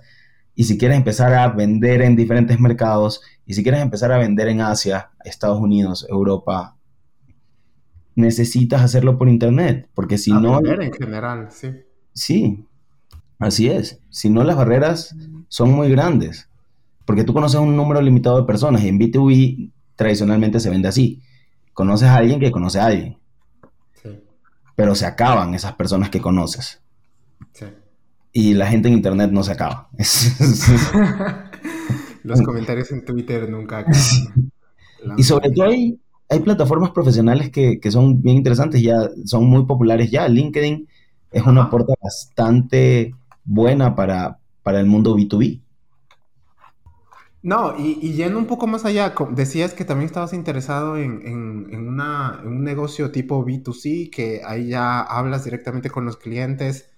y 0.57 0.65
si 0.65 0.79
quieres 0.79 0.97
empezar 0.97 1.35
a 1.35 1.49
vender 1.49 2.01
en 2.01 2.17
diferentes 2.17 2.59
mercados, 2.59 3.21
y 3.45 3.53
si 3.53 3.63
quieres 3.63 3.83
empezar 3.83 4.11
a 4.11 4.19
vender 4.19 4.49
en 4.49 4.63
Asia, 4.63 5.11
Estados 5.23 5.61
Unidos, 5.61 6.07
Europa, 6.09 6.77
necesitas 8.15 8.81
hacerlo 8.81 9.19
por 9.19 9.29
internet, 9.29 9.89
porque 9.95 10.17
si 10.17 10.33
no... 10.33 10.63
Vender 10.63 10.83
en 10.83 10.93
general, 10.95 11.49
sí. 11.51 11.73
Sí, 12.15 12.65
así 13.39 13.69
es. 13.69 14.01
Si 14.09 14.31
no, 14.31 14.43
las 14.45 14.57
barreras 14.57 15.15
son 15.49 15.73
muy 15.73 15.91
grandes, 15.91 16.49
porque 17.05 17.23
tú 17.23 17.35
conoces 17.35 17.61
un 17.61 17.77
número 17.77 18.01
limitado 18.01 18.41
de 18.41 18.47
personas 18.47 18.83
y 18.83 18.89
en 18.89 18.99
B2B 18.99 19.73
tradicionalmente 19.95 20.59
se 20.59 20.71
vende 20.71 20.89
así. 20.89 21.23
Conoces 21.75 22.09
a 22.09 22.17
alguien 22.17 22.41
que 22.41 22.51
conoce 22.51 22.81
a 22.81 22.87
alguien. 22.87 23.19
Sí. 24.03 24.25
Pero 24.75 24.95
se 24.95 25.05
acaban 25.05 25.55
esas 25.55 25.75
personas 25.75 26.09
que 26.09 26.23
conoces. 26.23 26.81
Sí. 27.53 27.67
Y 28.39 28.53
la 28.53 28.67
gente 28.67 28.89
en 28.89 28.95
internet 28.95 29.31
no 29.33 29.43
se 29.43 29.53
acaba. 29.53 29.89
Los 32.23 32.43
comentarios 32.43 32.93
en 32.93 33.03
Twitter 33.03 33.49
nunca 33.49 33.79
acaban. 33.79 34.53
y 35.17 35.23
sobre 35.23 35.49
todo 35.53 35.69
hay, 35.71 35.99
hay 36.29 36.41
plataformas 36.41 36.91
profesionales 36.91 37.49
que, 37.49 37.81
que, 37.81 37.91
son 37.91 38.21
bien 38.21 38.37
interesantes, 38.37 38.83
ya 38.83 39.09
son 39.25 39.47
muy 39.47 39.65
populares 39.65 40.11
ya. 40.11 40.29
LinkedIn 40.29 40.87
es 41.33 41.47
una 41.47 41.71
puerta 41.71 41.95
bastante 41.99 43.15
buena 43.43 43.95
para, 43.95 44.37
para 44.63 44.81
el 44.81 44.87
mundo 44.87 45.17
B2B. 45.17 45.63
No, 47.41 47.75
y, 47.79 47.99
y, 48.03 48.13
yendo 48.13 48.39
un 48.39 48.47
poco 48.47 48.67
más 48.67 48.85
allá, 48.85 49.15
decías 49.31 49.73
que 49.73 49.87
también 49.87 50.09
estabas 50.09 50.35
interesado 50.35 50.99
en, 50.99 51.23
en, 51.27 51.69
en, 51.73 51.89
una, 51.89 52.41
en, 52.43 52.49
un 52.49 52.65
negocio 52.65 53.11
tipo 53.11 53.47
B2C, 53.47 54.11
que 54.11 54.43
ahí 54.45 54.69
ya 54.69 55.01
hablas 55.01 55.45
directamente 55.45 55.89
con 55.89 56.05
los 56.05 56.19
clientes. 56.19 56.91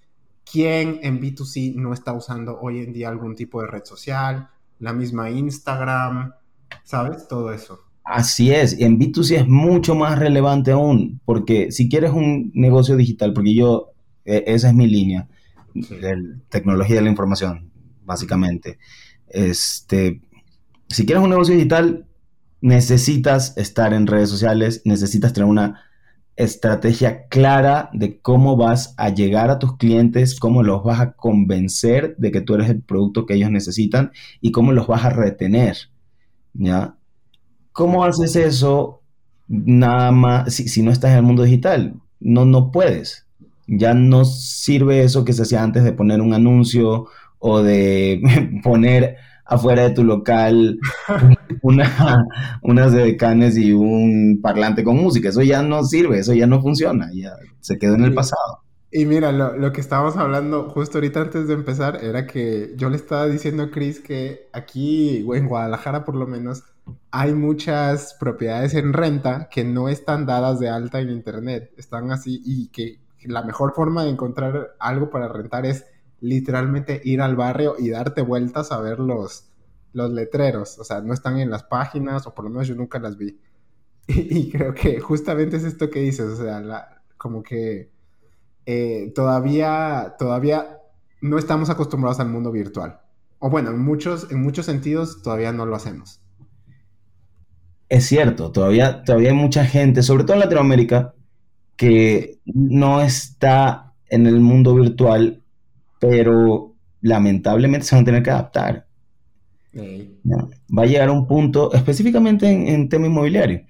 ¿Quién 0.51 0.99
en 1.03 1.19
B2C 1.19 1.75
no 1.75 1.93
está 1.93 2.13
usando 2.13 2.59
hoy 2.59 2.79
en 2.79 2.93
día 2.93 3.09
algún 3.09 3.35
tipo 3.35 3.61
de 3.61 3.67
red 3.67 3.83
social? 3.85 4.49
La 4.79 4.93
misma 4.93 5.29
Instagram, 5.29 6.33
¿sabes? 6.83 7.27
Todo 7.27 7.53
eso. 7.53 7.85
Así 8.03 8.51
es, 8.51 8.79
en 8.79 8.99
B2C 8.99 9.37
es 9.37 9.47
mucho 9.47 9.93
más 9.93 10.17
relevante 10.17 10.71
aún, 10.71 11.21
porque 11.25 11.71
si 11.71 11.89
quieres 11.89 12.11
un 12.11 12.51
negocio 12.55 12.95
digital, 12.95 13.33
porque 13.33 13.53
yo, 13.53 13.91
e, 14.25 14.43
esa 14.47 14.69
es 14.69 14.73
mi 14.73 14.87
línea, 14.87 15.27
sí. 15.75 15.95
tecnología 16.49 16.95
de 16.95 17.01
la 17.03 17.09
información, 17.09 17.69
básicamente. 18.03 18.79
Este, 19.27 20.21
si 20.87 21.05
quieres 21.05 21.23
un 21.23 21.29
negocio 21.29 21.53
digital, 21.53 22.07
necesitas 22.61 23.55
estar 23.57 23.93
en 23.93 24.07
redes 24.07 24.29
sociales, 24.29 24.81
necesitas 24.85 25.31
tener 25.31 25.47
una 25.47 25.83
estrategia 26.39 27.27
clara 27.27 27.89
de 27.91 28.17
cómo 28.19 28.55
vas 28.55 28.93
a 28.97 29.09
llegar 29.09 29.49
a 29.49 29.59
tus 29.59 29.75
clientes, 29.75 30.39
cómo 30.39 30.63
los 30.63 30.85
vas 30.85 31.01
a 31.01 31.11
convencer 31.11 32.15
de 32.17 32.31
que 32.31 32.39
tú 32.39 32.55
eres 32.55 32.69
el 32.69 32.81
producto 32.81 33.25
que 33.25 33.33
ellos 33.33 33.51
necesitan 33.51 34.13
y 34.39 34.51
cómo 34.51 34.71
los 34.71 34.87
vas 34.87 35.03
a 35.03 35.09
retener. 35.09 35.75
¿Ya? 36.53 36.95
¿Cómo 37.73 38.05
haces 38.05 38.37
eso 38.37 39.01
nada 39.49 40.13
más 40.13 40.53
si, 40.53 40.69
si 40.69 40.81
no 40.81 40.91
estás 40.91 41.11
en 41.11 41.17
el 41.17 41.23
mundo 41.23 41.43
digital? 41.43 41.95
No, 42.21 42.45
no 42.45 42.71
puedes. 42.71 43.27
Ya 43.67 43.93
no 43.93 44.23
sirve 44.23 45.03
eso 45.03 45.25
que 45.25 45.33
se 45.33 45.41
hacía 45.41 45.61
antes 45.61 45.83
de 45.83 45.91
poner 45.91 46.21
un 46.21 46.33
anuncio 46.33 47.07
o 47.39 47.61
de 47.61 48.21
poner 48.63 49.17
afuera 49.45 49.83
de 49.83 49.89
tu 49.89 50.05
local 50.05 50.79
una, 51.61 52.27
unas 52.61 52.93
decanes 52.93 53.57
y 53.57 53.71
un 53.71 54.39
parlante 54.41 54.83
con 54.83 54.97
música. 54.97 55.29
Eso 55.29 55.41
ya 55.41 55.61
no 55.61 55.83
sirve, 55.83 56.19
eso 56.19 56.33
ya 56.33 56.47
no 56.47 56.61
funciona, 56.61 57.09
ya 57.13 57.33
se 57.59 57.77
quedó 57.77 57.95
en 57.95 58.05
el 58.05 58.13
pasado. 58.13 58.63
Y 58.91 59.05
mira, 59.05 59.31
lo, 59.31 59.55
lo, 59.55 59.71
que 59.71 59.81
estábamos 59.81 60.17
hablando 60.17 60.69
justo 60.69 60.97
ahorita 60.97 61.21
antes 61.21 61.47
de 61.47 61.53
empezar 61.53 62.03
era 62.03 62.25
que 62.25 62.73
yo 62.75 62.89
le 62.89 62.95
estaba 62.95 63.27
diciendo 63.27 63.63
a 63.63 63.71
Chris 63.71 63.99
que 63.99 64.47
aquí, 64.51 65.23
en 65.31 65.47
Guadalajara 65.47 66.05
por 66.05 66.15
lo 66.15 66.25
menos, 66.25 66.63
hay 67.11 67.33
muchas 67.33 68.15
propiedades 68.19 68.73
en 68.73 68.93
renta 68.93 69.47
que 69.51 69.63
no 69.63 69.89
están 69.89 70.25
dadas 70.25 70.59
de 70.59 70.69
alta 70.69 70.99
en 71.01 71.11
internet. 71.11 71.71
Están 71.77 72.11
así 72.11 72.41
y 72.43 72.69
que 72.69 72.99
la 73.25 73.43
mejor 73.43 73.73
forma 73.75 74.03
de 74.03 74.09
encontrar 74.09 74.75
algo 74.79 75.11
para 75.11 75.27
rentar 75.27 75.67
es 75.67 75.85
literalmente 76.21 77.01
ir 77.03 77.21
al 77.21 77.35
barrio 77.35 77.75
y 77.77 77.89
darte 77.89 78.21
vueltas 78.21 78.71
a 78.71 78.81
ver 78.81 78.99
los, 78.99 79.48
los 79.93 80.11
letreros. 80.11 80.79
O 80.79 80.83
sea, 80.83 81.01
no 81.01 81.13
están 81.13 81.39
en 81.39 81.49
las 81.49 81.63
páginas, 81.63 82.27
o 82.27 82.33
por 82.33 82.45
lo 82.45 82.49
menos 82.49 82.67
yo 82.67 82.75
nunca 82.75 82.99
las 82.99 83.17
vi. 83.17 83.39
Y, 84.07 84.39
y 84.39 84.49
creo 84.49 84.73
que 84.73 84.99
justamente 84.99 85.57
es 85.57 85.63
esto 85.63 85.91
que 85.91 85.99
dices, 85.99 86.25
o 86.25 86.35
sea, 86.35 86.61
la, 86.61 87.03
como 87.15 87.43
que 87.43 87.91
eh, 88.65 89.11
todavía, 89.13 90.15
todavía 90.17 90.79
no 91.21 91.37
estamos 91.37 91.69
acostumbrados 91.69 92.19
al 92.19 92.29
mundo 92.29 92.51
virtual. 92.51 93.01
O 93.37 93.51
bueno, 93.51 93.69
en 93.69 93.79
muchos, 93.79 94.31
en 94.31 94.41
muchos 94.41 94.65
sentidos 94.65 95.21
todavía 95.21 95.51
no 95.51 95.67
lo 95.67 95.75
hacemos. 95.75 96.21
Es 97.87 98.05
cierto, 98.07 98.51
todavía, 98.51 99.03
todavía 99.03 99.29
hay 99.29 99.35
mucha 99.35 99.63
gente, 99.63 100.01
sobre 100.01 100.23
todo 100.23 100.33
en 100.33 100.39
Latinoamérica, 100.39 101.13
que 101.75 102.39
no 102.45 103.01
está 103.01 103.93
en 104.07 104.25
el 104.25 104.39
mundo 104.39 104.73
virtual 104.73 105.43
pero 105.99 106.75
lamentablemente 107.01 107.85
se 107.85 107.95
van 107.95 108.03
a 108.03 108.05
tener 108.05 108.23
que 108.23 108.31
adaptar. 108.31 108.87
Va 109.75 110.83
a 110.83 110.85
llegar 110.85 111.09
un 111.09 111.27
punto, 111.27 111.73
específicamente 111.73 112.49
en, 112.49 112.67
en, 112.67 112.89
tema 112.89 113.07
inmobiliario. 113.07 113.65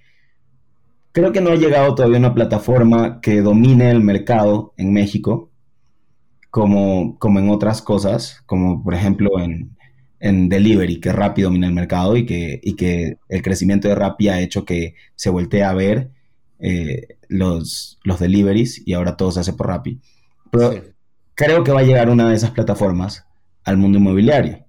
Creo 1.11 1.31
que 1.31 1.41
no 1.41 1.51
ha 1.51 1.55
llegado 1.55 1.95
todavía 1.95 2.19
una 2.19 2.33
plataforma 2.33 3.19
que 3.21 3.41
domine 3.41 3.91
el 3.91 4.01
mercado 4.01 4.73
en 4.77 4.93
México, 4.93 5.49
como, 6.49 7.17
como 7.19 7.39
en 7.39 7.49
otras 7.49 7.81
cosas, 7.81 8.41
como 8.45 8.83
por 8.83 8.93
ejemplo 8.93 9.39
en, 9.39 9.75
en 10.19 10.49
delivery, 10.49 10.99
que 10.99 11.11
Rappi 11.11 11.41
domina 11.41 11.67
el 11.67 11.73
mercado 11.73 12.15
y 12.15 12.25
que, 12.25 12.59
y 12.63 12.75
que 12.75 13.17
el 13.27 13.41
crecimiento 13.41 13.87
de 13.87 13.95
Rappi 13.95 14.29
ha 14.29 14.39
hecho 14.39 14.65
que 14.65 14.95
se 15.15 15.29
voltee 15.29 15.63
a 15.63 15.73
ver 15.73 16.11
eh, 16.59 17.17
los, 17.27 17.99
los 18.03 18.19
deliveries 18.19 18.81
y 18.85 18.93
ahora 18.93 19.17
todo 19.17 19.31
se 19.31 19.41
hace 19.41 19.53
por 19.53 19.67
Rappi. 19.67 19.99
Pero 20.51 20.71
sí 20.71 20.79
creo 21.39 21.63
que 21.63 21.71
va 21.71 21.79
a 21.79 21.83
llegar 21.83 22.09
una 22.09 22.29
de 22.29 22.35
esas 22.35 22.51
plataformas 22.51 23.25
al 23.63 23.77
mundo 23.77 23.97
inmobiliario. 23.97 24.65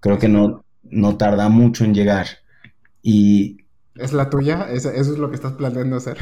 Creo 0.00 0.18
que 0.18 0.28
no, 0.28 0.64
no 0.82 1.16
tarda 1.16 1.48
mucho 1.48 1.84
en 1.84 1.94
llegar. 1.94 2.26
Y... 3.02 3.58
¿Es 3.96 4.12
la 4.12 4.30
tuya? 4.30 4.68
¿Eso, 4.70 4.90
es 4.90 5.08
lo 5.08 5.28
que 5.28 5.36
estás 5.36 5.52
planeando 5.54 5.96
hacer? 5.96 6.18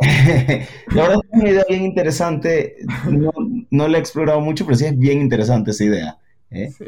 la 0.00 1.02
verdad 1.02 1.20
es 1.32 1.40
una 1.40 1.50
idea 1.50 1.64
bien 1.68 1.82
interesante. 1.82 2.76
No, 3.10 3.30
no, 3.70 3.88
la 3.88 3.98
he 3.98 4.00
explorado 4.00 4.40
mucho, 4.40 4.64
pero 4.64 4.76
sí 4.76 4.86
es 4.86 4.98
bien 4.98 5.20
interesante 5.20 5.72
esa 5.72 5.84
idea. 5.84 6.18
¿eh? 6.50 6.70
Sí. 6.76 6.84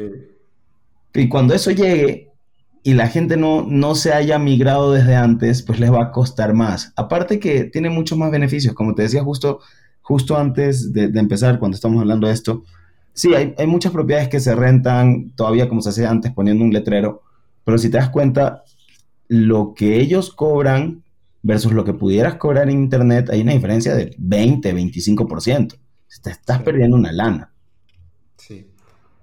Y 1.13 1.29
cuando 1.29 1.53
eso 1.53 1.71
llegue 1.71 2.31
y 2.83 2.93
la 2.93 3.07
gente 3.07 3.37
no, 3.37 3.65
no 3.67 3.93
se 3.93 4.13
haya 4.13 4.39
migrado 4.39 4.93
desde 4.93 5.15
antes, 5.15 5.61
pues 5.61 5.79
les 5.79 5.91
va 5.91 6.03
a 6.03 6.11
costar 6.11 6.53
más. 6.53 6.93
Aparte 6.95 7.39
que 7.39 7.65
tiene 7.65 7.89
muchos 7.89 8.17
más 8.17 8.31
beneficios. 8.31 8.73
Como 8.73 8.95
te 8.95 9.03
decía 9.03 9.23
justo 9.23 9.59
justo 10.01 10.37
antes 10.37 10.91
de, 10.91 11.07
de, 11.07 11.19
empezar, 11.19 11.59
cuando 11.59 11.75
estamos 11.75 12.01
hablando 12.01 12.27
de 12.27 12.33
esto, 12.33 12.63
sí, 13.13 13.33
hay, 13.33 13.53
hay, 13.57 13.67
muchas 13.67 13.91
propiedades 13.91 14.29
que 14.29 14.39
se 14.39 14.55
rentan 14.55 15.31
todavía 15.35 15.69
como 15.69 15.81
se 15.81 15.89
hacía 15.89 16.09
antes 16.09 16.31
poniendo 16.31 16.63
un 16.63 16.73
letrero, 16.73 17.23
pero 17.63 17.77
si 17.77 17.89
te 17.89 17.97
das 17.97 18.09
cuenta, 18.09 18.63
lo 19.27 19.73
que 19.73 19.99
ellos 19.99 20.33
cobran 20.33 21.03
versus 21.43 21.71
lo 21.71 21.83
que 21.85 21.93
pudieras 21.93 22.35
cobrar 22.35 22.69
en 22.69 22.81
Internet, 22.81 23.29
hay 23.29 23.41
una 23.41 23.53
diferencia 23.53 23.95
de 23.95 24.15
20, 24.17 24.75
25%. 24.75 25.79
Te 26.21 26.31
estás 26.31 26.57
sí. 26.57 26.63
perdiendo 26.63 26.97
una 26.97 27.11
lana. 27.11 27.53
Sí. 28.35 28.69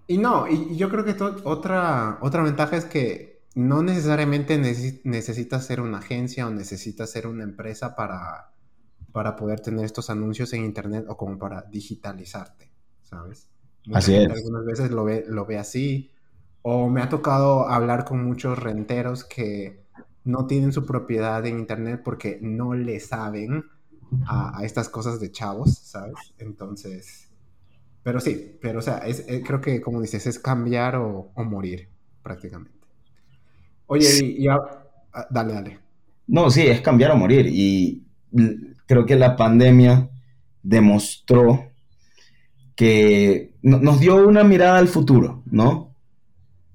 Y 0.07 0.19
no, 0.19 0.49
y 0.49 0.77
yo 0.77 0.89
creo 0.89 1.05
que 1.05 1.15
otra, 1.45 2.19
otra 2.23 2.43
ventaja 2.43 2.77
es 2.77 2.87
que 2.87 3.43
no 3.55 3.83
necesariamente 3.83 4.57
neces 4.57 5.05
necesitas 5.05 5.67
ser 5.67 5.81
una 5.81 5.99
agencia 5.99 6.47
o 6.47 6.51
necesitas 6.51 7.11
ser 7.11 7.27
una 7.27 7.45
empresa 7.45 7.95
para, 7.95 8.53
para 9.13 9.37
poder 9.37 9.61
tener 9.61 9.85
estos 9.85 10.11
anuncios 10.11 10.53
en 10.55 10.65
internet 10.65 11.05
o 11.09 11.17
como 11.17 11.39
para 11.39 11.63
digitalizarte, 11.63 12.73
¿sabes? 13.03 13.51
Mucha 13.89 13.99
así 13.99 14.15
es. 14.15 14.31
Algunas 14.31 14.65
veces 14.67 14.91
lo 14.91 15.05
ve, 15.05 15.25
lo 15.27 15.47
ve 15.47 15.59
así. 15.59 16.11
O 16.63 16.89
me 16.89 17.01
ha 17.01 17.09
tocado 17.09 17.69
hablar 17.69 18.05
con 18.05 18.25
muchos 18.25 18.59
renteros 18.59 19.25
que 19.25 19.85
no 20.25 20.47
tienen 20.47 20.73
su 20.73 20.85
propiedad 20.85 21.45
en 21.47 21.59
internet 21.59 22.03
porque 22.05 22.39
no 22.43 22.75
le 22.75 23.01
saben 23.01 23.65
a, 24.27 24.59
a 24.59 24.65
estas 24.65 24.89
cosas 24.89 25.21
de 25.21 25.31
chavos, 25.33 25.79
¿sabes? 25.79 26.35
Entonces, 26.39 27.31
pero 28.03 28.21
sí, 28.21 28.59
pero 28.61 28.81
o 28.81 28.83
sea, 28.83 28.99
es, 28.99 29.25
es, 29.27 29.43
creo 29.45 29.61
que 29.61 29.81
como 29.81 30.01
dices, 30.03 30.27
es 30.27 30.39
cambiar 30.39 30.97
o, 30.97 31.31
o 31.35 31.45
morir 31.45 31.89
prácticamente. 32.23 32.79
Oye, 33.87 34.07
y, 34.23 34.45
y 34.45 34.49
a, 34.49 34.57
a, 35.13 35.27
dale, 35.31 35.55
dale. 35.55 35.79
No, 36.27 36.51
sí, 36.51 36.67
es 36.67 36.83
cambiar 36.83 37.13
o 37.13 37.17
morir. 37.17 37.47
Y 37.49 38.05
creo 38.87 39.07
que 39.07 39.17
la 39.17 39.35
pandemia 39.37 40.11
demostró 40.63 41.68
que 42.79 43.55
nos 43.61 43.99
dio 43.99 44.25
una 44.29 44.45
mirada 44.45 44.79
al 44.79 44.87
futuro, 44.87 45.43
¿no? 45.51 45.97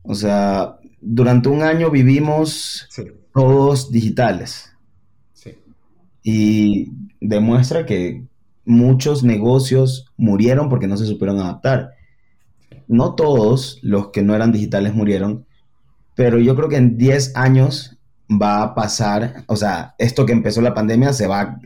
O 0.01 0.15
sea, 0.15 0.75
durante 0.99 1.47
un 1.47 1.63
año 1.63 1.89
vivimos 1.91 2.87
sí. 2.89 3.03
todos 3.33 3.89
digitales. 3.89 4.73
Sí. 5.31 5.51
Y 6.21 6.91
demuestra 7.21 7.85
que 7.85 8.21
muchos 8.65 9.23
negocios 9.23 10.11
murieron 10.17 10.67
porque 10.67 10.87
no 10.87 10.97
se 10.97 11.05
supieron 11.05 11.39
adaptar. 11.39 11.91
No 12.89 13.15
todos 13.15 13.79
los 13.81 14.09
que 14.09 14.23
no 14.23 14.35
eran 14.35 14.51
digitales 14.51 14.93
murieron, 14.93 15.45
pero 16.15 16.37
yo 16.37 16.53
creo 16.57 16.67
que 16.67 16.75
en 16.75 16.97
10 16.97 17.37
años 17.37 17.97
va 18.29 18.61
a 18.61 18.75
pasar, 18.75 19.45
o 19.47 19.55
sea, 19.55 19.95
esto 19.97 20.25
que 20.25 20.33
empezó 20.33 20.61
la 20.61 20.73
pandemia 20.73 21.13
se 21.13 21.27
va, 21.27 21.61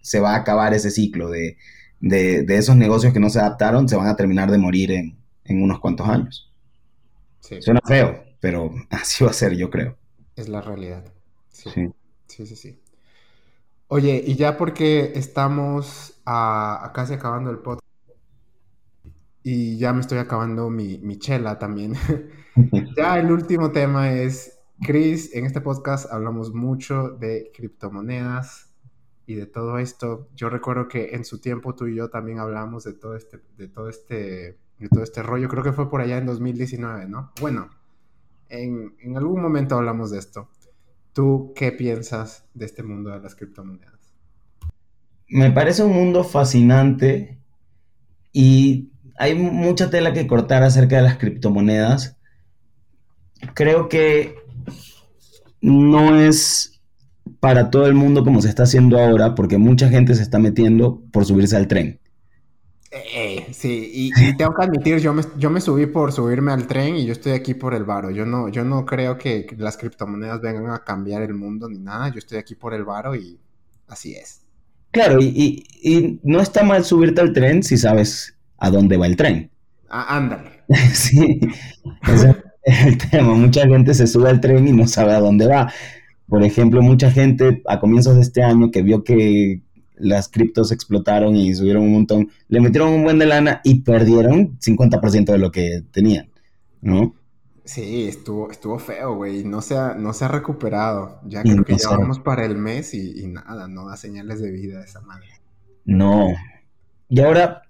se 0.00 0.20
va 0.20 0.34
a 0.34 0.36
acabar 0.36 0.74
ese 0.74 0.92
ciclo 0.92 1.28
de, 1.28 1.56
de, 2.04 2.42
de 2.42 2.56
esos 2.58 2.76
negocios 2.76 3.14
que 3.14 3.20
no 3.20 3.30
se 3.30 3.40
adaptaron, 3.40 3.88
se 3.88 3.96
van 3.96 4.08
a 4.08 4.16
terminar 4.16 4.50
de 4.50 4.58
morir 4.58 4.92
en, 4.92 5.16
en 5.44 5.62
unos 5.62 5.80
cuantos 5.80 6.06
años. 6.06 6.52
Sí. 7.40 7.62
Suena 7.62 7.80
feo, 7.82 8.22
pero 8.40 8.70
así 8.90 9.24
va 9.24 9.30
a 9.30 9.34
ser, 9.34 9.56
yo 9.56 9.70
creo. 9.70 9.96
Es 10.36 10.48
la 10.48 10.60
realidad. 10.60 11.04
Sí, 11.50 11.70
sí, 12.26 12.46
sí. 12.46 12.56
sí. 12.56 12.80
Oye, 13.88 14.22
y 14.26 14.34
ya 14.34 14.58
porque 14.58 15.12
estamos 15.14 16.20
a, 16.26 16.90
casi 16.94 17.14
acabando 17.14 17.50
el 17.50 17.58
podcast 17.58 17.84
y 19.42 19.78
ya 19.78 19.92
me 19.92 20.00
estoy 20.00 20.18
acabando 20.18 20.68
mi, 20.68 20.98
mi 20.98 21.18
chela 21.18 21.58
también. 21.58 21.94
ya 22.96 23.18
el 23.18 23.30
último 23.30 23.72
tema 23.72 24.12
es, 24.12 24.58
Chris, 24.82 25.34
en 25.34 25.46
este 25.46 25.60
podcast 25.62 26.10
hablamos 26.12 26.52
mucho 26.52 27.10
de 27.10 27.50
criptomonedas 27.54 28.73
y 29.26 29.34
de 29.34 29.46
todo 29.46 29.78
esto. 29.78 30.28
Yo 30.34 30.48
recuerdo 30.48 30.88
que 30.88 31.14
en 31.14 31.24
su 31.24 31.40
tiempo 31.40 31.74
tú 31.74 31.86
y 31.86 31.96
yo 31.96 32.10
también 32.10 32.38
hablamos 32.38 32.84
de 32.84 32.92
todo 32.92 33.16
este, 33.16 33.40
de 33.56 33.68
todo 33.68 33.88
este, 33.88 34.58
de 34.78 34.88
todo 34.90 35.02
este 35.02 35.22
rollo. 35.22 35.48
Creo 35.48 35.62
que 35.62 35.72
fue 35.72 35.88
por 35.88 36.00
allá 36.00 36.18
en 36.18 36.26
2019, 36.26 37.08
¿no? 37.08 37.32
Bueno, 37.40 37.70
en, 38.48 38.94
en 39.00 39.16
algún 39.16 39.40
momento 39.40 39.76
hablamos 39.76 40.10
de 40.10 40.18
esto. 40.18 40.48
¿Tú 41.12 41.52
qué 41.54 41.72
piensas 41.72 42.44
de 42.54 42.66
este 42.66 42.82
mundo 42.82 43.10
de 43.10 43.20
las 43.20 43.34
criptomonedas? 43.34 44.12
Me 45.28 45.50
parece 45.50 45.82
un 45.84 45.92
mundo 45.92 46.24
fascinante 46.24 47.38
y 48.32 48.90
hay 49.16 49.34
mucha 49.34 49.90
tela 49.90 50.12
que 50.12 50.26
cortar 50.26 50.62
acerca 50.62 50.96
de 50.96 51.02
las 51.02 51.18
criptomonedas. 51.18 52.18
Creo 53.54 53.88
que 53.88 54.34
no 55.60 56.18
es 56.18 56.73
para 57.44 57.68
todo 57.68 57.86
el 57.86 57.92
mundo 57.92 58.24
como 58.24 58.40
se 58.40 58.48
está 58.48 58.62
haciendo 58.62 58.98
ahora, 58.98 59.34
porque 59.34 59.58
mucha 59.58 59.90
gente 59.90 60.14
se 60.14 60.22
está 60.22 60.38
metiendo 60.38 61.02
por 61.12 61.26
subirse 61.26 61.54
al 61.58 61.68
tren. 61.68 62.00
Eh, 62.90 63.48
sí, 63.52 63.90
y, 63.92 64.34
tengo 64.38 64.54
que 64.54 64.64
admitir, 64.64 64.98
yo 64.98 65.12
me, 65.12 65.22
yo 65.36 65.50
me 65.50 65.60
subí 65.60 65.84
por 65.84 66.10
subirme 66.10 66.52
al 66.52 66.66
tren 66.66 66.96
y 66.96 67.04
yo 67.04 67.12
estoy 67.12 67.32
aquí 67.32 67.52
por 67.52 67.74
el 67.74 67.84
varo. 67.84 68.10
Yo 68.10 68.24
no, 68.24 68.48
yo 68.48 68.64
no 68.64 68.86
creo 68.86 69.18
que 69.18 69.46
las 69.58 69.76
criptomonedas 69.76 70.40
vengan 70.40 70.70
a 70.70 70.84
cambiar 70.84 71.20
el 71.20 71.34
mundo 71.34 71.68
ni 71.68 71.80
nada. 71.80 72.08
Yo 72.08 72.18
estoy 72.18 72.38
aquí 72.38 72.54
por 72.54 72.72
el 72.72 72.84
varo 72.84 73.14
y 73.14 73.38
así 73.88 74.14
es. 74.14 74.40
Claro, 74.90 75.20
y, 75.20 75.66
y 75.82 76.20
no 76.22 76.40
está 76.40 76.62
mal 76.62 76.82
subirte 76.82 77.20
al 77.20 77.34
tren 77.34 77.62
si 77.62 77.76
sabes 77.76 78.34
a 78.56 78.70
dónde 78.70 78.96
va 78.96 79.04
el 79.04 79.16
tren. 79.16 79.50
Ah, 79.90 80.16
ándale. 80.16 80.62
sí, 80.94 81.40
ese 82.10 82.36
es 82.62 82.86
el 82.86 82.96
tema. 82.96 83.34
Mucha 83.34 83.66
gente 83.66 83.92
se 83.92 84.06
sube 84.06 84.30
al 84.30 84.40
tren 84.40 84.66
y 84.66 84.72
no 84.72 84.88
sabe 84.88 85.12
a 85.12 85.20
dónde 85.20 85.46
va. 85.46 85.70
Por 86.28 86.42
ejemplo, 86.42 86.82
mucha 86.82 87.10
gente 87.10 87.62
a 87.66 87.80
comienzos 87.80 88.16
de 88.16 88.22
este 88.22 88.42
año 88.42 88.70
que 88.70 88.82
vio 88.82 89.04
que 89.04 89.62
las 89.96 90.28
criptos 90.28 90.72
explotaron 90.72 91.36
y 91.36 91.54
subieron 91.54 91.82
un 91.82 91.92
montón, 91.92 92.30
le 92.48 92.60
metieron 92.60 92.92
un 92.92 93.04
buen 93.04 93.18
de 93.18 93.26
lana 93.26 93.60
y 93.62 93.80
perdieron 93.80 94.58
50% 94.58 95.32
de 95.32 95.38
lo 95.38 95.52
que 95.52 95.84
tenían, 95.92 96.30
¿no? 96.80 97.14
Sí, 97.64 98.04
estuvo, 98.08 98.50
estuvo 98.50 98.78
feo, 98.78 99.14
güey. 99.14 99.42
No 99.44 99.62
se 99.62 99.76
ha, 99.76 99.94
no 99.94 100.12
se 100.12 100.26
ha 100.26 100.28
recuperado. 100.28 101.18
Ya 101.24 101.42
creo 101.42 101.64
que 101.64 101.76
ya 101.76 101.88
vamos 101.90 102.18
para 102.18 102.44
el 102.44 102.56
mes 102.56 102.92
y, 102.92 103.22
y, 103.22 103.26
nada, 103.26 103.68
no 103.68 103.86
da 103.88 103.96
señales 103.96 104.40
de 104.40 104.50
vida 104.50 104.84
esa 104.84 105.00
madre. 105.00 105.28
No. 105.86 106.28
Y 107.08 107.20
ahora, 107.20 107.62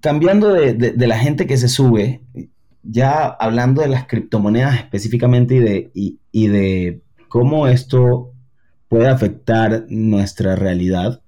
cambiando 0.00 0.52
de, 0.52 0.94
la 0.96 1.18
gente 1.18 1.46
que 1.46 1.56
se 1.56 1.68
sube, 1.68 2.20
ya 2.82 3.26
hablando 3.26 3.80
de 3.80 3.88
las 3.88 4.06
criptomonedas 4.06 4.76
específicamente 4.76 5.54
y 5.54 5.60
de, 5.60 6.18
y, 6.32 6.48
de 6.48 7.00
cómo 7.28 7.66
esto 7.66 8.32
puede 8.88 9.08
afectar 9.08 9.86
nuestra 9.88 10.56
realidad, 10.56 11.20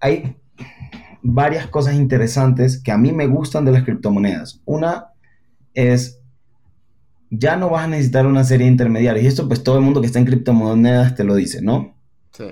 hay 0.00 0.36
varias 1.22 1.66
cosas 1.66 1.94
interesantes 1.94 2.82
que 2.82 2.92
a 2.92 2.98
mí 2.98 3.12
me 3.12 3.26
gustan 3.26 3.64
de 3.64 3.72
las 3.72 3.84
criptomonedas. 3.84 4.60
Una 4.64 5.06
es, 5.74 6.20
ya 7.30 7.56
no 7.56 7.70
vas 7.70 7.84
a 7.84 7.88
necesitar 7.88 8.26
una 8.26 8.44
serie 8.44 8.66
de 8.66 8.72
intermediarios. 8.72 9.24
Y 9.24 9.28
esto 9.28 9.48
pues 9.48 9.62
todo 9.62 9.76
el 9.76 9.84
mundo 9.84 10.00
que 10.00 10.06
está 10.06 10.18
en 10.18 10.26
criptomonedas 10.26 11.14
te 11.14 11.24
lo 11.24 11.34
dice, 11.34 11.62
¿no? 11.62 11.96
Sí. 12.32 12.46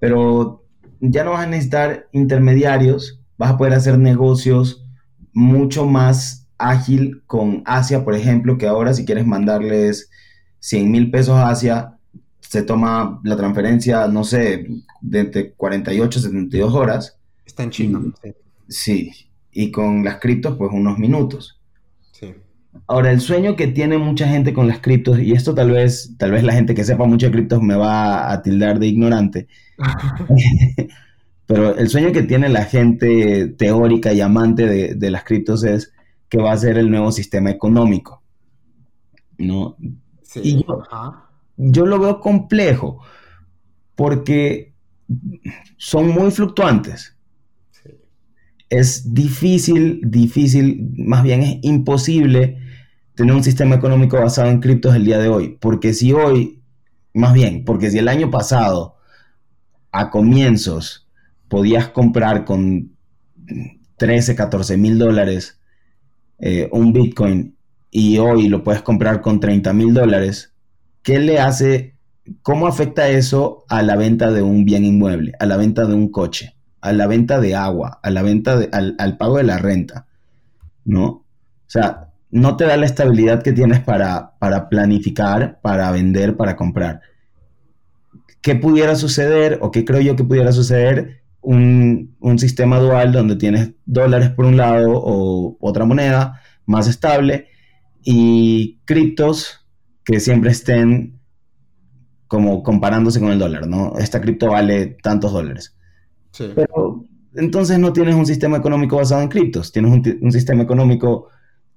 Pero 0.00 0.64
ya 1.00 1.24
no 1.24 1.32
vas 1.32 1.44
a 1.44 1.48
necesitar 1.48 2.08
intermediarios 2.12 3.22
vas 3.42 3.50
a 3.50 3.56
poder 3.56 3.74
hacer 3.74 3.98
negocios 3.98 4.84
mucho 5.32 5.84
más 5.84 6.48
ágil 6.58 7.24
con 7.26 7.64
Asia, 7.64 8.04
por 8.04 8.14
ejemplo, 8.14 8.56
que 8.56 8.68
ahora 8.68 8.94
si 8.94 9.04
quieres 9.04 9.26
mandarles 9.26 10.10
100 10.62 10.90
mil 10.90 11.10
pesos 11.10 11.34
a 11.34 11.48
Asia, 11.48 11.96
se 12.40 12.62
toma 12.62 13.20
la 13.24 13.36
transferencia, 13.36 14.06
no 14.06 14.22
sé, 14.22 14.68
de 15.00 15.52
48 15.56 16.18
a 16.18 16.22
72 16.22 16.74
horas. 16.74 17.18
Está 17.44 17.64
en 17.64 17.70
chino. 17.70 18.12
sí. 18.68 19.10
y 19.50 19.70
con 19.72 20.04
las 20.04 20.18
criptos, 20.18 20.56
pues 20.56 20.70
unos 20.72 20.98
minutos. 20.98 21.60
Sí. 22.12 22.32
Ahora, 22.86 23.10
el 23.10 23.20
sueño 23.20 23.56
que 23.56 23.66
tiene 23.66 23.98
mucha 23.98 24.28
gente 24.28 24.52
con 24.52 24.68
las 24.68 24.78
criptos, 24.78 25.18
y 25.18 25.32
esto 25.32 25.52
tal 25.54 25.72
vez, 25.72 26.14
tal 26.16 26.30
vez 26.30 26.44
la 26.44 26.52
gente 26.52 26.74
que 26.74 26.84
sepa 26.84 27.06
mucho 27.06 27.26
de 27.26 27.32
criptos 27.32 27.60
me 27.60 27.74
va 27.74 28.32
a 28.32 28.42
tildar 28.42 28.78
de 28.78 28.86
ignorante, 28.86 29.48
Pero 31.46 31.76
el 31.76 31.88
sueño 31.88 32.12
que 32.12 32.22
tiene 32.22 32.48
la 32.48 32.64
gente 32.64 33.48
teórica 33.58 34.12
y 34.12 34.20
amante 34.20 34.94
de, 34.94 35.10
las 35.10 35.24
criptos 35.24 35.64
es 35.64 35.92
que 36.28 36.38
va 36.38 36.52
a 36.52 36.56
ser 36.56 36.78
el 36.78 36.90
nuevo 36.90 37.10
sistema 37.12 37.50
económico. 37.50 38.22
¿no? 39.38 39.76
Y 40.34 40.64
yo, 41.56 41.86
lo 41.86 41.98
veo 41.98 42.20
complejo 42.20 43.00
porque 43.94 44.72
son 45.76 46.08
muy 46.08 46.30
fluctuantes. 46.30 47.16
Es 48.70 49.12
difícil, 49.12 50.00
difícil, 50.04 50.92
más 50.96 51.22
bien 51.22 51.42
es 51.42 51.58
imposible 51.62 52.58
tener 53.14 53.34
un 53.34 53.44
sistema 53.44 53.74
económico 53.74 54.18
basado 54.18 54.48
en 54.48 54.60
criptos 54.60 54.94
el 54.94 55.04
día 55.04 55.18
de 55.18 55.28
hoy. 55.28 55.58
Porque 55.60 55.92
si 55.92 56.12
hoy, 56.12 56.62
más 57.12 57.34
bien, 57.34 57.64
porque 57.64 57.90
si 57.90 57.98
el 57.98 58.08
año 58.08 58.30
pasado, 58.30 58.96
a 59.90 60.10
comienzos, 60.10 61.06
podías 61.48 61.88
comprar 61.88 62.46
con 62.46 62.92
13, 63.98 64.34
14 64.34 64.78
mil 64.78 64.98
dólares 64.98 65.60
eh, 66.38 66.68
un 66.72 66.94
Bitcoin 66.94 67.56
y 67.94 68.16
hoy 68.16 68.48
lo 68.48 68.64
puedes 68.64 68.80
comprar 68.80 69.20
con 69.20 69.38
30 69.38 69.72
mil 69.74 69.92
dólares, 69.92 70.54
¿qué 71.02 71.18
le 71.20 71.38
hace, 71.38 71.94
cómo 72.40 72.66
afecta 72.66 73.08
eso 73.10 73.66
a 73.68 73.82
la 73.82 73.96
venta 73.96 74.32
de 74.32 74.40
un 74.40 74.64
bien 74.64 74.84
inmueble, 74.84 75.34
a 75.38 75.44
la 75.44 75.58
venta 75.58 75.84
de 75.84 75.92
un 75.92 76.10
coche, 76.10 76.56
a 76.80 76.92
la 76.92 77.06
venta 77.06 77.38
de 77.38 77.54
agua, 77.54 78.00
a 78.02 78.10
la 78.10 78.22
venta 78.22 78.58
al, 78.72 78.96
al, 78.98 79.18
pago 79.18 79.36
de 79.36 79.42
la 79.44 79.58
renta? 79.58 80.06
¿No? 80.86 81.04
O 81.06 81.24
sea, 81.66 82.08
no 82.30 82.56
te 82.56 82.64
da 82.64 82.78
la 82.78 82.86
estabilidad 82.86 83.42
que 83.42 83.52
tienes 83.52 83.80
para, 83.80 84.38
para 84.38 84.70
planificar, 84.70 85.60
para 85.60 85.90
vender, 85.92 86.34
para 86.34 86.56
comprar. 86.56 87.02
¿Qué 88.40 88.54
pudiera 88.54 88.96
suceder 88.96 89.58
o 89.60 89.70
qué 89.70 89.84
creo 89.84 90.00
yo 90.00 90.16
que 90.16 90.24
pudiera 90.24 90.50
suceder 90.50 91.22
un, 91.42 92.14
sistema 92.38 92.78
dual 92.78 93.12
donde 93.12 93.36
tienes 93.36 93.72
dólares 93.84 94.30
por 94.30 94.46
un 94.46 94.56
lado 94.56 94.92
o 94.94 95.58
otra 95.60 95.84
moneda 95.84 96.40
más 96.64 96.88
estable 96.88 97.48
y 98.02 98.78
criptos 98.84 99.66
que 100.04 100.20
siempre 100.20 100.50
estén 100.50 101.20
como 102.26 102.62
comparándose 102.62 103.20
con 103.20 103.30
el 103.30 103.38
dólar, 103.38 103.66
¿no? 103.66 103.98
Esta 103.98 104.20
cripto 104.20 104.48
vale 104.48 104.96
tantos 105.02 105.32
dólares. 105.32 105.76
Pero 106.36 107.04
entonces 107.34 107.78
no 107.78 107.92
tienes 107.92 108.14
un 108.14 108.26
sistema 108.26 108.56
económico 108.56 108.96
basado 108.96 109.22
en 109.22 109.28
criptos, 109.28 109.70
tienes 109.70 109.92
un, 110.20 110.32
sistema 110.32 110.62
económico 110.62 111.28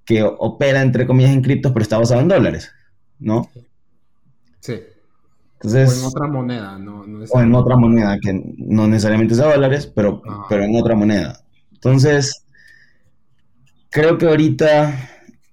que 0.06 0.24
opera 0.24 0.82
entre 0.82 1.06
comillas 1.06 1.32
en 1.32 1.42
criptos, 1.42 1.72
pero 1.72 1.84
está 1.84 1.98
basado 1.98 2.22
en 2.22 2.30
dólares, 2.30 2.72
¿no? 3.20 3.50
Sí 4.62 4.76
o 5.64 5.68
en 5.68 6.04
otra 6.06 6.28
moneda, 6.28 6.78
no, 6.78 7.06
O 7.32 7.42
en 7.42 7.56
otra 7.56 7.76
moneda, 7.76 8.18
que 8.20 8.34
no 8.58 8.88
necesariamente 8.88 9.36
sea 9.36 9.54
dólares, 9.54 9.92
pero, 9.94 10.22
pero 10.50 10.64
en 10.64 10.76
otra 10.76 10.96
moneda. 10.96 11.40
Entonces, 11.74 12.46
creo 13.90 14.18
que 14.18 14.28
ahorita 14.28 14.94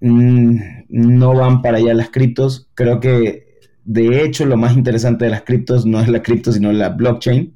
mm, 0.03 0.57
no 0.89 1.35
van 1.35 1.63
para 1.63 1.79
allá 1.79 1.95
las 1.95 2.11
criptos. 2.11 2.69
Creo 2.75 3.01
que, 3.01 3.61
de 3.85 4.25
hecho, 4.25 4.45
lo 4.45 4.57
más 4.57 4.77
interesante 4.77 5.25
de 5.25 5.31
las 5.31 5.43
criptos 5.43 5.87
no 5.87 6.01
es 6.01 6.09
la 6.09 6.23
cripto, 6.23 6.53
sino 6.53 6.73
la 6.73 6.91
blockchain. 6.91 7.55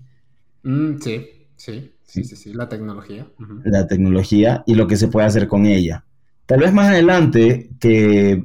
Mm, 0.62 0.98
sí, 1.00 1.26
sí, 1.56 1.92
sí, 2.04 2.24
sí, 2.24 2.36
sí, 2.36 2.54
la 2.54 2.68
tecnología. 2.68 3.26
La 3.64 3.86
tecnología 3.86 4.62
y 4.66 4.74
lo 4.74 4.86
que 4.86 4.96
se 4.96 5.08
puede 5.08 5.26
hacer 5.26 5.48
con 5.48 5.66
ella. 5.66 6.04
Tal 6.46 6.60
vez 6.60 6.72
más 6.72 6.88
adelante, 6.88 7.70
que 7.80 8.42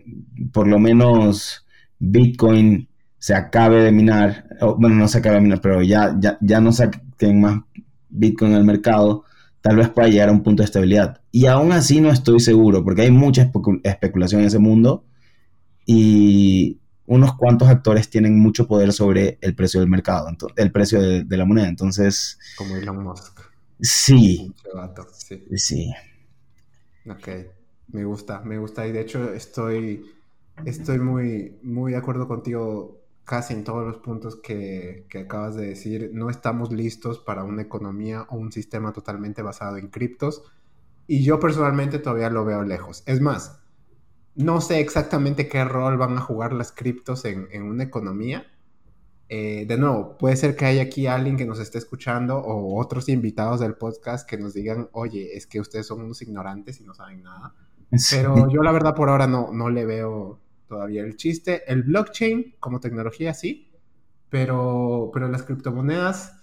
por 0.52 0.68
lo 0.68 0.80
menos 0.80 1.66
Bitcoin 2.00 2.88
se 3.20 3.36
acabe 3.36 3.84
de 3.84 3.92
minar, 3.92 4.48
bueno, 4.80 4.96
no 4.96 5.08
se 5.08 5.20
acabe 5.20 5.36
de 5.36 5.42
minar, 5.42 5.62
pero 5.62 5.84
ya, 5.84 6.16
ya, 6.20 6.38
ya 6.42 6.60
no 6.60 6.72
saquen 6.72 7.40
más 7.40 7.62
Bitcoin 8.10 8.54
en 8.54 8.58
el 8.58 8.64
mercado, 8.64 9.24
tal 9.62 9.76
vez 9.76 9.90
pueda 9.90 10.10
llegar 10.10 10.30
a 10.30 10.32
un 10.32 10.44
punto 10.44 10.64
de 10.64 10.66
estabilidad. 10.66 11.22
Y 11.32 11.46
aún 11.46 11.72
así 11.72 12.02
no 12.02 12.12
estoy 12.12 12.40
seguro, 12.40 12.84
porque 12.84 13.04
hay 13.04 13.12
mucha 13.12 13.52
especulación 13.84 14.42
en 14.42 14.48
ese 14.48 14.60
mundo 14.60 15.06
y 15.86 16.80
unos 17.06 17.36
cuantos 17.36 17.68
actores 17.68 18.10
tienen 18.10 18.40
mucho 18.40 18.68
poder 18.68 18.94
sobre 18.94 19.38
el 19.42 19.56
precio 19.56 19.80
del 19.80 19.90
mercado, 19.90 20.28
el 20.56 20.72
precio 20.72 21.02
de, 21.02 21.38
la 21.38 21.46
moneda. 21.46 21.68
Entonces... 21.68 22.40
Como 22.58 22.76
Elon 22.76 23.04
Musk. 23.04 23.40
Sí. 23.80 24.54
Sí. 25.18 25.44
sí. 25.58 25.94
Ok, 27.10 27.28
me 27.90 28.06
gusta, 28.06 28.42
me 28.42 28.58
gusta. 28.58 28.88
Y 28.88 28.92
de 28.92 29.02
hecho 29.02 29.34
estoy, 29.34 30.06
estoy 30.66 31.00
muy, 31.00 31.58
muy 31.64 31.92
de 31.94 31.98
acuerdo 31.98 32.28
contigo 32.28 33.01
casi 33.26 33.54
en 33.54 33.64
todos 33.64 33.86
los 33.86 33.98
puntos 33.98 34.36
que, 34.36 35.06
que, 35.10 35.20
acabas 35.20 35.56
de 35.56 35.68
decir. 35.68 36.12
No 36.14 36.30
estamos 36.30 36.72
listos 36.72 37.20
para 37.20 37.44
una 37.44 37.62
economía 37.62 38.28
o 38.30 38.38
un 38.38 38.52
sistema 38.52 38.94
totalmente 38.94 39.42
basado 39.42 39.78
en 39.78 39.88
criptos. 39.88 40.44
Y 41.08 41.24
yo 41.24 41.40
personalmente 41.40 42.00
todavía 42.00 42.30
lo 42.30 42.46
veo 42.46 42.64
lejos. 42.64 43.04
Es 43.06 43.22
más, 43.22 43.62
no 44.36 44.62
sé 44.62 44.80
exactamente 44.80 45.48
qué 45.48 45.66
rol 45.66 45.98
van 45.98 46.18
a 46.18 46.22
jugar 46.22 46.54
las 46.54 46.72
criptos 46.72 47.26
en, 47.26 47.48
en 47.52 47.64
una 47.64 47.84
economía. 47.84 48.48
Eh, 49.34 49.66
de 49.66 49.78
nuevo, 49.78 50.18
puede 50.18 50.36
ser 50.36 50.58
que 50.58 50.66
haya 50.66 50.82
aquí 50.82 51.08
alguien 51.08 51.38
que 51.38 51.46
nos 51.46 51.60
esté 51.60 51.78
escuchando 51.78 52.38
o 52.38 52.78
otros 52.78 53.08
invitados 53.08 53.62
del 53.62 53.76
podcast 53.76 54.30
que 54.30 54.38
nos 54.38 54.54
digan, 54.54 54.90
oye, 54.92 55.38
es 55.38 55.48
que 55.48 55.62
ustedes 55.62 55.88
son 55.88 56.02
unos 56.02 56.22
ignorantes 56.22 56.82
y 56.82 56.84
no 56.84 56.94
saben 56.94 57.24
nada. 57.24 57.56
Pero 58.10 58.50
yo 58.50 58.62
la 58.62 58.74
verdad 58.74 58.94
por 58.94 59.08
ahora 59.08 59.28
no, 59.28 59.54
no 59.54 59.70
le 59.70 59.86
veo 59.86 60.41
todavía 60.72 61.04
el 61.04 61.18
chiste. 61.18 61.64
El 61.68 61.84
blockchain 61.84 62.56
como 62.62 62.80
tecnología 62.80 63.34
sí, 63.34 63.70
pero, 64.30 65.12
pero 65.14 65.28
las 65.28 65.44
criptomonedas 65.44 66.42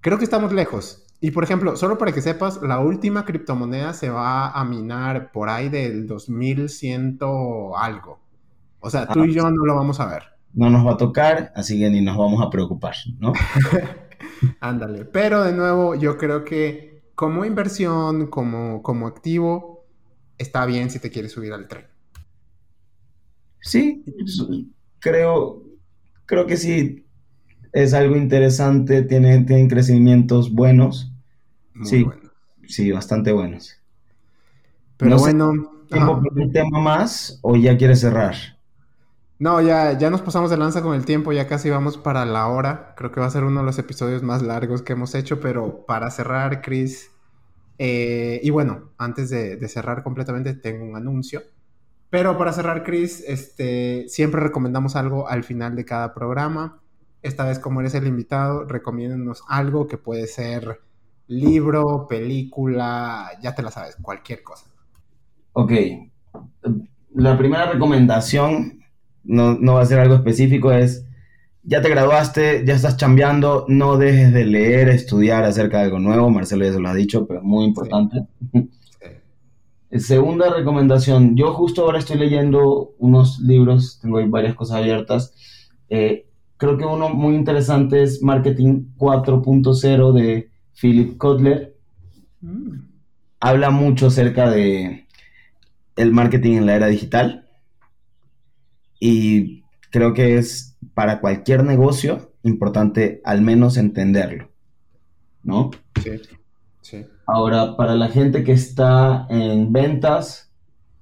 creo 0.00 0.16
que 0.16 0.24
estamos 0.24 0.52
lejos. 0.52 1.04
Y 1.20 1.32
por 1.32 1.42
ejemplo, 1.42 1.76
solo 1.76 1.98
para 1.98 2.12
que 2.12 2.22
sepas, 2.22 2.62
la 2.62 2.78
última 2.78 3.24
criptomoneda 3.24 3.92
se 3.92 4.10
va 4.10 4.50
a 4.50 4.64
minar 4.64 5.32
por 5.32 5.48
ahí 5.48 5.68
del 5.68 6.06
2100 6.06 7.18
algo. 7.76 8.20
O 8.78 8.90
sea, 8.90 9.08
tú 9.08 9.24
y 9.24 9.34
yo 9.34 9.50
no 9.50 9.64
lo 9.64 9.74
vamos 9.74 9.98
a 9.98 10.06
ver. 10.06 10.22
No 10.52 10.70
nos 10.70 10.86
va 10.86 10.92
a 10.92 10.96
tocar, 10.96 11.52
así 11.56 11.76
que 11.80 11.90
ni 11.90 12.00
nos 12.00 12.16
vamos 12.16 12.46
a 12.46 12.50
preocupar, 12.50 12.94
¿no? 13.18 13.32
Ándale. 14.60 15.04
Pero 15.04 15.42
de 15.42 15.52
nuevo, 15.52 15.96
yo 15.96 16.16
creo 16.16 16.44
que 16.44 17.02
como 17.16 17.44
inversión, 17.44 18.28
como, 18.28 18.82
como 18.82 19.08
activo, 19.08 19.84
está 20.38 20.64
bien 20.64 20.90
si 20.90 21.00
te 21.00 21.10
quieres 21.10 21.32
subir 21.32 21.52
al 21.52 21.66
tren. 21.66 21.93
Sí, 23.64 24.04
creo, 25.00 25.62
creo 26.26 26.46
que 26.46 26.56
sí 26.56 27.04
es 27.72 27.92
algo 27.94 28.16
interesante, 28.16 29.02
tiene, 29.02 29.40
tienen 29.44 29.68
crecimientos 29.68 30.52
buenos 30.52 31.10
sí, 31.82 32.06
sí, 32.66 32.92
bastante 32.92 33.32
buenos. 33.32 33.76
Pero 34.96 35.18
bueno. 35.18 35.50
un 35.50 36.52
tema 36.52 36.78
más 36.78 37.38
o 37.42 37.56
ya 37.56 37.76
quieres 37.76 38.00
cerrar? 38.00 38.34
No, 39.38 39.60
ya, 39.60 39.98
ya 39.98 40.10
nos 40.10 40.22
pasamos 40.22 40.50
de 40.50 40.56
lanza 40.56 40.80
con 40.80 40.94
el 40.94 41.04
tiempo, 41.04 41.32
ya 41.32 41.48
casi 41.48 41.68
vamos 41.68 41.98
para 41.98 42.24
la 42.24 42.46
hora. 42.46 42.94
Creo 42.96 43.10
que 43.10 43.20
va 43.20 43.26
a 43.26 43.30
ser 43.30 43.44
uno 43.44 43.60
de 43.60 43.66
los 43.66 43.78
episodios 43.78 44.22
más 44.22 44.42
largos 44.42 44.82
que 44.82 44.92
hemos 44.92 45.14
hecho, 45.14 45.40
pero 45.40 45.84
para 45.86 46.10
cerrar, 46.10 46.62
Chris. 46.62 47.10
Eh, 47.78 48.40
y 48.42 48.50
bueno, 48.50 48.92
antes 48.96 49.30
de, 49.30 49.68
cerrar 49.68 50.04
completamente, 50.04 50.54
tengo 50.54 50.84
un 50.84 50.96
anuncio. 50.96 51.42
Pero 52.14 52.38
para 52.38 52.52
cerrar, 52.52 52.84
Chris, 52.84 53.24
este, 53.26 54.04
siempre 54.06 54.40
recomendamos 54.40 54.94
algo 54.94 55.28
al 55.28 55.42
final 55.42 55.74
de 55.74 55.84
cada 55.84 56.14
programa. 56.14 56.80
Esta 57.22 57.44
vez, 57.44 57.58
como 57.58 57.80
eres 57.80 57.92
el 57.96 58.06
invitado, 58.06 58.66
recomiéndanos 58.66 59.42
algo 59.48 59.88
que 59.88 59.98
puede 59.98 60.28
ser 60.28 60.78
libro, 61.26 62.06
película, 62.08 63.30
ya 63.42 63.56
te 63.56 63.62
la 63.62 63.72
sabes, 63.72 63.96
cualquier 64.00 64.44
cosa. 64.44 64.66
Ok. 65.54 65.72
La 67.16 67.36
primera 67.36 67.72
recomendación, 67.72 68.78
no, 69.24 69.74
va 69.74 69.80
a 69.80 69.86
ser 69.86 69.98
algo 69.98 70.14
específico, 70.14 70.70
es, 70.70 71.04
ya 71.64 71.82
te 71.82 71.88
graduaste, 71.88 72.64
ya 72.64 72.76
estás 72.76 72.96
chambeando, 72.96 73.64
no 73.66 73.96
dejes 73.96 74.32
de 74.32 74.44
leer, 74.44 74.88
estudiar 74.88 75.42
acerca 75.42 75.78
de 75.78 75.86
algo 75.86 75.98
nuevo, 75.98 76.30
Marcelo 76.30 76.64
ya 76.64 76.74
se 76.74 76.78
lo 76.78 76.88
ha 76.88 76.94
dicho, 76.94 77.26
pero 77.26 77.40
es 77.40 77.44
muy 77.44 77.64
importante. 77.64 78.24
Segunda 79.98 80.52
recomendación, 80.52 81.36
yo 81.36 81.52
justo 81.52 81.82
ahora 81.82 82.00
estoy 82.00 82.18
leyendo 82.18 82.94
unos 82.98 83.38
libros, 83.38 84.00
tengo 84.00 84.18
ahí 84.18 84.28
varias 84.28 84.56
cosas 84.56 84.78
abiertas. 84.78 85.34
Eh, 85.88 86.26
creo 86.56 86.76
que 86.76 86.84
uno 86.84 87.10
muy 87.10 87.36
interesante 87.36 88.02
es 88.02 88.20
Marketing 88.20 88.86
4.0 88.96 90.12
de 90.12 90.50
Philip 90.80 91.16
Kotler. 91.16 91.76
Mm. 92.40 92.78
Habla 93.38 93.70
mucho 93.70 94.08
acerca 94.08 94.50
de 94.50 95.06
el 95.96 96.12
marketing 96.12 96.56
en 96.56 96.66
la 96.66 96.74
era 96.74 96.86
digital 96.88 97.48
y 98.98 99.62
creo 99.90 100.12
que 100.12 100.38
es 100.38 100.76
para 100.94 101.20
cualquier 101.20 101.62
negocio 101.62 102.32
importante 102.42 103.20
al 103.24 103.42
menos 103.42 103.76
entenderlo, 103.76 104.50
¿no? 105.44 105.70
Sí, 106.02 106.10
sí. 106.84 107.04
Ahora, 107.26 107.76
para 107.76 107.94
la 107.96 108.08
gente 108.08 108.44
que 108.44 108.52
está 108.52 109.26
en 109.30 109.72
ventas, 109.72 110.52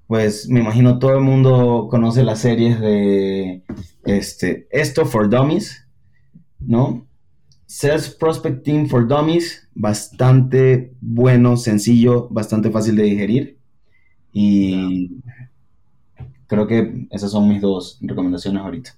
pues 0.07 0.49
me 0.49 0.61
imagino 0.61 0.99
todo 0.99 1.15
el 1.15 1.21
mundo 1.21 1.89
conoce 1.91 2.23
las 2.23 2.39
series 2.41 2.81
de 2.81 3.63
este, 4.05 4.69
esto 4.71 5.05
for 5.05 5.29
Dummies, 5.29 5.87
¿no? 6.61 7.07
Sales 7.67 8.11
Prospecting 8.11 8.89
for 8.89 9.09
Dummies, 9.09 9.69
bastante 9.75 10.93
bueno, 11.01 11.57
sencillo, 11.57 12.29
bastante 12.31 12.71
fácil 12.71 12.97
de 12.97 13.05
digerir. 13.05 13.59
Y 14.33 15.23
creo 16.47 16.67
que 16.67 17.07
esas 17.11 17.31
son 17.31 17.49
mis 17.49 17.63
dos 17.63 17.99
recomendaciones 18.03 18.63
ahorita. 18.63 18.95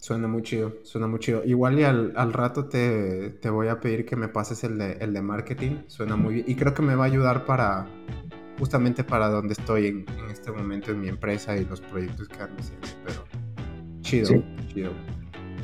Suena 0.00 0.26
muy 0.26 0.42
chido, 0.42 0.78
suena 0.82 1.06
muy 1.06 1.18
chido. 1.18 1.42
Igual 1.44 1.78
y 1.78 1.84
al, 1.84 2.32
rato 2.32 2.64
te, 2.64 3.38
voy 3.50 3.68
a 3.68 3.80
pedir 3.80 4.06
que 4.06 4.16
me 4.16 4.28
pases 4.28 4.64
el 4.64 4.78
de, 4.78 4.92
el 4.92 5.12
de 5.12 5.20
marketing. 5.20 5.82
Suena 5.88 6.16
muy 6.16 6.34
bien. 6.34 6.46
Y 6.48 6.54
creo 6.54 6.72
que 6.72 6.80
me 6.80 6.94
va 6.94 7.04
a 7.04 7.06
ayudar 7.06 7.44
para, 7.44 7.86
justamente 8.58 9.04
para 9.04 9.28
donde 9.28 9.52
estoy 9.52 9.88
en, 9.88 10.06
este 10.30 10.52
momento 10.52 10.90
en 10.90 11.00
mi 11.00 11.08
empresa 11.08 11.54
y 11.54 11.66
los 11.66 11.82
proyectos 11.82 12.28
que 12.28 12.42
ando 12.42 12.56
haciendo. 12.58 12.88
Pero 13.04 13.24
chido, 14.00 14.42
chido. 14.72 14.92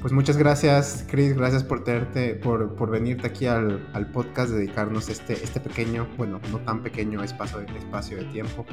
Pues 0.02 0.12
muchas 0.12 0.36
gracias, 0.36 1.06
Chris. 1.10 1.34
Gracias 1.34 1.64
por 1.64 1.82
tenerte, 1.82 2.34
por, 2.34 2.74
por 2.74 2.90
venirte 2.90 3.26
aquí 3.26 3.46
al, 3.46 3.88
al, 3.94 4.12
podcast, 4.12 4.50
dedicarnos 4.50 5.08
este, 5.08 5.32
este 5.32 5.60
pequeño, 5.60 6.06
bueno, 6.18 6.42
no 6.52 6.58
tan 6.58 6.82
pequeño 6.82 7.24
espacio 7.24 7.60
espacio 7.60 8.18
de 8.18 8.24
tiempo. 8.26 8.66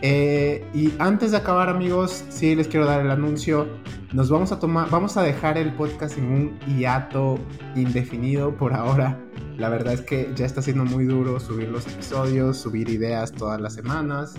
Eh, 0.00 0.64
y 0.74 0.92
antes 0.98 1.32
de 1.32 1.38
acabar, 1.38 1.68
amigos, 1.68 2.24
sí 2.28 2.54
les 2.54 2.68
quiero 2.68 2.86
dar 2.86 3.00
el 3.00 3.10
anuncio. 3.10 3.66
Nos 4.12 4.30
vamos 4.30 4.52
a 4.52 4.58
tomar, 4.58 4.88
vamos 4.90 5.16
a 5.16 5.22
dejar 5.22 5.58
el 5.58 5.72
podcast 5.74 6.16
en 6.18 6.24
un 6.24 6.58
hiato 6.66 7.38
indefinido 7.74 8.56
por 8.56 8.72
ahora. 8.72 9.18
La 9.56 9.68
verdad 9.68 9.94
es 9.94 10.02
que 10.02 10.30
ya 10.36 10.46
está 10.46 10.62
siendo 10.62 10.84
muy 10.84 11.04
duro 11.04 11.40
subir 11.40 11.68
los 11.68 11.86
episodios, 11.86 12.56
subir 12.58 12.88
ideas 12.88 13.32
todas 13.32 13.60
las 13.60 13.74
semanas. 13.74 14.34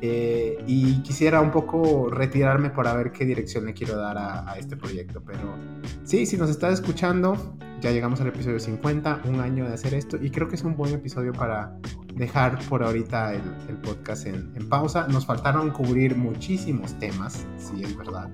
Eh, 0.00 0.58
y 0.66 1.00
quisiera 1.02 1.40
un 1.40 1.50
poco 1.50 2.10
retirarme 2.10 2.70
para 2.70 2.94
ver 2.94 3.12
qué 3.12 3.24
dirección 3.24 3.66
le 3.66 3.74
quiero 3.74 3.96
dar 3.96 4.16
a, 4.18 4.56
este 4.58 4.76
proyecto. 4.76 5.22
Pero 5.24 5.56
sí, 6.04 6.26
si 6.26 6.36
nos 6.36 6.50
estás 6.50 6.74
escuchando, 6.74 7.56
ya 7.80 7.92
llegamos 7.92 8.20
al 8.20 8.28
episodio 8.28 8.58
50, 8.58 9.22
un 9.26 9.40
año 9.40 9.66
de 9.66 9.74
hacer 9.74 9.94
esto, 9.94 10.16
y 10.20 10.30
creo 10.30 10.48
que 10.48 10.56
es 10.56 10.64
un 10.64 10.76
buen 10.76 10.94
episodio 10.94 11.32
para 11.32 11.78
dejar 12.16 12.58
por 12.68 12.82
ahorita 12.82 13.34
el, 13.34 13.76
podcast 13.82 14.26
en, 14.26 14.52
pausa. 14.68 15.06
Nos 15.08 15.26
faltaron 15.26 15.70
cubrir 15.70 16.16
muchísimos 16.16 16.98
temas, 16.98 17.46
sí, 17.58 17.82
es 17.82 17.96
verdad. 17.96 18.28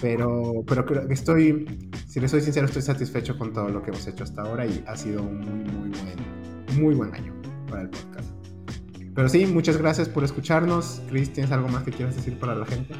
Pero, 0.00 0.62
pero 0.66 0.86
creo 0.86 1.08
que 1.08 1.14
estoy, 1.14 1.90
si 2.06 2.20
le 2.20 2.28
soy 2.28 2.40
sincero, 2.40 2.66
estoy 2.66 2.82
satisfecho 2.82 3.36
con 3.36 3.52
todo 3.52 3.68
lo 3.68 3.82
que 3.82 3.90
hemos 3.90 4.06
hecho 4.06 4.24
hasta 4.24 4.42
ahora 4.42 4.66
y 4.66 4.82
ha 4.86 4.96
sido 4.96 5.22
un 5.22 5.40
muy, 5.40 5.72
muy 5.72 5.90
buen, 5.90 6.80
muy 6.80 6.94
buen 6.94 7.14
año 7.14 7.34
para 7.68 7.82
el 7.82 7.90
podcast. 7.90 8.30
Pero 9.14 9.28
sí, 9.28 9.46
muchas 9.46 9.76
gracias 9.76 10.08
por 10.08 10.24
escucharnos. 10.24 11.02
Chris, 11.08 11.32
¿tienes 11.32 11.52
algo 11.52 11.68
más 11.68 11.82
que 11.82 11.90
quieras 11.90 12.16
decir 12.16 12.38
para 12.38 12.54
la 12.54 12.64
gente? 12.64 12.94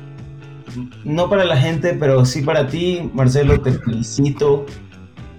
No 1.04 1.28
para 1.28 1.44
la 1.44 1.56
gente, 1.56 1.94
pero 1.94 2.24
sí 2.24 2.42
para 2.42 2.66
ti, 2.66 3.10
Marcelo, 3.14 3.60
te 3.60 3.72
felicito. 3.72 4.66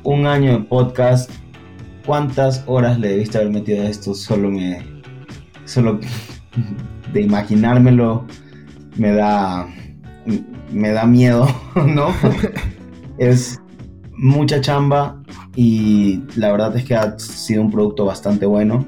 Un 0.04 0.26
año 0.26 0.54
de 0.54 0.60
podcast. 0.66 1.30
¿Cuántas 2.06 2.64
horas 2.68 3.00
le 3.00 3.10
debiste 3.10 3.38
haber 3.38 3.52
metido 3.52 3.84
a 3.84 3.88
esto? 3.88 4.14
Solo 4.14 4.50
me. 4.50 4.84
Solo 5.66 6.00
de 7.14 7.22
imaginármelo 7.22 8.26
me 8.98 9.12
da. 9.14 9.68
Me 10.72 10.92
da 10.92 11.06
miedo, 11.06 11.48
¿no? 11.76 12.14
es 13.18 13.60
mucha 14.14 14.62
chamba 14.62 15.22
y 15.56 16.22
la 16.36 16.52
verdad 16.52 16.78
es 16.78 16.86
que 16.86 16.96
ha 16.96 17.18
sido 17.20 17.64
un 17.64 17.72
producto 17.72 18.06
bastante 18.06 18.46
bueno 18.46 18.86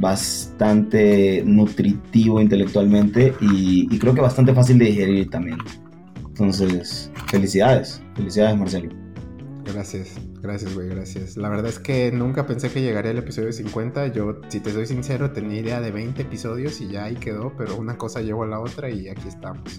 bastante 0.00 1.42
nutritivo 1.44 2.40
intelectualmente 2.40 3.34
y, 3.40 3.86
creo 3.98 4.14
que 4.14 4.20
bastante 4.20 4.54
fácil 4.54 4.78
de 4.78 4.86
digerir 4.86 5.30
también. 5.30 5.58
Entonces, 6.28 7.10
felicidades, 7.26 8.02
felicidades 8.14 8.56
Marcelo. 8.56 8.90
Gracias, 9.72 10.18
gracias, 10.40 10.74
güey, 10.74 10.88
gracias. 10.88 11.36
La 11.36 11.48
verdad 11.48 11.66
es 11.66 11.78
que 11.78 12.10
nunca 12.10 12.46
pensé 12.46 12.70
que 12.70 12.80
llegaría 12.80 13.10
el 13.10 13.18
episodio 13.18 13.52
50. 13.52 14.08
Yo, 14.08 14.40
si 14.48 14.60
te 14.60 14.72
soy 14.72 14.86
sincero, 14.86 15.30
tenía 15.32 15.60
idea 15.60 15.80
de 15.80 15.90
20 15.90 16.22
episodios 16.22 16.80
y 16.80 16.88
ya 16.88 17.04
ahí 17.04 17.16
quedó, 17.16 17.52
pero 17.56 17.76
una 17.76 17.98
cosa 17.98 18.22
llevó 18.22 18.44
a 18.44 18.46
la 18.46 18.60
otra 18.60 18.88
y 18.88 19.08
aquí 19.08 19.28
estamos. 19.28 19.78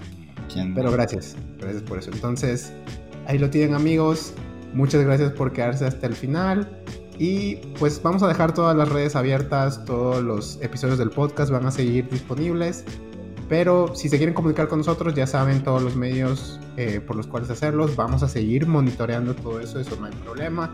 Pero 0.76 0.92
gracias, 0.92 1.36
gracias 1.60 1.84
por 1.84 2.00
eso. 2.00 2.12
Entonces, 2.12 2.72
ahí 3.26 3.38
lo 3.38 3.50
tienen 3.50 3.76
amigos. 3.76 4.34
Muchas 4.74 5.04
gracias 5.04 5.32
por 5.32 5.54
quedarse 5.54 5.86
hasta 5.86 6.08
el 6.08 6.14
final. 6.14 6.84
Y 7.18 7.56
pues 7.78 8.02
vamos 8.02 8.24
a 8.24 8.28
dejar 8.28 8.54
todas 8.54 8.78
las 8.78 8.90
redes 8.90 9.16
abiertas, 9.16 9.84
todos 9.86 10.24
los 10.24 10.60
episodios 10.62 10.98
del 10.98 11.10
podcast 11.10 11.52
van 11.52 11.66
a 11.66 11.72
seguir 11.72 12.08
disponibles. 12.10 12.86
Pero 13.50 13.95
si 13.95 14.08
se 14.10 14.18
quieren 14.18 14.36
comunicar 14.36 14.68
con 14.68 14.78
nosotros, 14.78 15.16
ya 15.16 15.26
saben 15.26 15.64
todos 15.64 15.82
los 15.82 15.95
medios 15.95 16.60
eh, 16.78 17.02
por 17.02 17.16
los 17.16 17.26
cuales 17.26 17.50
hacerlos. 17.50 17.95
Vamos 17.95 18.22
a 18.22 18.28
seguir 18.28 18.68
monitoreando 18.68 19.34
todo 19.34 19.60
eso, 19.60 19.80
eso 19.80 19.97
no 20.00 20.06
hay 20.06 20.14
problema. 20.24 20.74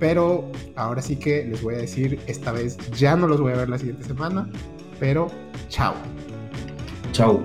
Pero 0.00 0.50
ahora 0.74 1.02
sí 1.02 1.16
que 1.16 1.44
les 1.44 1.62
voy 1.62 1.74
a 1.74 1.78
decir, 1.78 2.18
esta 2.26 2.52
vez 2.52 2.78
ya 2.92 3.16
no 3.16 3.28
los 3.28 3.40
voy 3.40 3.52
a 3.52 3.56
ver 3.56 3.68
la 3.68 3.78
siguiente 3.78 4.04
semana, 4.04 4.48
pero 4.98 5.28
chao. 5.68 5.94
Chao. 7.12 7.42